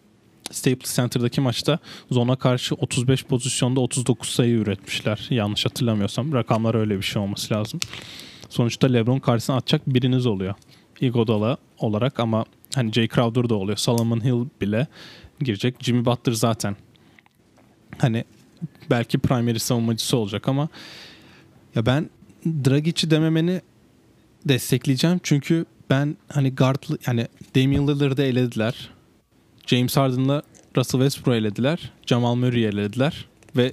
Staples 0.52 0.96
Center'daki 0.96 1.42
maçta 1.42 1.80
zona 2.12 2.36
karşı 2.36 2.76
35 2.76 3.26
pozisyonda 3.26 3.80
39 3.80 4.30
sayı 4.30 4.56
üretmişler. 4.56 5.28
Yanlış 5.30 5.66
hatırlamıyorsam. 5.66 6.34
Rakamlar 6.34 6.76
öyle 6.76 6.98
bir 6.98 7.04
şey 7.04 7.22
olması 7.22 7.54
lazım. 7.54 7.80
Sonuçta 8.50 8.88
LeBron 8.88 9.20
karşısına 9.20 9.56
atacak 9.56 9.82
biriniz 9.88 10.26
oluyor. 10.26 10.54
Iguodala 11.02 11.58
olarak 11.78 12.20
ama 12.20 12.46
hani 12.76 12.94
Jay 12.94 13.08
Crowder 13.08 13.50
da 13.50 13.56
oluyor. 13.56 13.78
Solomon 13.78 14.24
Hill 14.24 14.46
bile 14.62 14.88
girecek. 15.40 15.76
Jimmy 15.80 16.06
Butler 16.06 16.34
zaten 16.34 16.76
hani 17.98 18.24
belki 18.90 19.18
primary 19.18 19.60
savunmacısı 19.60 20.18
olacak 20.18 20.48
ama 20.48 20.70
ya 21.76 21.86
ben 21.86 22.10
Dragic'i 22.46 23.12
dememeni 23.12 23.62
destekleyeceğim. 24.46 25.20
Çünkü 25.24 25.66
ben 25.90 26.18
hani 26.30 26.56
guardlı 26.56 26.98
yani 27.08 27.28
Damian 27.56 27.88
Lillard'ı 27.88 28.24
elediler. 28.24 28.95
James 29.68 29.98
Harden'la 29.98 30.42
Russell 30.78 31.00
Westbrook'u 31.02 31.36
elediler. 31.36 31.92
Jamal 32.06 32.36
Murray'i 32.36 32.66
elediler. 32.66 33.26
Ve 33.56 33.72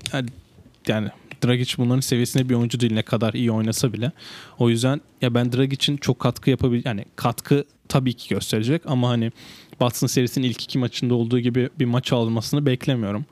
yani, 0.88 1.08
Dragic 1.44 1.74
bunların 1.78 2.00
seviyesinde 2.00 2.48
bir 2.48 2.54
oyuncu 2.54 2.80
değil 2.80 2.92
ne 2.92 3.02
kadar 3.02 3.34
iyi 3.34 3.52
oynasa 3.52 3.92
bile. 3.92 4.12
O 4.58 4.70
yüzden 4.70 5.00
ya 5.20 5.34
ben 5.34 5.52
Dragic'in 5.52 5.96
çok 5.96 6.18
katkı 6.18 6.50
yapabil 6.50 6.82
yani 6.84 7.04
katkı 7.16 7.64
tabii 7.88 8.14
ki 8.14 8.34
gösterecek 8.34 8.82
ama 8.86 9.08
hani 9.08 9.32
Boston 9.80 10.06
serisinin 10.06 10.48
ilk 10.48 10.64
iki 10.64 10.78
maçında 10.78 11.14
olduğu 11.14 11.38
gibi 11.38 11.70
bir 11.78 11.84
maç 11.84 12.12
almasını 12.12 12.66
beklemiyorum. 12.66 13.24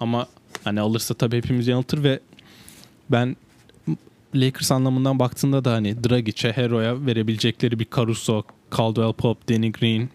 Ama 0.00 0.26
hani 0.64 0.80
alırsa 0.80 1.14
tabii 1.14 1.36
hepimiz 1.36 1.68
yanıltır 1.68 2.04
ve 2.04 2.20
ben 3.10 3.36
Lakers 4.34 4.72
anlamından 4.72 5.18
baktığında 5.18 5.64
da 5.64 5.72
hani 5.72 6.04
Dragic'e, 6.04 6.52
Hero'ya 6.52 7.06
verebilecekleri 7.06 7.78
bir 7.78 7.86
Caruso, 7.96 8.42
Caldwell 8.76 9.12
Pope, 9.12 9.54
Danny 9.54 9.72
Green 9.72 10.08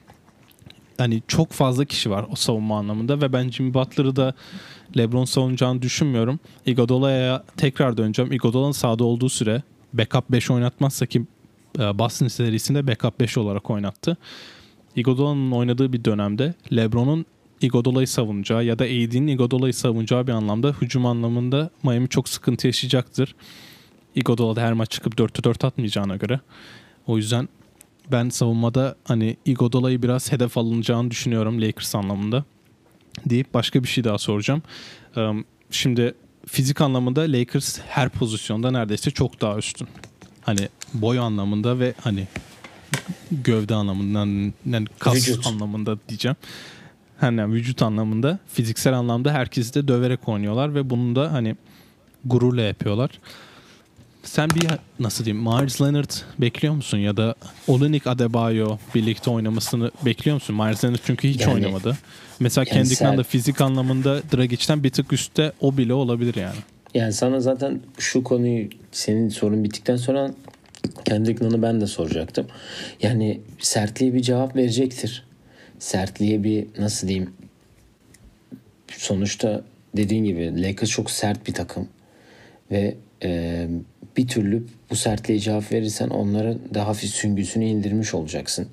hani 0.98 1.22
çok 1.28 1.52
fazla 1.52 1.86
kişi 1.86 2.10
var 2.10 2.26
o 2.32 2.36
savunma 2.36 2.78
anlamında 2.78 3.22
ve 3.22 3.34
ben 3.34 3.50
Jimmy 3.50 3.74
Butler'ı 3.74 4.16
da 4.16 4.34
LeBron 4.98 5.26
savunacağını 5.26 5.82
düşünmüyorum. 5.82 6.40
Iguodala'ya 6.66 7.44
tekrar 7.58 7.98
döneceğim. 7.98 8.32
Iguodala'nın 8.32 8.72
sahada 8.72 9.04
olduğu 9.04 9.30
süre 9.30 9.64
backup 9.94 10.30
5 10.30 10.52
oynatmazsa 10.52 11.06
ki 11.06 11.26
e, 11.80 12.00
Boston 12.00 12.28
serisinde 12.28 12.88
backup 12.88 13.20
5 13.20 13.38
olarak 13.38 13.70
oynattı. 13.70 14.18
Iguodala'nın 14.96 15.52
oynadığı 15.52 15.94
bir 15.94 16.06
dönemde 16.06 16.54
LeBron'un 16.76 17.26
Iguodala'yı 17.62 18.08
savunacağı 18.08 18.66
ya 18.66 18.80
da 18.80 18.84
AD'nin 18.84 19.28
Iguodala'yı 19.28 19.74
savunacağı 19.74 20.28
bir 20.28 20.32
anlamda 20.32 20.76
hücum 20.82 21.06
anlamında 21.06 21.70
Miami 21.84 22.10
çok 22.10 22.30
sıkıntı 22.30 22.68
yaşayacaktır. 22.68 23.36
Iguodala 24.16 24.56
da 24.56 24.62
her 24.62 24.74
maç 24.74 24.92
çıkıp 24.92 25.14
4'te 25.14 25.44
4 25.44 25.66
atmayacağına 25.66 26.16
göre. 26.16 26.40
O 27.08 27.18
yüzden 27.18 27.50
ben 28.12 28.30
savunmada 28.30 28.96
hani 29.04 29.38
Iguodala'yı 29.46 30.02
biraz 30.02 30.32
hedef 30.32 30.58
alınacağını 30.58 31.12
düşünüyorum 31.12 31.62
Lakers 31.62 31.96
anlamında. 31.96 32.44
Deyip 33.26 33.54
başka 33.54 33.84
bir 33.84 33.88
şey 33.88 34.04
daha 34.04 34.18
soracağım. 34.18 34.62
Şimdi 35.72 36.14
fizik 36.48 36.82
anlamında 36.82 37.22
Lakers 37.22 37.80
her 37.88 38.10
pozisyonda 38.10 38.72
neredeyse 38.72 39.12
çok 39.12 39.42
daha 39.42 39.58
üstün. 39.58 39.88
Hani 40.42 40.70
boy 40.94 41.20
anlamında 41.20 41.80
ve 41.80 41.94
hani 42.02 42.28
gövde 43.32 43.76
anlamında 43.76 44.20
yani 44.66 44.88
kas 45.00 45.16
vücut. 45.16 45.48
anlamında 45.48 45.98
diyeceğim. 46.10 46.36
Hani 47.20 47.54
vücut 47.54 47.82
anlamında, 47.82 48.40
fiziksel 48.48 48.94
anlamda 48.94 49.34
herkesi 49.34 49.74
de 49.74 49.88
döverek 49.88 50.30
oynuyorlar 50.30 50.76
ve 50.76 50.90
bunu 50.90 51.16
da 51.16 51.34
hani 51.34 51.56
gururla 52.26 52.62
yapıyorlar. 52.62 53.10
Sen 54.26 54.50
bir 54.50 54.68
nasıl 55.00 55.26
diyeyim 55.26 55.44
Myers 55.44 55.82
Leonard 55.82 56.12
bekliyor 56.40 56.74
musun 56.74 56.98
ya 56.98 57.18
da 57.18 57.36
Olenik 57.68 58.08
Adebayo 58.08 58.78
birlikte 58.96 59.30
oynamasını 59.30 59.92
bekliyor 60.06 60.34
musun? 60.34 60.56
Myers 60.56 60.84
Leonard 60.84 61.00
çünkü 61.06 61.30
hiç 61.30 61.42
yani, 61.42 61.54
oynamadı. 61.54 61.98
Mesela 62.40 62.66
yani 62.68 62.74
Kendrick'den 62.74 63.18
de 63.18 63.24
fizik 63.24 63.62
anlamında 63.62 64.22
Dragic'ten 64.32 64.84
bir 64.84 64.90
tık 64.90 65.14
üstte 65.14 65.52
o 65.62 65.78
bile 65.78 65.94
olabilir 65.94 66.36
yani. 66.36 66.56
Yani 66.94 67.14
sana 67.14 67.40
zaten 67.40 67.80
şu 67.98 68.24
konuyu 68.24 68.70
senin 68.92 69.30
sorun 69.30 69.64
bittikten 69.64 69.96
sonra 69.96 70.32
Kendrick 71.06 71.62
ben 71.62 71.82
de 71.82 71.88
soracaktım. 71.88 72.48
Yani 73.02 73.42
sertliğe 73.60 74.14
bir 74.14 74.22
cevap 74.22 74.56
verecektir. 74.56 75.24
Sertliğe 75.80 76.44
bir 76.44 76.68
nasıl 76.78 77.08
diyeyim 77.08 77.34
sonuçta 78.98 79.62
dediğin 79.98 80.24
gibi 80.24 80.64
Lakers 80.64 80.90
çok 80.90 81.12
sert 81.12 81.48
bir 81.48 81.54
takım 81.54 81.88
ve 82.72 82.96
e, 83.24 83.68
bir 84.18 84.28
türlü 84.28 84.64
bu 84.90 84.96
sertliğe 84.96 85.40
cevap 85.40 85.72
verirsen 85.72 86.10
onlara 86.10 86.56
daha 86.74 86.88
hafif 86.88 87.10
süngüsünü 87.10 87.66
indirmiş 87.66 88.14
olacaksın. 88.14 88.68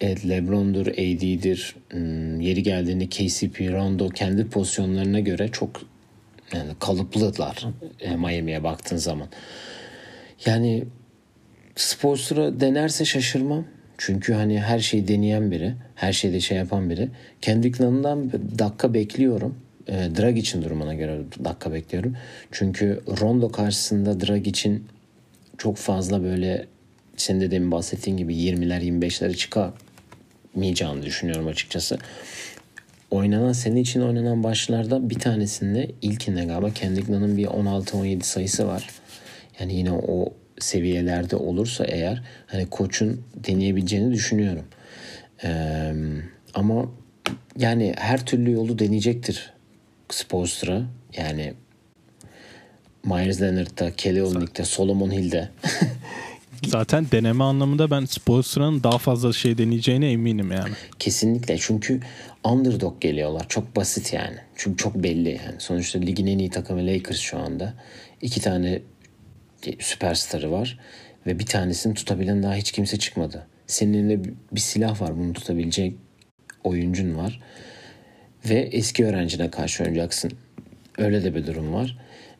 Evet, 0.00 0.28
Lebron'dur, 0.28 0.86
AD'dir, 0.86 1.76
hmm, 1.90 2.40
yeri 2.40 2.62
geldiğinde 2.62 3.06
KCP, 3.06 3.60
Rondo 3.60 4.08
kendi 4.08 4.48
pozisyonlarına 4.48 5.20
göre 5.20 5.48
çok 5.48 5.80
yani 6.54 6.70
kalıplılar 6.80 7.66
e, 8.00 8.16
Miami'ye 8.16 8.64
baktığın 8.64 8.96
zaman. 8.96 9.28
Yani 10.46 10.84
Spoelstra 11.76 12.60
denerse 12.60 13.04
şaşırmam. 13.04 13.64
Çünkü 13.98 14.32
hani 14.32 14.60
her 14.60 14.78
şeyi 14.78 15.08
deneyen 15.08 15.50
biri, 15.50 15.74
her 15.94 16.12
şeyde 16.12 16.40
şey 16.40 16.58
yapan 16.58 16.90
biri. 16.90 17.08
Kendrick 17.40 17.84
Nunn'dan 17.84 18.32
dakika 18.58 18.94
bekliyorum 18.94 19.67
e, 19.88 19.92
Drag 19.92 20.38
için 20.38 20.62
durumuna 20.62 20.94
göre 20.94 21.20
dakika 21.44 21.72
bekliyorum. 21.72 22.16
Çünkü 22.52 23.00
Rondo 23.20 23.52
karşısında 23.52 24.20
Drag 24.20 24.46
için 24.46 24.86
çok 25.58 25.76
fazla 25.76 26.22
böyle 26.22 26.66
senin 27.16 27.40
de 27.40 27.50
demin 27.50 27.70
bahsettiğin 27.70 28.16
gibi 28.16 28.34
20'ler 28.34 28.82
25'lere 28.82 29.34
çıkamayacağını 29.34 31.02
düşünüyorum 31.02 31.46
açıkçası. 31.46 31.98
Oynanan 33.10 33.52
senin 33.52 33.76
için 33.76 34.00
oynanan 34.00 34.44
başlarda 34.44 35.10
bir 35.10 35.18
tanesinde 35.18 35.90
ilkinde 36.02 36.44
galiba 36.44 36.70
Kendrick 36.70 37.12
bir 37.12 37.46
16-17 37.46 38.22
sayısı 38.22 38.66
var. 38.66 38.88
Yani 39.60 39.74
yine 39.74 39.92
o 39.92 40.32
seviyelerde 40.58 41.36
olursa 41.36 41.84
eğer 41.84 42.22
hani 42.46 42.66
koçun 42.66 43.24
deneyebileceğini 43.34 44.12
düşünüyorum. 44.12 44.64
Ee, 45.44 45.92
ama 46.54 46.90
yani 47.58 47.94
her 47.96 48.26
türlü 48.26 48.52
yolu 48.52 48.78
deneyecektir 48.78 49.52
Spoelstra. 50.10 50.82
Yani 51.16 51.54
Myers 53.04 53.40
Leonard'da, 53.40 53.96
Kelly 53.96 54.22
Olynyk'te, 54.22 54.64
Solomon 54.64 55.10
Hill'de. 55.10 55.48
Zaten 56.66 57.06
deneme 57.12 57.44
anlamında 57.44 57.90
ben 57.90 58.04
Spoelstra'nın 58.04 58.82
daha 58.82 58.98
fazla 58.98 59.32
şey 59.32 59.58
deneyeceğine 59.58 60.10
eminim 60.10 60.52
yani. 60.52 60.70
Kesinlikle 60.98 61.58
çünkü 61.58 62.00
underdog 62.44 63.00
geliyorlar. 63.00 63.46
Çok 63.48 63.76
basit 63.76 64.12
yani. 64.12 64.36
Çünkü 64.56 64.76
çok 64.76 64.94
belli 64.94 65.28
yani. 65.28 65.54
Sonuçta 65.58 65.98
ligin 65.98 66.26
en 66.26 66.38
iyi 66.38 66.50
takımı 66.50 66.86
Lakers 66.86 67.18
şu 67.18 67.38
anda. 67.38 67.74
İki 68.22 68.40
tane 68.40 68.82
süperstarı 69.78 70.50
var 70.52 70.78
ve 71.26 71.38
bir 71.38 71.46
tanesini 71.46 71.94
tutabilen 71.94 72.42
daha 72.42 72.54
hiç 72.54 72.72
kimse 72.72 72.98
çıkmadı. 72.98 73.46
Senin 73.66 73.94
elinde 73.94 74.30
bir 74.52 74.60
silah 74.60 75.00
var 75.00 75.18
bunu 75.18 75.32
tutabilecek 75.32 75.94
oyuncun 76.64 77.16
var 77.16 77.40
ve 78.50 78.68
eski 78.72 79.06
öğrencine 79.06 79.50
karşı 79.50 79.84
oynayacaksın. 79.84 80.32
Öyle 80.98 81.24
de 81.24 81.34
bir 81.34 81.46
durum 81.46 81.74
var. 81.74 81.98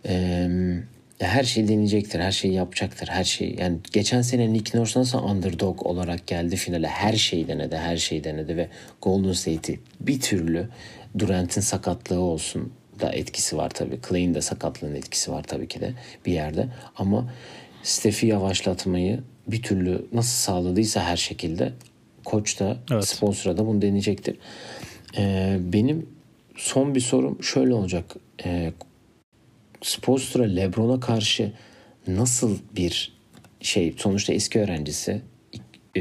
Ee, 0.09 0.49
her 1.19 1.45
şeyi 1.45 1.69
deneyecektir, 1.69 2.21
her 2.21 2.33
şeyi 2.33 2.55
yapacaktır, 2.55 3.09
her 3.09 3.25
şey. 3.25 3.57
Yani 3.59 3.79
geçen 3.93 4.23
sene 4.23 4.53
Nick 4.53 4.79
Nurse 4.79 5.01
nasıl 5.01 5.23
underdog 5.23 5.87
olarak 5.87 6.27
geldi 6.27 6.57
finale, 6.57 6.87
her 6.87 7.13
şeyi 7.13 7.49
denedi, 7.49 7.77
her 7.77 7.97
şeyi 7.97 8.25
denedi 8.25 8.57
ve 8.57 8.69
Golden 9.03 9.33
State'i 9.33 9.81
bir 10.01 10.21
türlü 10.21 10.69
Durant'in 11.19 11.61
sakatlığı 11.61 12.21
olsun 12.21 12.73
da 13.01 13.13
etkisi 13.13 13.57
var 13.57 13.71
tabii. 13.71 13.99
Clay'in 14.09 14.35
de 14.35 14.41
sakatlığının 14.41 14.95
etkisi 14.95 15.33
var 15.33 15.43
tabii 15.43 15.69
ki 15.69 15.81
de 15.81 15.93
bir 16.27 16.33
yerde. 16.33 16.67
Ama 16.97 17.33
Steph'i 17.83 18.27
yavaşlatmayı 18.27 19.21
bir 19.47 19.63
türlü 19.63 20.07
nasıl 20.13 20.53
sağladıysa 20.53 21.05
her 21.05 21.17
şekilde 21.17 21.73
koç 22.25 22.61
da 22.61 22.77
evet. 22.91 23.09
sponsora 23.09 23.57
da 23.57 23.67
bunu 23.67 23.83
deneyecektir. 23.83 24.37
Ee, 25.17 25.57
benim 25.61 26.07
son 26.57 26.95
bir 26.95 27.01
sorum 27.01 27.43
şöyle 27.43 27.75
olacak. 27.75 28.17
Ee, 28.45 28.73
Spolstra 29.83 30.45
Lebron'a 30.45 31.01
karşı 31.01 31.53
nasıl 32.07 32.59
bir 32.77 33.13
şey 33.61 33.95
sonuçta 33.97 34.33
eski 34.33 34.61
öğrencisi 34.61 35.21
e, 35.97 36.01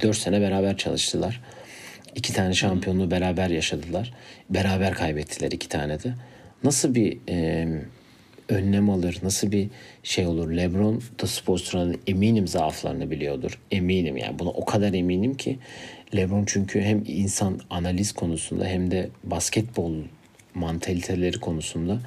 4 0.00 0.16
sene 0.16 0.40
beraber 0.40 0.76
çalıştılar. 0.76 1.40
İki 2.14 2.32
tane 2.32 2.54
şampiyonluğu 2.54 3.10
beraber 3.10 3.50
yaşadılar. 3.50 4.12
Beraber 4.50 4.94
kaybettiler 4.94 5.50
iki 5.52 5.68
tane 5.68 6.02
de. 6.02 6.14
Nasıl 6.64 6.94
bir 6.94 7.18
e, 7.28 7.68
önlem 8.48 8.90
alır? 8.90 9.18
Nasıl 9.22 9.52
bir 9.52 9.68
şey 10.02 10.26
olur? 10.26 10.56
LeBron 10.56 11.02
da 11.22 11.26
Spolstra'nın 11.26 12.00
eminim 12.06 12.48
zaaflarını 12.48 13.10
biliyordur. 13.10 13.58
Eminim 13.70 14.16
yani. 14.16 14.38
Buna 14.38 14.48
o 14.48 14.64
kadar 14.64 14.92
eminim 14.92 15.34
ki 15.34 15.58
LeBron 16.16 16.44
çünkü 16.46 16.80
hem 16.80 17.02
insan 17.06 17.60
analiz 17.70 18.12
konusunda 18.12 18.64
hem 18.64 18.90
de 18.90 19.10
basketbol 19.24 19.94
mantaliteleri 20.54 21.40
konusunda 21.40 22.00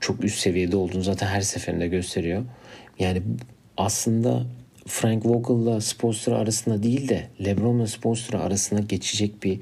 çok 0.00 0.24
üst 0.24 0.38
seviyede 0.38 0.76
olduğunu 0.76 1.02
zaten 1.02 1.26
her 1.26 1.40
seferinde 1.40 1.88
gösteriyor. 1.88 2.44
Yani 2.98 3.22
aslında 3.76 4.46
Frank 4.86 5.26
Vogel'la 5.26 5.80
Spolstra 5.80 6.34
arasında 6.34 6.82
değil 6.82 7.08
de 7.08 7.28
LeBron'la 7.44 7.86
Spolstra 7.86 8.40
arasında 8.40 8.80
geçecek 8.80 9.42
bir 9.42 9.60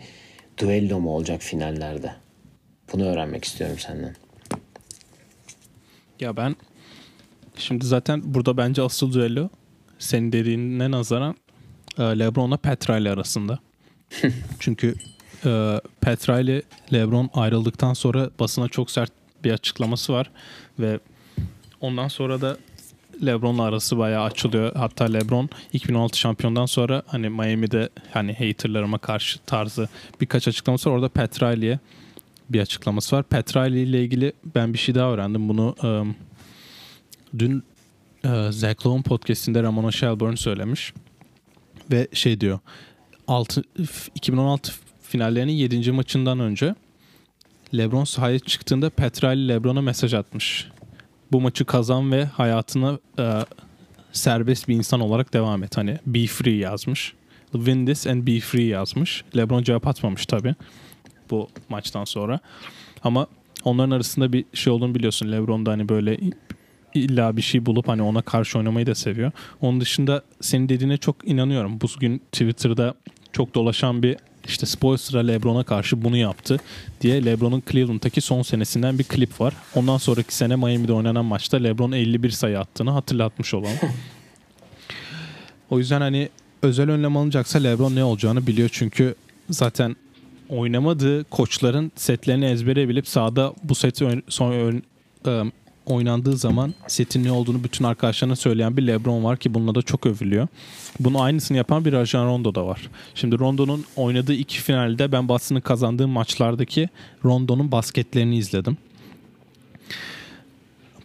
duello 0.59 1.01
mu 1.01 1.11
olacak 1.11 1.43
finallerde? 1.43 2.13
Bunu 2.93 3.05
öğrenmek 3.05 3.45
istiyorum 3.45 3.77
senden. 3.79 4.15
Ya 6.21 6.37
ben 6.37 6.57
şimdi 7.57 7.87
zaten 7.87 8.23
burada 8.25 8.57
bence 8.57 8.83
asıl 8.83 9.13
düello 9.13 9.49
senin 9.99 10.33
dediğine 10.33 10.91
nazaran 10.91 11.37
LeBron'la 12.03 12.57
Petra 12.57 12.95
arasında. 12.95 13.59
Çünkü 14.59 14.95
e, 15.45 15.81
Petra 16.01 16.41
ile 16.41 16.63
LeBron 16.93 17.31
ayrıldıktan 17.35 17.95
sonra 17.95 18.31
basına 18.41 18.69
çok 18.69 18.91
sert 18.91 19.13
bir 19.45 19.53
açıklaması 19.53 20.13
var 20.13 20.31
ve 20.79 20.99
ondan 21.81 22.09
sonra 22.09 22.41
da 22.41 22.57
LeBron'la 23.27 23.63
arası 23.63 23.99
bayağı 23.99 24.25
açılıyor. 24.25 24.77
Hatta 24.77 25.05
LeBron 25.05 25.49
2016 25.73 26.19
şampiyondan 26.19 26.67
sonra 26.67 27.03
hani 27.07 27.29
Miami'de 27.29 27.89
hani 28.13 28.33
haterlarıma 28.35 28.99
karşı 28.99 29.39
tarzı 29.39 29.89
birkaç 30.21 30.49
açıklaması 30.49 30.91
var. 30.91 30.95
Orada 30.95 31.09
Pat 31.09 31.43
Riley'e 31.43 31.79
bir 32.51 32.61
açıklaması 32.61 33.17
var. 33.17 33.23
Pat 33.23 33.57
Riley 33.57 33.83
ile 33.83 34.03
ilgili 34.03 34.33
ben 34.55 34.73
bir 34.73 34.79
şey 34.79 34.95
daha 34.95 35.11
öğrendim. 35.11 35.49
Bunu 35.49 35.75
um, 35.83 36.17
dün 37.39 37.63
uh, 38.25 38.51
Zach 38.51 38.87
Lowe'un 38.87 39.03
podcastinde 39.03 39.63
Ramona 39.63 39.93
Shelburne 39.93 40.37
söylemiş. 40.37 40.93
Ve 41.91 42.09
şey 42.13 42.41
diyor. 42.41 42.59
6, 43.29 43.63
2016 44.15 44.73
finallerinin 45.03 45.53
7. 45.53 45.93
maçından 45.93 46.41
önce 46.41 46.75
LeBron 47.75 48.05
sahaya 48.05 48.39
çıktığında 48.39 48.91
Petrali 48.91 49.49
LeBron'a 49.49 49.81
mesaj 49.81 50.15
atmış. 50.15 50.69
Bu 51.33 51.41
maçı 51.41 51.65
kazan 51.65 52.13
ve 52.13 52.25
hayatına 52.25 52.99
e, 53.19 53.45
serbest 54.13 54.69
bir 54.69 54.75
insan 54.75 55.01
olarak 55.01 55.33
devam 55.33 55.63
et. 55.63 55.77
Hani 55.77 55.99
be 56.07 56.27
free 56.27 56.57
yazmış. 56.57 57.15
Win 57.53 57.87
this 57.87 58.07
and 58.07 58.27
be 58.27 58.41
free 58.41 58.65
yazmış. 58.65 59.25
LeBron 59.37 59.63
cevap 59.63 59.87
atmamış 59.87 60.27
tabii 60.27 60.55
bu 61.31 61.49
maçtan 61.69 62.05
sonra. 62.05 62.41
Ama 63.03 63.27
onların 63.65 63.91
arasında 63.91 64.33
bir 64.33 64.45
şey 64.55 64.73
olduğunu 64.73 64.95
biliyorsun. 64.95 65.33
LeBron 65.33 65.67
da 65.67 65.71
hani 65.71 65.89
böyle 65.89 66.19
illa 66.99 67.37
bir 67.37 67.43
şey 67.43 67.67
bulup 67.67 67.89
hani 67.89 68.03
ona 68.03 68.23
karşı 68.23 68.59
oynamayı 68.59 68.87
da 68.87 68.95
seviyor. 68.95 69.33
Onun 69.61 69.81
dışında 69.81 70.23
senin 70.41 70.69
dediğine 70.69 70.97
çok 70.97 71.29
inanıyorum. 71.29 71.81
Bugün 71.81 72.19
Twitter'da 72.33 72.95
çok 73.33 73.55
dolaşan 73.55 74.03
bir 74.03 74.17
işte 74.49 74.67
Spoelstra 74.67 75.19
LeBron'a 75.19 75.63
karşı 75.63 76.05
bunu 76.05 76.17
yaptı 76.17 76.59
diye 77.01 77.25
LeBron'un 77.25 77.63
Cleveland'daki 77.71 78.21
son 78.21 78.43
senesinden 78.43 78.99
bir 78.99 79.05
klip 79.05 79.41
var. 79.41 79.55
Ondan 79.75 79.97
sonraki 79.97 80.35
sene 80.35 80.57
Miami'de 80.57 80.93
oynanan 80.93 81.25
maçta 81.25 81.57
LeBron 81.57 81.93
51 81.93 82.31
sayı 82.31 82.61
attığını 82.61 82.91
hatırlatmış 82.91 83.55
olalım. 83.55 83.79
o 85.71 85.79
yüzden 85.79 86.01
hani 86.01 86.29
özel 86.63 86.91
önlem 86.91 87.17
alınacaksa 87.17 87.59
LeBron 87.59 87.97
ne 87.97 88.05
olacağını 88.05 88.47
biliyor 88.47 88.69
çünkü 88.73 89.15
zaten 89.51 89.97
oynamadığı 90.49 91.25
koçların 91.25 91.93
setlerini 91.97 92.45
ezbere 92.45 92.89
bilip 92.89 93.09
sahada 93.09 93.55
bu 93.63 93.75
seti 93.75 94.05
ön, 94.05 94.23
son 94.29 94.53
ön, 94.53 94.83
ıı, 95.27 95.53
oynandığı 95.91 96.37
zaman 96.37 96.75
setin 96.87 97.25
ne 97.25 97.33
olduğunu 97.33 97.65
bütün 97.65 97.85
arkadaşlarına 97.85 98.37
söyleyen 98.37 98.77
bir 98.77 98.87
LeBron 98.87 99.25
var 99.25 99.37
ki 99.37 99.55
bununla 99.55 99.75
da 99.75 99.83
çok 99.83 100.07
övülüyor. 100.07 100.49
Bunu 101.01 101.23
aynısını 101.23 101.57
yapan 101.57 101.85
bir 101.85 101.93
Rajon 101.93 102.27
Rondo 102.27 102.55
da 102.55 102.67
var. 102.67 102.89
Şimdi 103.15 103.39
Rondo'nun 103.39 103.85
oynadığı 103.97 104.35
iki 104.35 104.61
finalde 104.61 105.13
ben 105.13 105.29
Boston'ın 105.29 105.61
kazandığı 105.61 106.09
maçlardaki 106.09 106.89
Rondo'nun 107.25 107.73
basketlerini 107.73 108.37
izledim. 108.37 108.77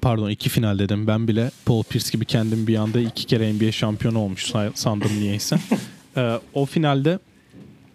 Pardon 0.01 0.29
iki 0.29 0.49
final 0.49 0.79
dedim. 0.79 1.07
Ben 1.07 1.27
bile 1.27 1.51
Paul 1.65 1.83
Pierce 1.83 2.11
gibi 2.11 2.25
kendim 2.25 2.67
bir 2.67 2.75
anda 2.75 2.99
iki 2.99 3.25
kere 3.25 3.53
NBA 3.53 3.71
şampiyonu 3.71 4.19
olmuş 4.19 4.53
sandım 4.73 5.11
niyeyse. 5.19 5.59
ee, 6.17 6.39
o 6.53 6.65
finalde 6.65 7.19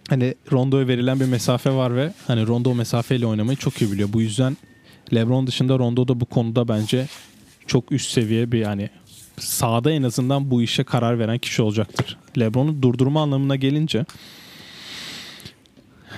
hani 0.09 0.35
Rondo'ya 0.53 0.89
verilen 0.89 1.21
bir 1.21 1.25
mesafe 1.25 1.71
var 1.71 1.97
ve 1.97 2.13
hani 2.27 2.47
Rondo 2.47 2.75
mesafeyle 2.75 3.27
oynamayı 3.27 3.57
çok 3.57 3.83
iyi 3.83 3.93
biliyor. 3.93 4.13
Bu 4.13 4.21
yüzden 4.21 4.57
LeBron 5.15 5.47
dışında 5.47 5.79
Rondo 5.79 6.09
da 6.09 6.21
bu 6.21 6.25
konuda 6.25 6.69
bence 6.69 7.07
çok 7.67 7.93
üst 7.93 8.11
seviye 8.11 8.53
bir 8.53 8.59
yani 8.59 8.91
sahada 9.39 9.91
en 9.93 10.03
azından 10.03 10.51
bu 10.51 10.63
işe 10.63 10.85
karar 10.85 11.19
veren 11.19 11.39
kişi 11.39 11.63
olacaktır. 11.63 12.17
LeBron'u 12.39 12.83
durdurma 12.83 13.23
anlamına 13.23 13.57
gelince 13.57 14.05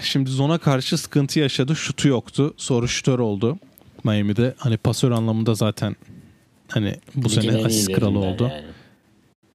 şimdi 0.02 0.30
zona 0.30 0.58
karşı 0.58 0.98
sıkıntı 0.98 1.40
yaşadı. 1.40 1.76
Şutu 1.76 2.08
yoktu. 2.08 2.54
Soru 2.56 2.88
şütör 2.88 3.18
oldu. 3.18 3.58
Miami'de 4.04 4.54
hani 4.58 4.76
pasör 4.76 5.10
anlamında 5.10 5.54
zaten 5.54 5.96
hani 6.68 6.94
bu 7.14 7.30
Ligin 7.30 7.40
sene 7.40 7.64
asist 7.64 7.92
kralı 7.92 8.18
oldu. 8.18 8.50
Yani. 8.52 8.64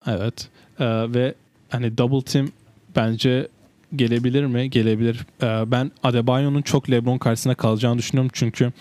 Evet. 0.08 0.48
Ee, 0.80 0.86
ve 1.14 1.36
hani 1.70 1.98
double 1.98 2.22
team 2.22 2.48
bence 2.96 3.48
gelebilir 3.96 4.46
mi? 4.46 4.70
Gelebilir. 4.70 5.26
Ee, 5.42 5.72
ben 5.72 5.92
Adebayo'nun 6.04 6.62
çok 6.62 6.90
LeBron 6.90 7.18
karşısında 7.18 7.56
kalacağını 7.56 7.98
düşünüyorum 7.98 8.32
çünkü 8.34 8.72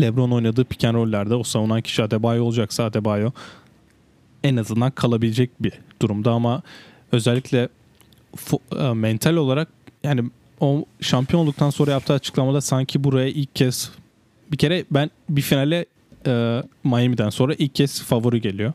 LeBron 0.00 0.30
oynadığı 0.30 0.64
pick 0.64 0.84
and 0.84 0.94
roll'lerde 0.94 1.34
o 1.34 1.42
savunan 1.42 1.80
kişi 1.80 2.02
Adebayo 2.02 2.44
olacaksa 2.44 2.84
Adebayo 2.84 3.30
en 4.44 4.56
azından 4.56 4.90
kalabilecek 4.90 5.50
bir 5.62 5.72
durumda 6.02 6.30
ama 6.32 6.62
özellikle 7.12 7.68
e, 8.78 8.82
mental 8.82 9.36
olarak 9.36 9.68
yani 10.02 10.22
o 10.60 10.84
şampiyon 11.00 11.42
olduktan 11.42 11.70
sonra 11.70 11.90
yaptığı 11.90 12.12
açıklamada 12.12 12.60
sanki 12.60 13.04
buraya 13.04 13.28
ilk 13.28 13.56
kez 13.56 13.90
bir 14.52 14.56
kere 14.56 14.84
ben 14.90 15.10
bir 15.28 15.42
finale 15.42 15.86
e, 16.26 16.62
Miami'den 16.84 17.30
sonra 17.30 17.54
ilk 17.54 17.74
kez 17.74 18.02
favori 18.02 18.40
geliyor. 18.40 18.72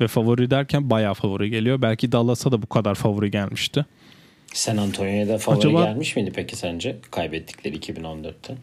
Ve 0.00 0.08
favori 0.08 0.50
derken 0.50 0.90
bayağı 0.90 1.14
favori 1.14 1.50
geliyor. 1.50 1.82
Belki 1.82 2.12
Dallas'a 2.12 2.52
da 2.52 2.62
bu 2.62 2.66
kadar 2.66 2.94
favori 2.94 3.30
gelmişti. 3.30 3.86
San 4.52 4.76
Antonio'ya 4.76 5.28
da 5.28 5.38
favori 5.38 5.58
Acaba, 5.58 5.84
gelmiş 5.84 6.16
miydi 6.16 6.32
peki 6.34 6.56
sence 6.56 6.96
kaybettikleri 7.10 7.76
2014'te? 7.76 8.54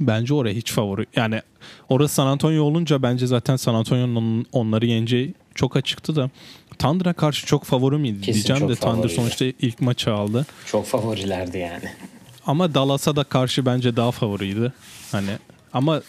Bence 0.00 0.34
oraya 0.34 0.54
hiç 0.54 0.72
favori. 0.72 1.06
Yani 1.16 1.42
orası 1.88 2.14
San 2.14 2.26
Antonio 2.26 2.64
olunca 2.64 3.02
bence 3.02 3.26
zaten 3.26 3.56
San 3.56 3.74
Antonio'nun 3.74 4.46
onları 4.52 4.86
yeneceği 4.86 5.34
çok 5.54 5.76
açıktı 5.76 6.16
da 6.16 6.30
Thunder'a 6.78 7.12
karşı 7.12 7.46
çok 7.46 7.64
favori 7.64 7.96
miydi 7.96 8.20
Kesin 8.20 8.32
diyeceğim 8.32 8.68
de 8.68 8.74
Thunder 8.74 9.08
sonuçta 9.08 9.44
ilk 9.44 9.80
maçı 9.80 10.12
aldı. 10.12 10.46
Çok 10.66 10.86
favorilerdi 10.86 11.58
yani. 11.58 11.84
Ama 12.46 12.74
Dallas'a 12.74 13.16
da 13.16 13.24
karşı 13.24 13.66
bence 13.66 13.96
daha 13.96 14.10
favoriydi. 14.10 14.72
Hani 15.12 15.30
ama 15.72 16.02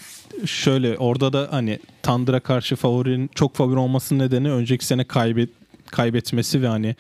şöyle 0.45 0.97
orada 0.97 1.33
da 1.33 1.47
hani 1.51 1.79
Thunder'a 2.03 2.39
karşı 2.39 2.75
favorinin 2.75 3.29
çok 3.35 3.55
favori 3.55 3.79
olmasının 3.79 4.19
nedeni 4.19 4.51
önceki 4.51 4.85
sene 4.85 5.03
kaybet 5.03 5.49
kaybetmesi 5.85 6.61
ve 6.61 6.67
hani 6.67 6.95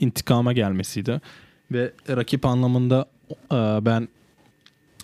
intikama 0.00 0.52
gelmesiydi. 0.52 1.20
Ve 1.72 1.92
rakip 2.08 2.46
anlamında 2.46 3.06
e, 3.30 3.56
ben 3.84 4.08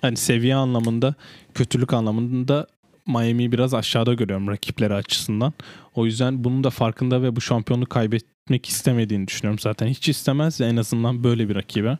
hani 0.03 0.17
seviye 0.17 0.55
anlamında 0.55 1.15
kötülük 1.55 1.93
anlamında 1.93 2.67
Miami'yi 3.07 3.53
biraz 3.53 3.75
aşağıda 3.75 4.15
görüyorum 4.15 4.49
rakipleri 4.49 4.95
açısından. 4.95 5.53
O 5.95 6.07
yüzden 6.07 6.45
bunun 6.45 6.65
da 6.65 6.71
farkında 6.71 7.23
ve 7.23 7.37
bu 7.37 7.41
şampiyonluğu 7.41 7.87
kaybetmek 7.87 8.69
istemediğini 8.69 9.29
düşünüyorum 9.29 9.59
zaten. 9.59 9.87
Hiç 9.87 10.09
istemez 10.09 10.61
en 10.61 10.77
azından 10.77 11.25
böyle 11.25 11.49
bir 11.49 11.55
rakibe. 11.55 11.99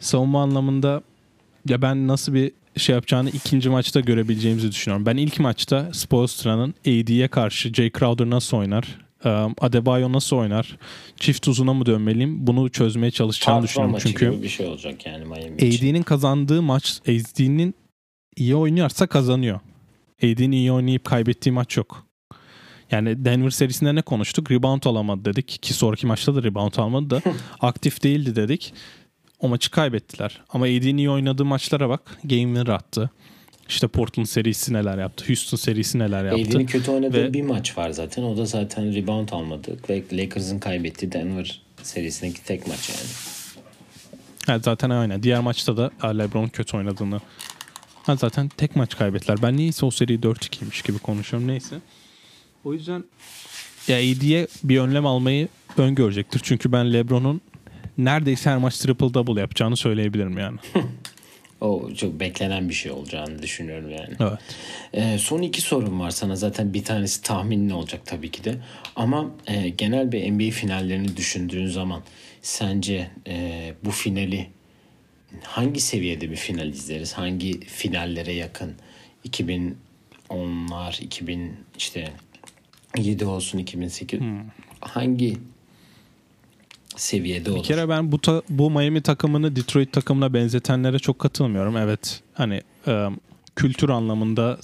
Savunma 0.00 0.42
anlamında 0.42 1.02
ya 1.68 1.82
ben 1.82 2.08
nasıl 2.08 2.34
bir 2.34 2.52
şey 2.76 2.94
yapacağını 2.94 3.30
ikinci 3.30 3.70
maçta 3.70 4.00
görebileceğimizi 4.00 4.72
düşünüyorum. 4.72 5.06
Ben 5.06 5.16
ilk 5.16 5.40
maçta 5.40 5.90
Spoelstra'nın 5.92 6.74
AD'ye 6.80 7.28
karşı 7.28 7.74
Jay 7.74 7.92
Crowder 7.98 8.30
nasıl 8.30 8.56
oynar, 8.56 8.98
Adebayo 9.60 10.12
nasıl 10.12 10.36
oynar, 10.36 10.78
çift 11.16 11.48
uzuna 11.48 11.74
mı 11.74 11.86
dönmeliyim 11.86 12.46
bunu 12.46 12.68
çözmeye 12.70 13.10
çalışacağını 13.10 13.60
Tartışma 13.60 13.96
düşünüyorum. 13.96 14.16
Çünkü 14.20 14.42
bir 14.42 14.48
şey 14.48 14.66
olacak 14.66 15.06
yani 15.06 15.24
Miami 15.24 15.56
için. 15.56 15.88
AD'nin 15.88 16.02
kazandığı 16.02 16.62
maç 16.62 17.00
AD'nin 17.02 17.74
iyi 18.36 18.56
oynuyorsa 18.56 19.06
kazanıyor. 19.06 19.60
AD'nin 20.22 20.52
iyi 20.52 20.72
oynayıp 20.72 21.04
kaybettiği 21.04 21.52
maç 21.52 21.76
yok. 21.76 22.06
Yani 22.90 23.24
Denver 23.24 23.50
serisinde 23.50 23.94
ne 23.94 24.02
konuştuk? 24.02 24.50
Rebound 24.50 24.82
alamadı 24.84 25.24
dedik 25.24 25.48
ki 25.62 25.74
sonraki 25.74 26.06
maçta 26.06 26.34
da 26.34 26.42
rebound 26.42 26.74
almadı 26.76 27.10
da 27.10 27.22
aktif 27.60 28.02
değildi 28.02 28.36
dedik. 28.36 28.74
O 29.40 29.48
maçı 29.48 29.70
kaybettiler. 29.70 30.40
Ama 30.50 30.64
AD'nin 30.64 30.96
iyi 30.96 31.10
oynadığı 31.10 31.44
maçlara 31.44 31.88
bak. 31.88 32.18
Game 32.24 32.42
winner 32.42 32.66
attı. 32.66 33.10
İşte 33.68 33.88
Portland 33.88 34.26
serisi 34.26 34.72
neler 34.72 34.98
yaptı. 34.98 35.24
Houston 35.28 35.56
serisi 35.56 35.98
neler 35.98 36.24
yaptı. 36.24 36.42
AD'nin 36.50 36.66
kötü 36.66 36.90
oynadığı 36.90 37.24
Ve- 37.24 37.32
bir 37.32 37.42
maç 37.42 37.78
var 37.78 37.90
zaten. 37.90 38.22
O 38.22 38.36
da 38.36 38.44
zaten 38.44 38.94
rebound 38.94 39.28
almadı. 39.32 39.76
Ve 39.90 40.02
Lakers'ın 40.12 40.58
kaybettiği 40.58 41.12
Denver 41.12 41.62
serisindeki 41.82 42.44
tek 42.44 42.66
maç 42.66 42.88
yani. 42.88 43.08
Ha, 44.46 44.58
zaten 44.58 44.90
aynen. 44.90 45.22
Diğer 45.22 45.40
maçta 45.40 45.76
da 45.76 45.90
LeBron 46.04 46.48
kötü 46.48 46.76
oynadığını. 46.76 47.20
Ha, 48.02 48.16
zaten 48.16 48.48
tek 48.48 48.76
maç 48.76 48.96
kaybettiler. 48.96 49.42
Ben 49.42 49.56
niyeyse 49.56 49.86
o 49.86 49.90
seri 49.90 50.18
4-2'ymiş 50.18 50.86
gibi 50.86 50.98
konuşuyorum. 50.98 51.48
Neyse. 51.48 51.76
O 52.64 52.72
yüzden 52.72 53.04
ya 53.88 53.96
AD'ye 53.96 54.46
bir 54.64 54.78
önlem 54.78 55.06
almayı 55.06 55.48
öngörecektir. 55.78 56.40
Çünkü 56.42 56.72
ben 56.72 56.92
LeBron'un 56.92 57.40
neredeyse 57.98 58.50
her 58.50 58.58
maç 58.58 58.78
triple 58.78 59.14
double 59.14 59.40
yapacağını 59.40 59.76
söyleyebilirim 59.76 60.38
yani. 60.38 60.58
O 61.60 61.90
çok 61.94 62.20
beklenen 62.20 62.68
bir 62.68 62.74
şey 62.74 62.92
olacağını 62.92 63.42
düşünüyorum 63.42 63.90
yani. 63.90 64.14
Evet. 64.20 64.38
Ee, 64.92 65.18
son 65.18 65.42
iki 65.42 65.60
sorum 65.60 66.00
var 66.00 66.10
sana. 66.10 66.36
Zaten 66.36 66.74
bir 66.74 66.84
tanesi 66.84 67.22
tahminli 67.22 67.74
olacak 67.74 68.00
tabii 68.04 68.30
ki 68.30 68.44
de. 68.44 68.54
Ama 68.96 69.30
e, 69.46 69.68
genel 69.68 70.12
bir 70.12 70.32
NBA 70.32 70.50
finallerini 70.50 71.16
düşündüğün 71.16 71.66
zaman 71.66 72.02
sence 72.42 73.10
e, 73.26 73.74
bu 73.84 73.90
finali 73.90 74.46
hangi 75.42 75.80
seviyede 75.80 76.30
bir 76.30 76.36
final 76.36 76.68
izleriz? 76.68 77.12
Hangi 77.12 77.60
finallere 77.60 78.32
yakın? 78.32 78.74
2010'lar, 79.28 81.02
2000 81.02 81.56
işte 81.78 82.12
7 82.98 83.24
olsun 83.24 83.58
2008. 83.58 84.20
Hangi 84.80 85.36
seviyede 86.98 87.50
olur? 87.50 87.58
Bir 87.58 87.64
kere 87.64 87.88
ben 87.88 88.12
bu 88.12 88.18
ta- 88.20 88.42
bu 88.48 88.70
Miami 88.70 89.00
takımını 89.00 89.56
Detroit 89.56 89.92
takımına 89.92 90.34
benzetenlere 90.34 90.98
çok 90.98 91.18
katılmıyorum. 91.18 91.76
Evet 91.76 92.20
hani 92.34 92.62
e, 92.86 93.06
kültür 93.56 93.88
anlamında 93.88 94.58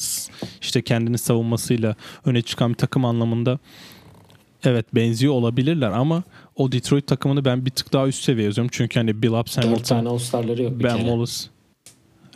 işte 0.61 0.83
kendini 0.83 1.19
savunmasıyla 1.19 1.97
öne 2.25 2.43
çıkan 2.43 2.71
bir 2.71 2.79
takım 2.79 3.05
anlamında 3.05 3.59
evet 4.65 4.95
benziyor 4.95 5.33
olabilirler 5.35 5.91
ama 5.91 6.23
o 6.57 6.73
Detroit 6.73 7.07
takımını 7.07 7.45
ben 7.45 7.67
bir 7.67 7.71
tık 7.71 7.93
daha 7.93 8.09
üst 8.09 8.25
seviye 8.25 8.47
yazıyorum. 8.47 8.71
Çünkü 8.73 9.01
hani 9.01 9.23
Bill 9.23 9.33
Ups, 9.33 9.57
4 9.57 9.65
Hamilton, 9.65 9.83
tane 9.83 10.09
All-Star'ları 10.09 10.63
yok 10.63 10.79
bir 10.79 10.85
Ben 10.85 10.97
kere. 10.97 11.01
Wallace, 11.01 11.33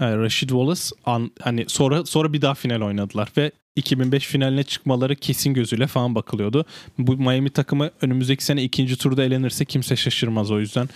yani 0.00 0.18
Rashid 0.22 0.48
Wallace 0.48 0.82
an, 1.04 1.30
hani 1.40 1.64
sonra 1.68 2.06
sonra 2.06 2.32
bir 2.32 2.42
daha 2.42 2.54
final 2.54 2.80
oynadılar 2.80 3.28
ve 3.36 3.52
2005 3.78 4.26
finaline 4.26 4.62
çıkmaları 4.62 5.16
kesin 5.16 5.54
gözüyle 5.54 5.86
falan 5.86 6.14
bakılıyordu. 6.14 6.64
Bu 6.98 7.16
Miami 7.16 7.50
takımı 7.50 7.90
önümüzdeki 8.02 8.44
sene 8.44 8.62
ikinci 8.62 8.96
turda 8.96 9.24
elenirse 9.24 9.64
kimse 9.64 9.96
şaşırmaz 9.96 10.50
o 10.50 10.60
yüzden. 10.60 10.88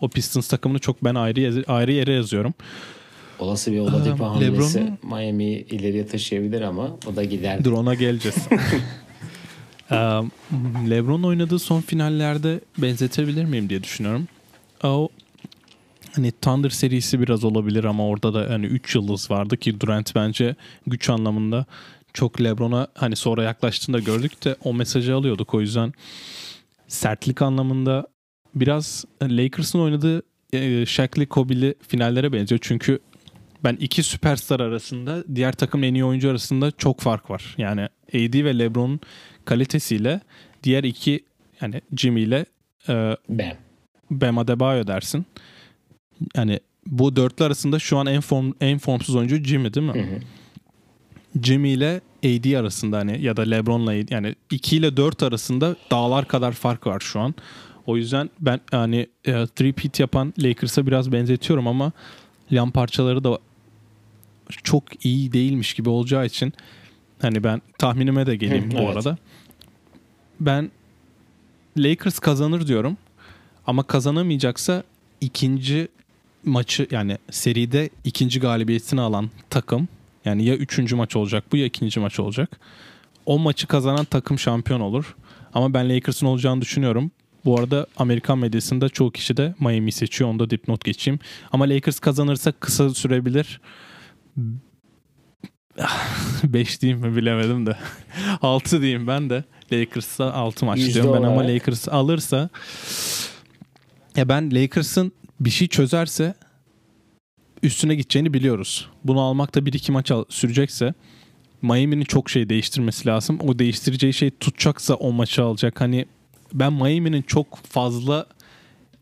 O 0.00 0.08
Pistons 0.08 0.48
takımını 0.48 0.78
çok 0.78 1.04
ben 1.04 1.14
ayrı 1.14 1.64
ayrı 1.72 1.92
yere 1.92 2.12
yazıyorum. 2.12 2.54
Olası 3.38 3.72
bir 3.72 3.78
Oladipo 3.78 4.24
Aa, 4.24 4.30
hamlesi 4.34 4.78
LeBron'un- 4.78 4.98
Miami'yi 5.02 5.66
ileriye 5.66 6.06
taşıyabilir 6.06 6.60
ama 6.60 6.96
o 7.06 7.16
da 7.16 7.24
gider. 7.24 7.64
Dur 7.64 7.72
ona 7.72 7.94
geleceğiz. 7.94 8.36
Ee, 9.92 9.94
LeBron 10.90 11.22
oynadığı 11.22 11.58
son 11.58 11.80
finallerde 11.80 12.60
benzetebilir 12.78 13.44
miyim 13.44 13.68
diye 13.68 13.82
düşünüyorum. 13.82 14.28
O 14.84 15.08
hani 16.12 16.32
Thunder 16.32 16.70
serisi 16.70 17.20
biraz 17.20 17.44
olabilir 17.44 17.84
ama 17.84 18.06
orada 18.06 18.34
da 18.34 18.50
hani 18.52 18.66
3 18.66 18.94
yıldız 18.94 19.30
vardı 19.30 19.56
ki 19.56 19.80
Durant 19.80 20.14
bence 20.14 20.54
güç 20.86 21.10
anlamında 21.10 21.66
çok 22.14 22.40
LeBron'a 22.40 22.86
hani 22.94 23.16
sonra 23.16 23.42
yaklaştığında 23.42 23.98
gördük 23.98 24.44
de 24.44 24.56
o 24.64 24.74
mesajı 24.74 25.14
alıyorduk 25.14 25.54
o 25.54 25.60
yüzden 25.60 25.92
sertlik 26.88 27.42
anlamında 27.42 28.06
biraz 28.54 29.04
Lakers'ın 29.22 29.78
oynadığı 29.78 30.22
e, 30.52 30.86
Shaq'li 30.86 31.26
Kobe'li 31.26 31.74
finallere 31.88 32.32
benziyor 32.32 32.58
çünkü 32.62 32.98
ben 33.64 33.76
iki 33.80 34.02
süperstar 34.02 34.60
arasında 34.60 35.24
diğer 35.34 35.52
takımın 35.52 35.86
en 35.86 35.94
iyi 35.94 36.04
oyuncu 36.04 36.30
arasında 36.30 36.70
çok 36.70 37.00
fark 37.00 37.30
var. 37.30 37.54
Yani 37.58 37.82
AD 38.08 38.44
ve 38.44 38.58
LeBron'un 38.58 39.00
kalitesiyle 39.44 40.20
diğer 40.62 40.84
iki 40.84 41.24
yani 41.60 41.80
Jimmy 41.96 42.22
ile 42.22 42.46
e, 42.88 43.16
Bam. 43.28 43.56
Bam 44.10 44.38
Adebayo 44.38 44.86
dersin. 44.86 45.26
Yani 46.36 46.60
bu 46.86 47.16
dörtlü 47.16 47.44
arasında 47.44 47.78
şu 47.78 47.98
an 47.98 48.06
en 48.06 48.20
form 48.20 48.52
en 48.60 48.78
formsuz 48.78 49.16
oyuncu 49.16 49.36
Jimmy 49.36 49.74
değil 49.74 49.86
mi? 49.86 49.92
Hı 49.92 49.98
hı. 49.98 50.20
Jimmy 51.42 51.72
ile 51.72 52.00
AD 52.24 52.52
arasında 52.54 52.98
hani 52.98 53.22
ya 53.22 53.36
da 53.36 53.42
LeBron'la 53.42 53.94
yani 53.94 54.34
2 54.50 54.76
ile 54.76 54.96
4 54.96 55.22
arasında 55.22 55.76
dağlar 55.90 56.28
kadar 56.28 56.52
fark 56.52 56.86
var 56.86 57.00
şu 57.00 57.20
an. 57.20 57.34
O 57.86 57.96
yüzden 57.96 58.30
ben 58.40 58.60
hani 58.70 59.06
e, 59.24 59.46
three 59.46 59.72
peat 59.72 60.00
yapan 60.00 60.34
Lakers'a 60.38 60.86
biraz 60.86 61.12
benzetiyorum 61.12 61.66
ama 61.66 61.92
yan 62.50 62.70
parçaları 62.70 63.24
da 63.24 63.38
çok 64.64 65.04
iyi 65.04 65.32
değilmiş 65.32 65.74
gibi 65.74 65.88
olacağı 65.88 66.26
için 66.26 66.52
hani 67.22 67.44
ben 67.44 67.62
tahminime 67.78 68.26
de 68.26 68.36
geleyim 68.36 68.70
bu 68.70 68.78
evet. 68.78 68.96
arada. 68.96 69.16
Ben 70.40 70.70
Lakers 71.78 72.18
kazanır 72.18 72.66
diyorum. 72.66 72.96
Ama 73.66 73.82
kazanamayacaksa 73.82 74.82
ikinci 75.20 75.88
maçı 76.44 76.86
yani 76.90 77.18
seride 77.30 77.90
ikinci 78.04 78.40
galibiyetini 78.40 79.00
alan 79.00 79.30
takım 79.50 79.88
yani 80.24 80.44
ya 80.44 80.56
üçüncü 80.56 80.96
maç 80.96 81.16
olacak 81.16 81.44
bu 81.52 81.56
ya 81.56 81.66
ikinci 81.66 82.00
maç 82.00 82.20
olacak. 82.20 82.60
O 83.26 83.38
maçı 83.38 83.66
kazanan 83.66 84.04
takım 84.04 84.38
şampiyon 84.38 84.80
olur. 84.80 85.16
Ama 85.54 85.74
ben 85.74 85.88
Lakers'ın 85.88 86.26
olacağını 86.26 86.60
düşünüyorum. 86.60 87.10
Bu 87.44 87.58
arada 87.58 87.86
Amerikan 87.96 88.38
medyasında 88.38 88.88
çoğu 88.88 89.10
kişi 89.10 89.36
de 89.36 89.54
Miami 89.60 89.92
seçiyor. 89.92 90.30
Onda 90.30 90.50
dipnot 90.50 90.84
geçeyim. 90.84 91.20
Ama 91.52 91.64
Lakers 91.64 92.00
kazanırsa 92.00 92.52
kısa 92.52 92.90
sürebilir. 92.90 93.60
5 96.44 96.82
diyeyim 96.82 97.00
mi 97.00 97.16
bilemedim 97.16 97.66
de. 97.66 97.76
6 98.42 98.82
diyeyim 98.82 99.06
ben 99.06 99.30
de. 99.30 99.44
Lakers'a 99.72 100.32
6 100.32 100.66
maç 100.66 100.78
diyorum 100.78 101.14
ben 101.14 101.22
ama. 101.22 101.48
Lakers 101.48 101.88
alırsa 101.88 102.48
ya 104.16 104.28
ben 104.28 104.54
Lakers'ın 104.54 105.12
bir 105.40 105.50
şey 105.50 105.68
çözerse 105.68 106.34
üstüne 107.62 107.94
gideceğini 107.94 108.34
biliyoruz. 108.34 108.88
Bunu 109.04 109.20
almakta 109.20 109.60
1-2 109.60 109.92
maç 109.92 110.10
al- 110.10 110.24
sürecekse 110.28 110.94
Miami'nin 111.62 112.04
çok 112.04 112.30
şey 112.30 112.48
değiştirmesi 112.48 113.08
lazım. 113.08 113.38
O 113.40 113.58
değiştireceği 113.58 114.12
şey 114.12 114.30
tutacaksa 114.30 114.94
o 114.94 115.12
maçı 115.12 115.42
alacak. 115.44 115.80
Hani 115.80 116.06
ben 116.52 116.72
Miami'nin 116.72 117.22
çok 117.22 117.56
fazla 117.56 118.26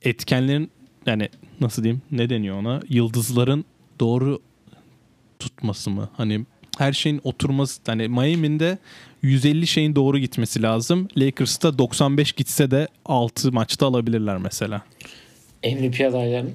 etkenlerin 0.03 0.71
yani 1.07 1.29
nasıl 1.61 1.83
diyeyim 1.85 2.03
ne 2.11 2.31
deniyor 2.31 2.57
ona 2.59 2.81
yıldızların 2.89 3.65
doğru 4.01 4.41
tutması 5.39 5.91
mı? 5.91 6.09
Hani 6.17 6.47
her 6.79 6.93
şeyin 6.93 7.21
oturması 7.25 7.81
hani 7.87 8.09
Miami'nin 8.09 8.61
de 8.61 8.79
150 9.23 9.67
şeyin 9.67 9.95
doğru 9.97 10.19
gitmesi 10.19 10.63
lazım. 10.63 11.09
Lakers'ta 11.17 11.79
95 11.79 12.33
gitse 12.33 12.71
de 12.71 12.89
6 13.05 13.53
maçta 13.53 13.87
alabilirler 13.87 14.37
mesela. 14.39 14.83
MVP 15.65 16.01
adayların 16.01 16.53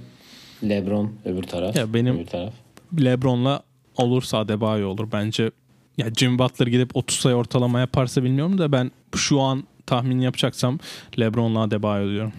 LeBron 0.69 1.13
öbür 1.25 1.43
taraf. 1.43 1.75
Ya 1.75 1.93
benim- 1.93 2.15
öbür 2.15 2.25
taraf. 2.25 2.53
LeBron'la 2.99 3.63
olursa 3.97 4.37
Adebayo 4.37 4.87
olur 4.89 5.07
bence. 5.11 5.51
Ya 5.97 6.13
Jimmy 6.13 6.39
Butler 6.39 6.67
gidip 6.67 6.95
30 6.95 7.17
sayı 7.17 7.35
ortalama 7.35 7.79
yaparsa 7.79 8.23
bilmiyorum 8.23 8.57
da 8.57 8.71
ben 8.71 8.91
şu 9.15 9.41
an 9.41 9.63
tahmin 9.85 10.19
yapacaksam 10.19 10.79
LeBron'la 11.19 11.59
Adebayo 11.61 12.09
diyorum. 12.09 12.33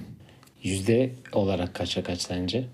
Yüzde 0.62 1.12
olarak 1.32 1.74
kaça 1.74 2.02
kaç 2.02 2.20
sence? 2.20 2.64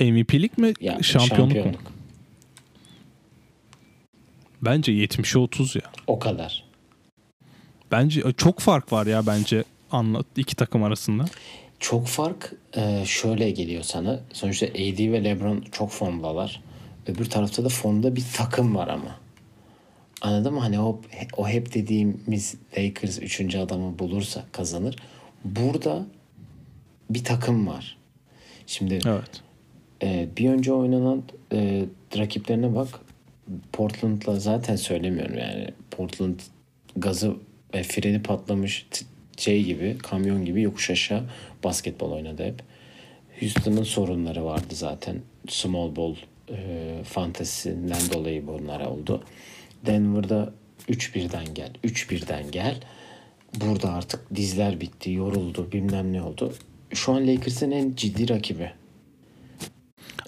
MVP'lik 0.00 0.58
mi? 0.58 0.72
Ya, 0.80 1.02
şampiyonluk, 1.02 1.52
şampiyonluk. 1.54 1.82
mu? 1.82 1.90
Bence 4.62 4.92
70'e 4.92 5.38
30 5.38 5.74
ya. 5.76 5.82
O 6.06 6.18
kadar. 6.18 6.64
Bence 7.90 8.22
çok 8.36 8.60
fark 8.60 8.92
var 8.92 9.06
ya 9.06 9.26
bence 9.26 9.64
anlat 9.92 10.26
iki 10.36 10.56
takım 10.56 10.82
arasında. 10.82 11.24
Çok 11.82 12.06
fark 12.06 12.52
e, 12.76 13.04
şöyle 13.06 13.50
geliyor 13.50 13.82
sana. 13.82 14.20
Sonuçta 14.32 14.66
AD 14.66 15.12
ve 15.12 15.24
LeBron 15.24 15.64
çok 15.72 15.90
formdalar. 15.90 16.62
Öbür 17.06 17.24
tarafta 17.24 17.64
da 17.64 17.68
formda 17.68 18.16
bir 18.16 18.24
takım 18.36 18.76
var 18.76 18.88
ama. 18.88 19.16
Anladın 20.20 20.54
mı? 20.54 20.60
Hani 20.60 20.80
o, 20.80 21.00
o 21.36 21.48
hep 21.48 21.74
dediğimiz 21.74 22.54
Lakers 22.78 23.18
üçüncü 23.18 23.58
adamı 23.58 23.98
bulursa 23.98 24.44
kazanır. 24.52 24.96
Burada 25.44 26.06
bir 27.10 27.24
takım 27.24 27.66
var. 27.66 27.98
Şimdi 28.66 28.98
Evet. 29.06 29.42
e, 30.02 30.28
bir 30.36 30.50
önce 30.50 30.72
oynanan 30.72 31.22
e, 31.52 31.84
rakiplerine 32.18 32.74
bak. 32.74 32.88
Portland'la 33.72 34.40
zaten 34.40 34.76
söylemiyorum 34.76 35.38
yani. 35.38 35.68
Portland 35.90 36.40
gazı 36.96 37.36
ve 37.74 37.82
freni 37.82 38.22
patlamış 38.22 38.86
şey 39.36 39.64
gibi, 39.64 39.98
kamyon 39.98 40.44
gibi 40.44 40.62
yokuş 40.62 40.90
aşağı 40.90 41.22
basketbol 41.64 42.12
oynadı 42.12 42.44
hep. 42.44 42.62
Houston'ın 43.40 43.82
sorunları 43.82 44.44
vardı 44.44 44.74
zaten. 44.74 45.16
Small 45.48 45.96
ball 45.96 46.14
e, 46.50 46.56
fantezisinden 47.04 48.00
dolayı 48.12 48.46
bunlar 48.46 48.80
oldu. 48.80 49.24
Denver'da 49.86 50.52
3-1'den 50.88 51.54
gel, 51.54 51.70
3-1'den 51.84 52.50
gel. 52.50 52.80
Burada 53.60 53.92
artık 53.92 54.34
dizler 54.34 54.80
bitti, 54.80 55.12
yoruldu, 55.12 55.72
bilmem 55.72 56.12
ne 56.12 56.22
oldu. 56.22 56.54
Şu 56.94 57.12
an 57.12 57.26
Lakers'ın 57.26 57.70
en 57.70 57.92
ciddi 57.96 58.28
rakibi. 58.28 58.72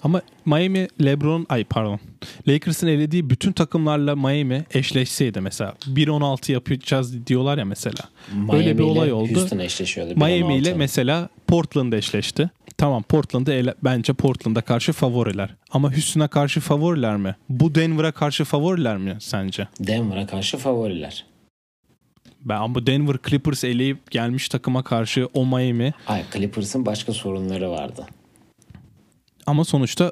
Ama 0.05 0.21
Miami 0.45 0.87
LeBron 1.03 1.45
ay 1.49 1.63
pardon. 1.63 1.99
Lakers'ın 2.47 2.87
elediği 2.87 3.29
bütün 3.29 3.51
takımlarla 3.51 4.15
Miami 4.15 4.63
eşleşseydi 4.73 5.41
mesela 5.41 5.73
1-16 5.87 6.51
yapacağız 6.51 7.27
diyorlar 7.27 7.57
ya 7.57 7.65
mesela. 7.65 8.03
Böyle 8.31 8.63
Miami 8.63 8.77
bir 8.77 8.83
ile 8.83 8.91
olay 8.91 9.13
oldu. 9.13 9.35
Houston 9.35 9.59
eşleşiyordu. 9.59 10.13
Miami 10.15 10.55
ile 10.57 10.69
1-16. 10.71 10.75
mesela 10.77 11.29
Portland 11.47 11.93
eşleşti. 11.93 12.49
Tamam 12.77 13.03
Portland'ı 13.03 13.53
ele- 13.53 13.75
bence 13.83 14.13
Portland'a 14.13 14.61
karşı 14.61 14.93
favoriler. 14.93 15.55
Ama 15.71 15.91
Houston'a 15.93 16.27
karşı 16.27 16.59
favoriler 16.59 17.17
mi? 17.17 17.35
Bu 17.49 17.75
Denver'a 17.75 18.11
karşı 18.11 18.43
favoriler 18.45 18.97
mi 18.97 19.17
sence? 19.19 19.67
Denver'a 19.79 20.27
karşı 20.27 20.57
favoriler. 20.57 21.25
Ben 22.41 22.55
ama 22.57 22.87
Denver 22.87 23.15
Clippers 23.29 23.63
eleyip 23.63 24.11
gelmiş 24.11 24.49
takıma 24.49 24.83
karşı 24.83 25.29
o 25.33 25.45
Miami 25.45 25.93
Ay 26.07 26.23
Clippers'ın 26.33 26.85
başka 26.85 27.13
sorunları 27.13 27.71
vardı. 27.71 28.05
Ama 29.45 29.65
sonuçta 29.65 30.11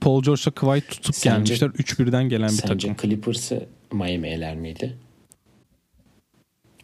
Paul 0.00 0.22
George'la 0.22 0.50
Kawhi 0.52 0.80
tutup 0.80 1.14
Sence- 1.14 1.54
gelmişler. 1.54 1.68
3-1'den 1.68 2.28
gelen 2.28 2.48
bir 2.48 2.52
Sence 2.54 2.88
takım. 2.88 3.08
Clippers'ı 3.10 3.68
Miami 3.92 4.28
eler 4.28 4.56
miydi? 4.56 4.96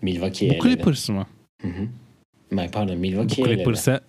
Milwaukee'yi 0.03 0.59
Bu. 0.59 0.63
Clippers 0.63 1.09
mı? 1.09 1.27
May- 2.51 2.71
Pardon 2.71 2.97
Bu 2.97 3.01
Milwaukee'yi 3.01 3.47
eledi. 3.49 3.57
Clippers'e 3.59 4.01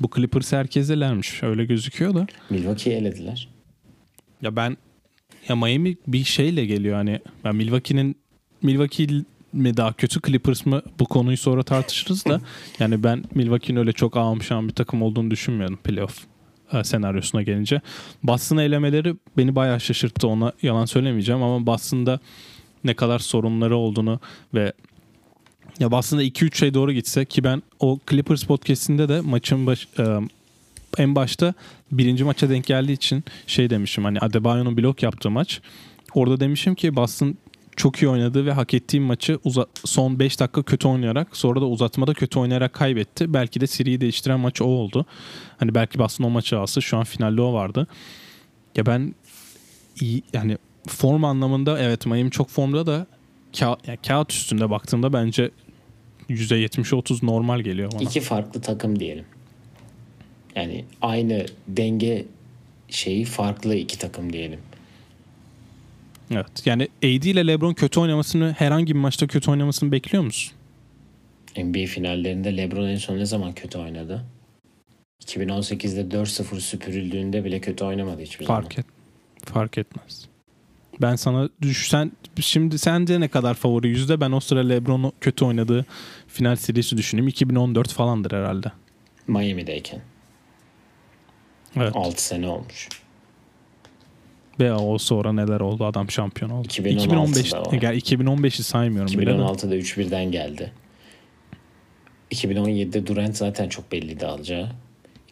bu 0.00 0.10
Clippers 0.16 0.52
herkes 0.52 0.90
elermiş. 0.90 1.42
Öyle 1.42 1.64
gözüküyor 1.64 2.14
da. 2.14 2.26
Milwaukee'yi 2.50 2.96
elediler. 2.96 3.48
Ya 4.42 4.56
ben 4.56 4.76
ya 5.48 5.56
Miami 5.56 5.96
bir 6.06 6.24
şeyle 6.24 6.66
geliyor 6.66 6.94
hani 6.96 7.20
ben 7.44 7.56
Milwaukee'nin 7.56 8.16
Milwaukee 8.62 9.06
mi 9.52 9.76
daha 9.76 9.92
kötü 9.92 10.20
Clippers 10.26 10.66
mı 10.66 10.82
bu 10.98 11.04
konuyu 11.04 11.36
sonra 11.36 11.62
tartışırız 11.62 12.24
da 12.26 12.40
yani 12.78 13.02
ben 13.04 13.24
Milwaukee'nin 13.34 13.78
öyle 13.80 13.92
çok 13.92 14.16
ağımşan 14.16 14.68
bir 14.68 14.74
takım 14.74 15.02
olduğunu 15.02 15.30
düşünmüyorum 15.30 15.76
playoff 15.84 16.18
senaryosuna 16.84 17.42
gelince. 17.42 17.80
Boston'ı 18.22 18.62
elemeleri 18.62 19.14
beni 19.36 19.54
bayağı 19.54 19.80
şaşırttı 19.80 20.28
ona 20.28 20.52
yalan 20.62 20.84
söylemeyeceğim 20.84 21.42
ama 21.42 21.66
Boston'da 21.66 22.20
ne 22.84 22.94
kadar 22.94 23.18
sorunları 23.18 23.76
olduğunu 23.76 24.20
ve 24.54 24.72
ya 25.80 25.90
Boston'da 25.90 26.24
2-3 26.24 26.56
şey 26.56 26.74
doğru 26.74 26.92
gitse 26.92 27.24
ki 27.24 27.44
ben 27.44 27.62
o 27.80 27.98
Clippers 28.10 28.44
podcast'inde 28.44 29.08
de 29.08 29.20
maçın 29.20 29.66
baş, 29.66 29.88
e, 29.98 30.04
en 30.98 31.14
başta 31.14 31.54
birinci 31.92 32.24
maça 32.24 32.50
denk 32.50 32.66
geldiği 32.66 32.92
için 32.92 33.24
şey 33.46 33.70
demişim 33.70 34.04
hani 34.04 34.18
Adebayo'nun 34.18 34.76
blok 34.76 35.02
yaptığı 35.02 35.30
maç. 35.30 35.60
Orada 36.14 36.40
demişim 36.40 36.74
ki 36.74 36.96
Boston 36.96 37.36
çok 37.80 38.02
iyi 38.02 38.08
oynadı 38.08 38.46
ve 38.46 38.52
hak 38.52 38.74
ettiği 38.74 39.00
maçı 39.00 39.38
uza- 39.44 39.66
son 39.84 40.18
5 40.18 40.40
dakika 40.40 40.62
kötü 40.62 40.88
oynayarak 40.88 41.36
sonra 41.36 41.60
da 41.60 41.66
uzatmada 41.66 42.14
kötü 42.14 42.38
oynayarak 42.38 42.72
kaybetti. 42.72 43.34
Belki 43.34 43.60
de 43.60 43.66
seriyi 43.66 44.00
değiştiren 44.00 44.40
maç 44.40 44.62
o 44.62 44.64
oldu. 44.64 45.06
Hani 45.58 45.74
belki 45.74 45.98
Boston 45.98 46.24
o 46.24 46.30
maçı 46.30 46.58
alsa 46.58 46.80
şu 46.80 46.96
an 46.96 47.04
finalde 47.04 47.40
o 47.42 47.52
vardı. 47.52 47.86
Ya 48.76 48.86
ben 48.86 49.14
iyi 50.00 50.22
yani 50.32 50.58
form 50.88 51.24
anlamında 51.24 51.78
evet 51.80 52.06
Miami 52.06 52.30
çok 52.30 52.48
formda 52.50 52.86
da 52.86 53.06
ka- 53.52 53.78
yani 53.86 53.98
kağıt 54.08 54.32
üstünde 54.32 54.70
baktığımda 54.70 55.12
bence 55.12 55.50
%70-30 56.28 57.26
normal 57.26 57.60
geliyor 57.60 57.92
bana. 57.92 58.02
İki 58.02 58.20
farklı 58.20 58.60
takım 58.60 59.00
diyelim. 59.00 59.24
Yani 60.56 60.84
aynı 61.02 61.46
denge 61.68 62.24
şeyi 62.88 63.24
farklı 63.24 63.74
iki 63.74 63.98
takım 63.98 64.32
diyelim. 64.32 64.60
Evet. 66.30 66.66
Yani 66.66 66.88
AD 66.98 67.22
ile 67.22 67.46
LeBron 67.46 67.74
kötü 67.74 68.00
oynamasını 68.00 68.54
herhangi 68.58 68.94
bir 68.94 69.00
maçta 69.00 69.26
kötü 69.26 69.50
oynamasını 69.50 69.92
bekliyor 69.92 70.24
musun? 70.24 70.52
NBA 71.56 71.86
finallerinde 71.86 72.56
LeBron 72.56 72.88
en 72.88 72.96
son 72.96 73.18
ne 73.18 73.26
zaman 73.26 73.52
kötü 73.52 73.78
oynadı? 73.78 74.24
2018'de 75.26 76.16
4-0 76.16 76.60
süpürüldüğünde 76.60 77.44
bile 77.44 77.60
kötü 77.60 77.84
oynamadı 77.84 78.22
hiçbir 78.22 78.44
zaman. 78.44 78.62
Fark 78.62 78.78
et. 78.78 78.86
Fark 79.44 79.78
etmez. 79.78 80.28
Ben 81.02 81.16
sana 81.16 81.48
düşsen 81.62 82.12
şimdi 82.40 82.78
sence 82.78 83.20
ne 83.20 83.28
kadar 83.28 83.54
favori 83.54 83.88
yüzde 83.88 84.20
ben 84.20 84.32
o 84.32 84.40
sıra 84.40 84.60
LeBron'u 84.60 85.12
kötü 85.20 85.44
oynadığı 85.44 85.86
final 86.28 86.56
serisi 86.56 86.96
düşüneyim. 86.96 87.28
2014 87.28 87.92
falandır 87.92 88.32
herhalde. 88.32 88.72
Miami'deyken. 89.26 90.00
Evet. 91.76 91.96
6 91.96 92.24
sene 92.24 92.48
olmuş. 92.48 92.88
Ve 94.60 94.72
o 94.72 94.98
sonra 94.98 95.32
neler 95.32 95.60
oldu 95.60 95.84
adam 95.84 96.10
şampiyon 96.10 96.50
oldu. 96.50 96.68
2016'da 96.68 96.88
2015 96.88 97.54
o. 97.54 97.76
gel 97.76 97.94
2015'i 97.94 98.62
saymıyorum 98.62 99.12
bile. 99.12 99.26
de. 99.26 99.30
2016'da 99.30 99.76
3-1'den 99.76 100.24
geldi. 100.24 100.72
2017'de 102.32 103.06
Durant 103.06 103.36
zaten 103.36 103.68
çok 103.68 103.92
belliydi 103.92 104.26
alacağı. 104.26 104.68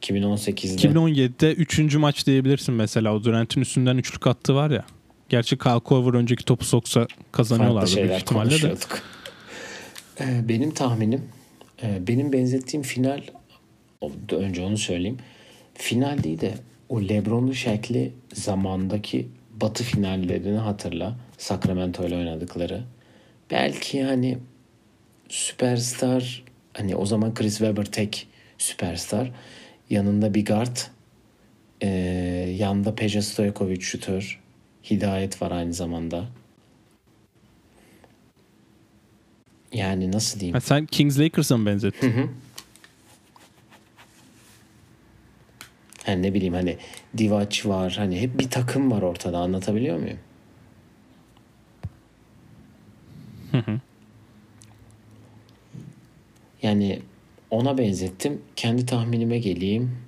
2018'de 0.02 0.88
2017'de 0.88 1.52
3. 1.52 1.94
maç 1.94 2.26
diyebilirsin 2.26 2.74
mesela. 2.74 3.14
O 3.14 3.24
Durant'in 3.24 3.60
üstünden 3.60 3.96
üçlük 3.96 4.26
attı 4.26 4.54
var 4.54 4.70
ya. 4.70 4.84
Gerçi 5.28 5.58
Kyle 5.58 5.80
Korver 5.80 6.18
önceki 6.18 6.44
topu 6.44 6.64
soksa 6.64 7.06
kazanıyorlardı 7.32 7.96
büyük 7.96 8.12
ihtimalle 8.12 8.62
de. 8.62 8.74
Ee, 10.20 10.48
benim 10.48 10.70
tahminim 10.70 11.24
e, 11.82 12.06
benim 12.06 12.32
benzettiğim 12.32 12.82
final 12.82 13.20
önce 14.32 14.62
onu 14.62 14.78
söyleyeyim. 14.78 15.18
Final 15.74 16.22
değil 16.22 16.40
de 16.40 16.54
o 16.88 17.02
Lebron'lu 17.02 17.54
şekli 17.54 18.12
zamandaki 18.32 19.28
batı 19.60 19.84
finallerini 19.84 20.58
hatırla. 20.58 21.16
Sacramento 21.38 22.06
ile 22.06 22.16
oynadıkları. 22.16 22.84
Belki 23.50 23.96
yani 23.96 24.38
süperstar 25.28 26.44
hani 26.74 26.96
o 26.96 27.06
zaman 27.06 27.34
Chris 27.34 27.58
Webber 27.58 27.84
tek 27.84 28.28
süperstar. 28.58 29.30
Yanında 29.90 30.34
bir 30.34 30.44
guard. 30.44 30.76
Ee, 31.82 31.88
yanında 32.58 32.94
Peja 32.94 33.22
Stojkovic 33.22 33.80
şutör. 33.80 34.40
Hidayet 34.90 35.42
var 35.42 35.50
aynı 35.50 35.72
zamanda. 35.72 36.24
Yani 39.72 40.12
nasıl 40.12 40.40
diyeyim? 40.40 40.54
Ha, 40.54 40.60
sen 40.60 40.86
Kings 40.86 41.18
Lakers'a 41.18 41.56
mı 41.56 41.66
benzettin? 41.66 42.30
Yani 46.08 46.22
ne 46.22 46.34
bileyim 46.34 46.54
hani 46.54 46.76
Divac 47.18 47.66
var. 47.66 47.94
Hani 47.96 48.20
hep 48.20 48.38
bir 48.38 48.50
takım 48.50 48.90
var 48.90 49.02
ortada. 49.02 49.38
Anlatabiliyor 49.38 49.98
muyum? 49.98 50.18
Yani 56.62 57.02
ona 57.50 57.78
benzettim. 57.78 58.42
Kendi 58.56 58.86
tahminime 58.86 59.38
geleyim. 59.38 59.98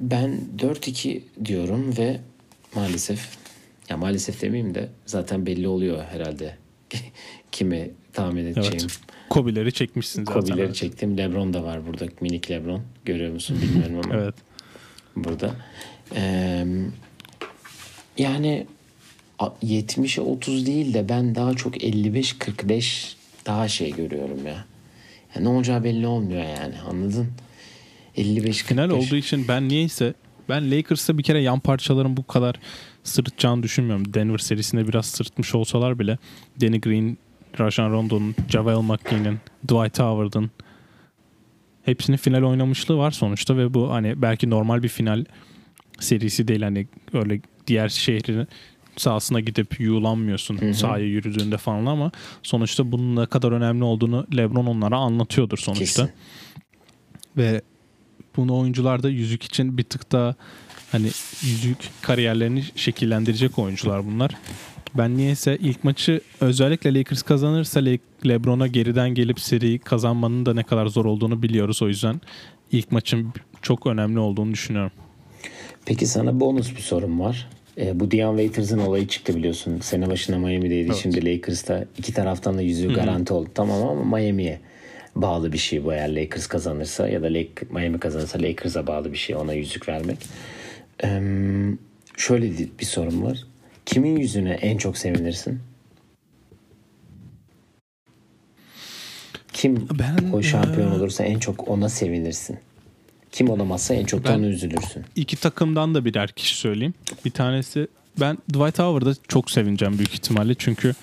Ben 0.00 0.40
4-2 0.58 1.20
diyorum 1.44 1.96
ve 1.98 2.20
maalesef 2.74 3.36
ya 3.88 3.96
maalesef 3.96 4.42
demeyeyim 4.42 4.74
de 4.74 4.88
zaten 5.06 5.46
belli 5.46 5.68
oluyor 5.68 6.04
herhalde 6.04 6.56
kimi 7.52 7.90
tahmin 8.12 8.46
edeceğim. 8.46 8.78
Evet. 8.80 9.00
Kobe'leri 9.30 9.72
çekmişsin 9.72 10.24
zaten. 10.24 10.40
Kobe'leri 10.40 10.66
evet. 10.66 10.74
çektim. 10.74 11.18
Lebron 11.18 11.54
da 11.54 11.64
var 11.64 11.86
burada. 11.86 12.06
Minik 12.20 12.50
Lebron. 12.50 12.82
Görüyor 13.04 13.32
musun 13.32 13.58
bilmiyorum 13.62 14.00
ama 14.04 14.14
Evet. 14.22 14.34
burada. 15.16 15.50
Ee, 16.14 16.66
yani 18.18 18.66
70'e 19.40 20.22
30 20.22 20.66
değil 20.66 20.94
de 20.94 21.08
ben 21.08 21.34
daha 21.34 21.54
çok 21.54 21.76
55-45 21.76 23.14
daha 23.46 23.68
şey 23.68 23.92
görüyorum 23.92 24.46
ya. 24.46 24.64
ya. 25.34 25.40
Ne 25.40 25.48
olacağı 25.48 25.84
belli 25.84 26.06
olmuyor 26.06 26.42
yani 26.42 26.74
anladın? 26.90 27.28
55-45. 28.16 28.52
Final 28.64 28.90
olduğu 28.90 29.16
için 29.16 29.48
ben 29.48 29.68
niyeyse 29.68 30.14
ben 30.48 30.70
Lakers'ta 30.70 31.18
bir 31.18 31.22
kere 31.22 31.42
yan 31.42 31.60
parçaların 31.60 32.16
bu 32.16 32.26
kadar 32.26 32.56
sırıtacağını 33.04 33.62
düşünmüyorum. 33.62 34.14
Denver 34.14 34.38
serisinde 34.38 34.88
biraz 34.88 35.06
sırıtmış 35.06 35.54
olsalar 35.54 35.98
bile 35.98 36.18
Danny 36.60 36.80
Green, 36.80 37.16
Rajon 37.60 37.90
Rondo'nun, 37.90 38.34
JaVale 38.48 38.82
McGee'nin, 38.82 39.38
Dwight 39.64 39.98
Howard'ın 39.98 40.50
hepsinin 41.82 42.16
final 42.16 42.42
oynamışlığı 42.42 42.96
var 42.96 43.10
sonuçta 43.10 43.56
ve 43.56 43.74
bu 43.74 43.92
hani 43.92 44.22
belki 44.22 44.50
normal 44.50 44.82
bir 44.82 44.88
final 44.88 45.24
serisi 46.00 46.48
değil 46.48 46.62
hani 46.62 46.86
öyle 47.12 47.40
diğer 47.66 47.88
şehrin 47.88 48.48
sahasına 48.96 49.40
gidip 49.40 49.80
yuğulanmıyorsun 49.80 50.60
hı 50.60 50.66
hı. 50.66 50.74
sahaya 50.74 51.06
yürüdüğünde 51.06 51.56
falan 51.56 51.86
ama 51.86 52.10
sonuçta 52.42 52.92
bunun 52.92 53.16
ne 53.22 53.26
kadar 53.26 53.52
önemli 53.52 53.84
olduğunu 53.84 54.26
LeBron 54.36 54.66
onlara 54.66 54.96
anlatıyordur 54.96 55.58
sonuçta. 55.58 56.02
Kesin. 56.02 56.10
Ve 57.36 57.62
bunu 58.36 58.58
oyuncular 58.58 59.02
da 59.02 59.08
yüzük 59.08 59.42
için 59.42 59.78
bir 59.78 59.84
tık 59.84 60.12
daha 60.12 60.34
hani 60.92 61.06
yüzük 61.42 61.78
kariyerlerini 62.02 62.64
şekillendirecek 62.76 63.58
oyuncular 63.58 64.06
bunlar. 64.06 64.36
Ben 64.94 65.16
niyeyse 65.16 65.56
ilk 65.60 65.84
maçı 65.84 66.20
özellikle 66.40 66.94
Lakers 66.94 67.22
kazanırsa 67.22 67.80
Le- 67.80 67.98
LeBron'a 68.26 68.66
geriden 68.66 69.10
gelip 69.14 69.40
seriyi 69.40 69.78
kazanmanın 69.78 70.46
da 70.46 70.54
ne 70.54 70.62
kadar 70.62 70.86
zor 70.86 71.04
olduğunu 71.04 71.42
biliyoruz. 71.42 71.82
O 71.82 71.88
yüzden 71.88 72.20
ilk 72.72 72.92
maçın 72.92 73.28
çok 73.62 73.86
önemli 73.86 74.18
olduğunu 74.18 74.52
düşünüyorum. 74.52 74.92
Peki 75.86 76.06
sana 76.06 76.40
bonus 76.40 76.76
bir 76.76 76.80
sorum 76.80 77.20
var. 77.20 77.48
E, 77.78 78.00
bu 78.00 78.10
Dion 78.10 78.36
Waiters'ın 78.36 78.78
olayı 78.78 79.08
çıktı 79.08 79.36
biliyorsun. 79.36 79.80
Sene 79.80 80.10
başına 80.10 80.38
Miami'deydi. 80.38 80.86
Evet. 80.90 81.00
Şimdi 81.02 81.24
Lakers'ta 81.24 81.84
iki 81.98 82.14
taraftan 82.14 82.58
da 82.58 82.62
yüzüğü 82.62 82.88
garanti 82.94 83.32
oldu. 83.34 83.48
Tamam 83.54 83.82
ama 83.88 84.16
Miami'ye 84.18 84.60
bağlı 85.16 85.52
bir 85.52 85.58
şey 85.58 85.84
bu 85.84 85.92
eğer 85.92 86.16
Lakers 86.16 86.46
kazanırsa 86.46 87.08
ya 87.08 87.22
da 87.22 87.26
Lake, 87.26 87.52
Miami 87.70 88.00
kazanırsa 88.00 88.38
Lakers'a 88.42 88.86
bağlı 88.86 89.12
bir 89.12 89.18
şey 89.18 89.36
ona 89.36 89.52
yüzük 89.52 89.88
vermek. 89.88 90.18
Ee, 91.04 91.20
şöyle 92.16 92.50
bir 92.80 92.84
sorum 92.84 93.22
var. 93.22 93.38
Kimin 93.90 94.16
yüzüne 94.16 94.50
en 94.50 94.76
çok 94.76 94.98
sevinirsin? 94.98 95.60
Kim 99.52 99.88
ben, 99.98 100.32
o 100.32 100.42
şampiyon 100.42 100.92
e... 100.92 100.94
olursa 100.94 101.24
en 101.24 101.38
çok 101.38 101.68
ona 101.68 101.88
sevinirsin? 101.88 102.58
Kim 103.32 103.48
olamazsa 103.48 103.94
en 103.94 104.04
çok 104.04 104.24
da 104.24 104.36
ona 104.36 104.46
üzülürsün. 104.46 105.04
İki 105.16 105.36
takımdan 105.36 105.94
da 105.94 106.04
birer 106.04 106.32
kişi 106.32 106.56
söyleyeyim. 106.56 106.94
Bir 107.24 107.30
tanesi 107.30 107.88
ben 108.20 108.38
Dwight 108.52 108.78
Howard'da 108.78 109.14
çok 109.28 109.50
sevineceğim 109.50 109.98
büyük 109.98 110.14
ihtimalle. 110.14 110.54
Çünkü 110.58 110.94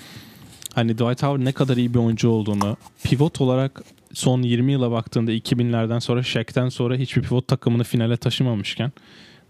hani 0.73 0.93
Dwight 0.93 1.23
Howard 1.23 1.45
ne 1.45 1.51
kadar 1.51 1.77
iyi 1.77 1.93
bir 1.93 1.99
oyuncu 1.99 2.29
olduğunu 2.29 2.77
pivot 3.03 3.41
olarak 3.41 3.81
son 4.13 4.41
20 4.41 4.71
yıla 4.71 4.91
baktığında 4.91 5.31
2000'lerden 5.31 5.99
sonra 5.99 6.23
Shaq'ten 6.23 6.69
sonra 6.69 6.95
hiçbir 6.95 7.21
pivot 7.21 7.47
takımını 7.47 7.83
finale 7.83 8.17
taşımamışken 8.17 8.91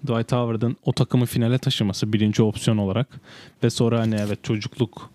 Dwight 0.04 0.32
Howard'ın 0.32 0.78
o 0.86 0.94
takımı 0.94 1.26
finale 1.26 1.58
taşıması 1.58 2.14
birinci 2.14 2.44
opsiyon 2.44 2.78
olarak 2.78 3.08
ve 3.64 3.70
sonra 3.70 4.00
hani 4.00 4.16
evet 4.16 4.44
çocukluk 4.44 5.10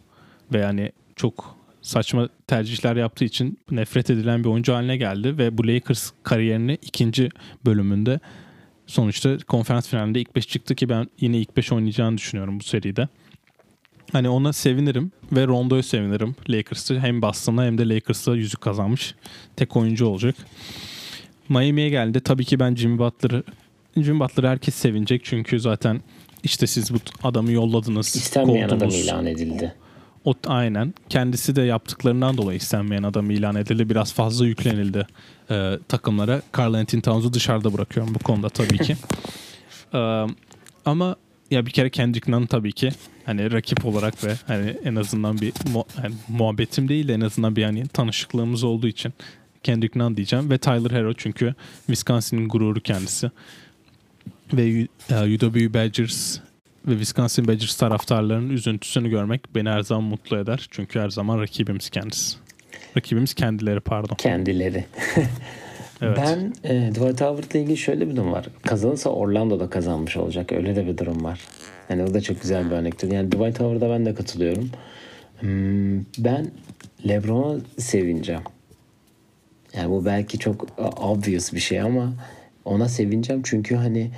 ve 0.53 0.59
yani 0.59 0.93
çok 1.17 1.57
saçma 1.83 2.29
tercihler 2.47 2.97
yaptığı 2.97 3.25
için 3.25 3.59
nefret 3.71 4.11
edilen 4.11 4.45
bir 4.45 4.49
oyuncu 4.49 4.75
haline 4.75 4.97
geldi 4.97 5.39
ve 5.39 5.59
bu 5.59 5.67
Lakers 5.67 6.11
kariyerini 6.23 6.79
ikinci 6.83 7.29
bölümünde 7.67 8.21
sonuçta 8.87 9.39
konferans 9.39 9.89
finalinde 9.89 10.21
ilk 10.21 10.37
5 10.37 10.49
çıktı 10.49 10.75
ki 10.75 10.89
ben 10.89 11.07
yine 11.21 11.39
ilk 11.39 11.57
5 11.57 11.73
oynayacağını 11.73 12.19
düşünüyorum 12.19 12.61
bu 12.61 12.65
seride. 12.65 13.09
Hani 14.13 14.29
ona 14.29 14.53
sevinirim 14.53 15.13
ve 15.33 15.47
Rondo'yu 15.47 15.83
sevinirim. 15.83 16.37
Lakers'ı 16.49 17.01
hem 17.01 17.23
Boston'a 17.23 17.65
hem 17.65 17.79
de 17.79 17.89
Lakers'a 17.89 18.35
yüzük 18.35 18.61
kazanmış 18.61 19.15
tek 19.57 19.77
oyuncu 19.77 20.07
olacak. 20.07 20.35
Miami'ye 21.49 21.89
geldi. 21.89 22.21
Tabii 22.21 22.45
ki 22.45 22.61
ben 22.61 22.75
Jimmy 22.75 22.99
Butler'ı 22.99 23.43
Jimmy 23.97 24.21
Butler'ı 24.21 24.49
herkes 24.49 24.75
sevinecek 24.75 25.25
çünkü 25.25 25.61
zaten 25.61 26.01
işte 26.45 26.67
siz 26.67 26.95
bu 26.95 26.99
adamı 27.23 27.53
yolladınız. 27.53 28.17
İstenmeyen 28.17 28.69
kovdunuz. 28.69 28.95
adam 28.95 29.03
ilan 29.05 29.27
edildi. 29.27 29.75
O, 30.25 30.35
aynen. 30.47 30.95
Kendisi 31.09 31.57
de 31.57 31.63
yaptıklarından 31.63 32.37
dolayı 32.37 32.59
istenmeyen 32.59 33.03
adam 33.03 33.31
ilan 33.31 33.57
edildi. 33.57 33.91
Biraz 33.91 34.13
fazla 34.13 34.47
yüklenildi 34.47 35.07
e, 35.51 35.79
takımlara. 35.89 36.43
Carl 36.59 36.75
Anthony 36.75 37.03
Towns'u 37.03 37.33
dışarıda 37.33 37.73
bırakıyorum 37.73 38.15
bu 38.15 38.19
konuda 38.19 38.49
tabii 38.49 38.79
ki. 38.79 38.97
e, 39.95 40.27
ama 40.85 41.17
ya 41.51 41.67
bir 41.67 41.71
kere 41.71 41.91
Kendrick 41.91 42.33
Nunn 42.33 42.47
tabii 42.47 42.73
ki 42.73 42.91
hani 43.27 43.53
rakip 43.53 43.87
olarak 43.87 44.25
ve 44.25 44.35
hani 44.47 44.77
en 44.85 44.95
azından 44.95 45.41
bir 45.41 45.53
mu- 45.73 45.85
yani 46.03 46.15
muhabbetim 46.29 46.89
değil 46.89 47.09
de 47.09 47.15
en 47.15 47.21
azından 47.21 47.57
bir 47.57 47.65
hani 47.65 47.89
tanışıklığımız 47.89 48.65
olduğu 48.65 48.89
için 48.89 49.13
Kendrick 49.63 49.99
Nunn 49.99 50.17
diyeceğim 50.17 50.51
ve 50.51 50.59
Tyler 50.59 50.91
Hero 50.91 51.13
çünkü 51.13 51.55
Wisconsin'in 51.87 52.49
gururu 52.49 52.81
kendisi 52.81 53.31
ve 54.53 54.89
UW 55.11 55.75
Badgers 55.75 56.39
ve 56.87 56.93
Wisconsin 56.93 57.49
Badgers 57.49 57.77
taraftarlarının 57.77 58.51
üzüntüsünü 58.51 59.11
görmek 59.11 59.55
beni 59.55 59.69
her 59.69 59.81
zaman 59.81 60.05
mutlu 60.05 60.39
eder. 60.39 60.67
Çünkü 60.71 61.01
her 61.01 61.09
zaman 61.09 61.41
rakibimiz 61.41 61.91
kendisi. 61.91 62.37
Rakibimiz 62.97 63.35
kendileri 63.35 63.81
pardon. 63.81 64.15
Kendileri. 64.15 64.85
evet. 66.03 66.19
Ben 66.21 66.55
e, 66.65 66.91
Dwight 66.91 67.21
Howard'la 67.21 67.59
ilgili 67.59 67.77
şöyle 67.77 68.09
bir 68.09 68.17
durum 68.17 68.33
var. 68.33 68.47
Kazanırsa 68.63 69.11
Orlando'da 69.11 69.71
kazanmış 69.71 70.17
olacak. 70.17 70.53
Öyle 70.53 70.77
de 70.77 70.87
bir 70.87 70.99
durum 70.99 71.25
var. 71.25 71.41
Yani 71.89 72.03
o 72.03 72.15
da 72.15 72.21
çok 72.21 72.43
güzel 72.43 72.71
bir 72.71 72.77
örnektir. 72.77 73.11
Yani 73.11 73.33
Dwight 73.33 73.61
Howard'a 73.61 73.91
ben 73.91 74.07
de 74.07 74.15
katılıyorum. 74.15 74.71
Hmm, 75.41 75.99
ben 76.19 76.51
LeBron'a 77.09 77.61
sevineceğim. 77.79 78.43
Yani 79.77 79.91
bu 79.91 80.05
belki 80.05 80.39
çok 80.39 80.67
obvious 81.01 81.53
bir 81.53 81.61
şey 81.61 81.81
ama 81.81 82.13
ona 82.65 82.89
sevineceğim 82.89 83.43
çünkü 83.45 83.75
hani 83.75 84.11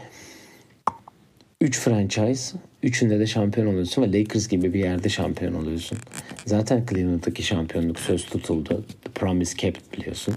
3 1.61 1.79
franchise, 1.79 2.59
üçünde 2.83 3.21
de 3.21 3.27
şampiyon 3.27 3.67
oluyorsun 3.67 4.03
ve 4.03 4.21
Lakers 4.21 4.49
gibi 4.49 4.75
bir 4.75 4.79
yerde 4.79 5.09
şampiyon 5.09 5.55
oluyorsun. 5.55 5.99
Zaten 6.47 6.87
Cleveland'daki 6.91 7.43
şampiyonluk 7.43 8.01
söz 8.01 8.27
tutuldu. 8.27 8.85
The 9.05 9.11
Promise 9.11 9.57
Kept 9.57 9.99
biliyorsun. 9.99 10.35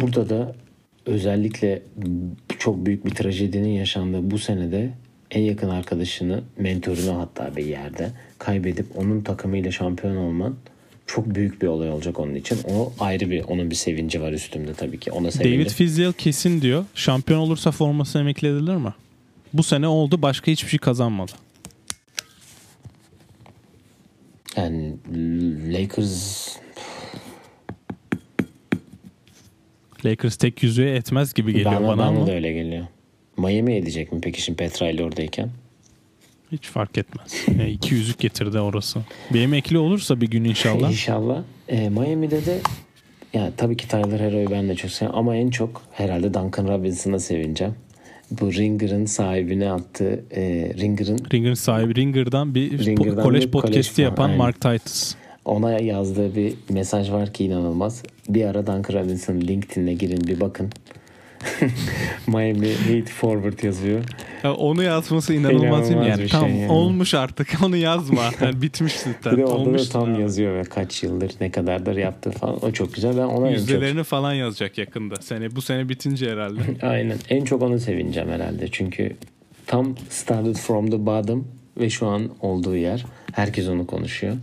Burada 0.00 0.28
da 0.28 0.54
özellikle 1.06 1.82
çok 2.58 2.86
büyük 2.86 3.06
bir 3.06 3.10
trajedinin 3.10 3.68
yaşandığı 3.68 4.30
bu 4.30 4.38
senede 4.38 4.90
en 5.30 5.42
yakın 5.42 5.68
arkadaşını, 5.68 6.42
mentorunu 6.58 7.18
hatta 7.18 7.56
bir 7.56 7.64
yerde 7.64 8.10
kaybedip 8.38 8.86
onun 8.98 9.20
takımıyla 9.20 9.70
şampiyon 9.70 10.16
olman 10.16 10.56
çok 11.06 11.34
büyük 11.34 11.62
bir 11.62 11.66
olay 11.66 11.90
olacak 11.90 12.20
onun 12.20 12.34
için. 12.34 12.58
O 12.70 12.92
ayrı 13.00 13.30
bir 13.30 13.44
onun 13.44 13.70
bir 13.70 13.74
sevinci 13.74 14.20
var 14.22 14.32
üstümde 14.32 14.74
tabii 14.74 15.00
ki. 15.00 15.12
Ona 15.12 15.30
sevindim. 15.30 15.60
David 15.60 15.70
Fizdale 15.70 16.12
kesin 16.12 16.60
diyor. 16.60 16.84
Şampiyon 16.94 17.40
olursa 17.40 17.70
forması 17.70 18.18
emekli 18.18 18.48
edilir 18.48 18.76
mi? 18.76 18.94
Bu 19.52 19.62
sene 19.62 19.88
oldu 19.88 20.22
başka 20.22 20.50
hiçbir 20.52 20.68
şey 20.68 20.78
kazanmadı. 20.78 21.32
Yani 24.56 24.94
Lakers 25.72 26.48
Lakers 30.04 30.36
tek 30.36 30.62
yüzüğe 30.62 30.94
etmez 30.94 31.34
gibi 31.34 31.52
geliyor 31.52 31.72
bana, 31.72 31.82
bana, 31.88 31.98
bana 31.98 32.06
ama. 32.06 32.26
da 32.26 32.32
öyle 32.32 32.52
geliyor. 32.52 32.86
Miami 33.36 33.74
edecek 33.76 34.12
mi 34.12 34.20
peki 34.20 34.42
şimdi 34.42 34.56
Petra 34.56 34.90
ile 34.90 35.04
oradayken? 35.04 35.50
Hiç 36.54 36.66
fark 36.68 36.98
etmez. 36.98 37.44
Yani 37.58 37.70
iki 37.70 37.94
yüzük 37.94 38.18
getirdi 38.18 38.60
orası. 38.60 39.00
Bir 39.32 39.40
emekli 39.40 39.78
olursa 39.78 40.20
bir 40.20 40.30
gün 40.30 40.44
inşallah. 40.44 40.90
İnşallah. 40.90 41.42
E, 41.68 41.88
Miami'de 41.88 42.46
de 42.46 42.60
ya 43.34 43.52
tabii 43.56 43.76
ki 43.76 43.88
Tyler 43.88 44.20
Hero'yu 44.20 44.50
ben 44.50 44.68
de 44.68 44.74
çok 44.74 44.90
seviyorum 44.90 45.18
ama 45.18 45.36
en 45.36 45.50
çok 45.50 45.82
herhalde 45.92 46.34
Duncan 46.34 46.68
Robinson'a 46.68 47.18
sevineceğim 47.18 47.74
bu 48.30 48.52
Ringer'ın 48.52 49.04
sahibine 49.04 49.70
attığı 49.70 50.24
e, 50.30 50.42
Ringer'ın 50.80 51.18
Ringer'ın 51.32 51.54
sahibi 51.54 51.94
Ringer'dan 51.94 52.54
bir 52.54 52.84
Ringer'dan 52.84 53.22
kolej 53.22 53.46
podcast'i 53.46 54.02
yapan 54.02 54.24
aynen. 54.24 54.38
Mark 54.38 54.60
Titus. 54.60 55.14
Ona 55.44 55.80
yazdığı 55.80 56.36
bir 56.36 56.54
mesaj 56.68 57.10
var 57.10 57.32
ki 57.32 57.44
inanılmaz. 57.44 58.02
Bir 58.28 58.44
ara 58.44 58.66
Duncan 58.66 59.02
Robinson 59.02 59.40
LinkedIn'e 59.40 59.94
girin 59.94 60.26
bir 60.26 60.40
bakın. 60.40 60.70
Miami 62.26 62.68
Heat 62.68 63.08
Forward 63.08 63.62
yazıyor. 63.62 64.04
Ya 64.44 64.54
onu 64.54 64.82
yazması 64.82 65.34
inanılmaz, 65.34 65.88
değil 65.88 66.00
mi? 66.00 66.08
Yani, 66.08 66.28
tam 66.28 66.48
şey 66.48 66.58
yani. 66.58 66.72
olmuş 66.72 67.14
artık 67.14 67.48
onu 67.62 67.76
yazma. 67.76 68.22
Yani 68.40 68.62
bitmiş 68.62 68.92
zaten. 68.92 69.32
Bir 69.32 69.38
de 69.38 69.46
olmuş 69.46 69.88
da 69.88 69.92
tam 69.92 70.20
yazıyor 70.20 70.54
ve 70.54 70.62
kaç 70.62 71.02
yıldır 71.02 71.32
ne 71.40 71.50
kadardır 71.50 71.96
yaptı 71.96 72.30
falan. 72.30 72.64
O 72.64 72.72
çok 72.72 72.94
güzel. 72.94 73.16
Ben 73.16 73.22
ona 73.22 73.50
Yüzdelerini 73.50 73.98
çok... 73.98 74.06
falan 74.06 74.32
yazacak 74.32 74.78
yakında. 74.78 75.16
Sene 75.16 75.56
bu 75.56 75.62
sene 75.62 75.88
bitince 75.88 76.30
herhalde. 76.30 76.60
Aynen. 76.86 77.18
En 77.28 77.44
çok 77.44 77.62
onu 77.62 77.78
sevineceğim 77.78 78.28
herhalde. 78.28 78.68
Çünkü 78.72 79.16
tam 79.66 79.94
started 80.08 80.56
from 80.56 80.90
the 80.90 81.06
bottom 81.06 81.48
ve 81.76 81.90
şu 81.90 82.06
an 82.06 82.30
olduğu 82.40 82.76
yer. 82.76 83.04
Herkes 83.32 83.68
onu 83.68 83.86
konuşuyor. 83.86 84.36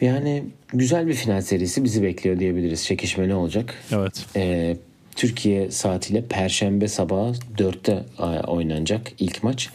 Yani 0.00 0.44
güzel 0.72 1.06
bir 1.06 1.14
final 1.14 1.40
serisi 1.40 1.84
bizi 1.84 2.02
bekliyor 2.02 2.38
diyebiliriz. 2.38 2.84
Çekişmeli 2.84 3.34
olacak. 3.34 3.74
Evet. 3.92 4.26
Ee, 4.36 4.76
Türkiye 5.18 5.70
saatiyle 5.70 6.24
Perşembe 6.24 6.88
sabahı 6.88 7.32
4'te 7.56 8.04
oynanacak 8.46 9.12
ilk 9.18 9.42
maç. 9.42 9.68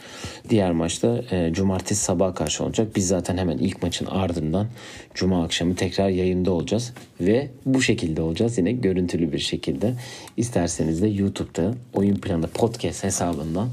Diğer 0.50 0.72
maçta 0.72 1.24
e, 1.32 1.54
Cumartesi 1.54 2.02
sabaha 2.04 2.34
karşı 2.34 2.64
olacak. 2.64 2.96
Biz 2.96 3.08
zaten 3.08 3.38
hemen 3.38 3.58
ilk 3.58 3.84
maçın 3.84 4.06
ardından 4.06 4.68
Cuma 5.14 5.44
akşamı 5.44 5.76
tekrar 5.76 6.10
yayında 6.10 6.52
olacağız. 6.52 6.94
Ve 7.22 7.50
bu 7.66 7.82
şekilde 7.82 8.22
olacağız 8.22 8.58
yine 8.58 8.72
görüntülü 8.72 9.32
bir 9.32 9.40
şekilde. 9.40 9.94
İsterseniz 10.38 11.02
de 11.02 11.08
YouTube'da 11.08 11.74
Oyun 11.94 12.16
Planı 12.16 12.48
Podcast 12.48 13.04
hesabından 13.04 13.70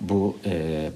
bu 0.00 0.36
e, 0.46 0.88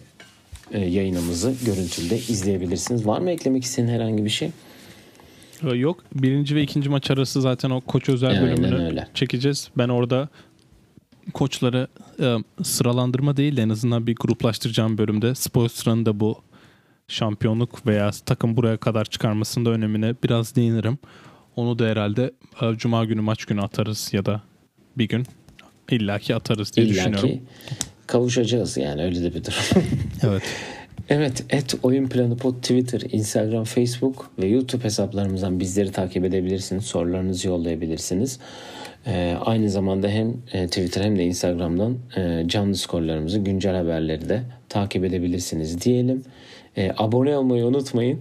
e, 0.73 0.81
yayınımızı 0.81 1.55
görüntülde 1.67 2.17
izleyebilirsiniz. 2.17 3.07
Var 3.07 3.21
mı 3.21 3.31
eklemek 3.31 3.65
istediğin 3.65 3.95
herhangi 3.95 4.25
bir 4.25 4.31
şey? 4.31 4.51
Yok. 5.75 6.05
Birinci 6.15 6.55
ve 6.55 6.63
ikinci 6.63 6.89
maç 6.89 7.11
arası 7.11 7.41
zaten 7.41 7.71
o 7.71 7.81
koç 7.81 8.09
özel 8.09 8.31
Aynen 8.31 8.43
bölümünü 8.43 8.85
öyle. 8.85 9.09
çekeceğiz. 9.15 9.69
Ben 9.79 9.89
orada 9.89 10.29
koçları 11.33 11.89
e, 12.21 12.37
sıralandırma 12.63 13.37
değil 13.37 13.57
de 13.57 13.63
en 13.63 13.69
azından 13.69 14.07
bir 14.07 14.15
gruplaştıracağım 14.17 14.99
bölümde 14.99 15.35
Spoelstra'nın 15.35 16.07
da 16.07 16.21
bu 16.21 16.43
şampiyonluk 17.09 17.87
veya 17.87 18.11
takım 18.27 18.57
buraya 18.57 18.77
kadar 18.77 19.05
çıkarmasında 19.05 19.71
önemine 19.71 20.15
biraz 20.25 20.57
değinirim. 20.57 20.99
Onu 21.57 21.79
da 21.79 21.85
herhalde 21.87 22.33
e, 22.63 22.77
Cuma 22.77 23.05
günü 23.05 23.21
maç 23.21 23.45
günü 23.45 23.63
atarız 23.63 24.09
ya 24.13 24.27
da 24.27 24.43
bir 24.99 25.09
gün 25.09 25.27
illaki 25.91 26.35
atarız 26.35 26.73
diye 26.77 26.87
İlla 26.87 26.95
düşünüyorum. 26.95 27.31
kavuşacağız 28.07 28.77
yani 28.77 29.03
öyle 29.03 29.23
de 29.23 29.35
bir 29.35 29.45
durum. 29.45 29.85
Evet. 30.23 30.43
Evet, 31.09 31.45
et 31.51 31.75
Oyun 31.83 32.07
Planı 32.07 32.37
Pod 32.37 32.55
Twitter, 32.55 33.01
Instagram, 33.13 33.65
Facebook 33.65 34.31
ve 34.39 34.47
YouTube 34.47 34.85
hesaplarımızdan 34.85 35.61
bizleri 35.61 35.93
takip 35.93 36.25
edebilirsiniz. 36.25 36.85
Sorularınızı 36.85 37.49
yollayabilirsiniz. 37.49 38.39
Ee, 39.07 39.37
aynı 39.41 39.71
zamanda 39.71 40.09
hem 40.09 40.35
e, 40.53 40.67
Twitter 40.67 41.05
hem 41.05 41.19
de 41.19 41.25
Instagram'dan 41.25 41.99
e, 42.17 42.45
canlı 42.49 42.77
skorlarımızı, 42.77 43.39
güncel 43.39 43.77
haberleri 43.77 44.29
de 44.29 44.43
takip 44.69 45.05
edebilirsiniz 45.05 45.81
diyelim. 45.81 46.23
E, 46.77 46.93
abone 46.97 47.37
olmayı 47.37 47.65
unutmayın. 47.65 48.21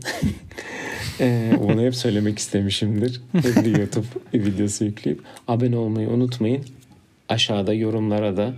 e, 1.19 1.51
bunu 1.63 1.81
hep 1.81 1.95
söylemek 1.95 2.39
istemişimdir. 2.39 3.21
Bir 3.33 3.77
YouTube 3.77 4.05
videosu 4.33 4.85
yükleyip 4.85 5.21
abone 5.47 5.77
olmayı 5.77 6.09
unutmayın. 6.09 6.65
Aşağıda 7.29 7.73
yorumlara 7.73 8.37
da 8.37 8.53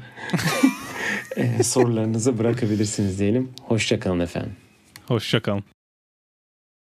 e, 1.35 1.63
sorularınızı 1.63 2.37
bırakabilirsiniz 2.37 3.19
diyelim. 3.19 3.49
Hoşçakalın 3.61 4.19
efendim. 4.19 4.55
Hoşçakalın. 5.07 5.63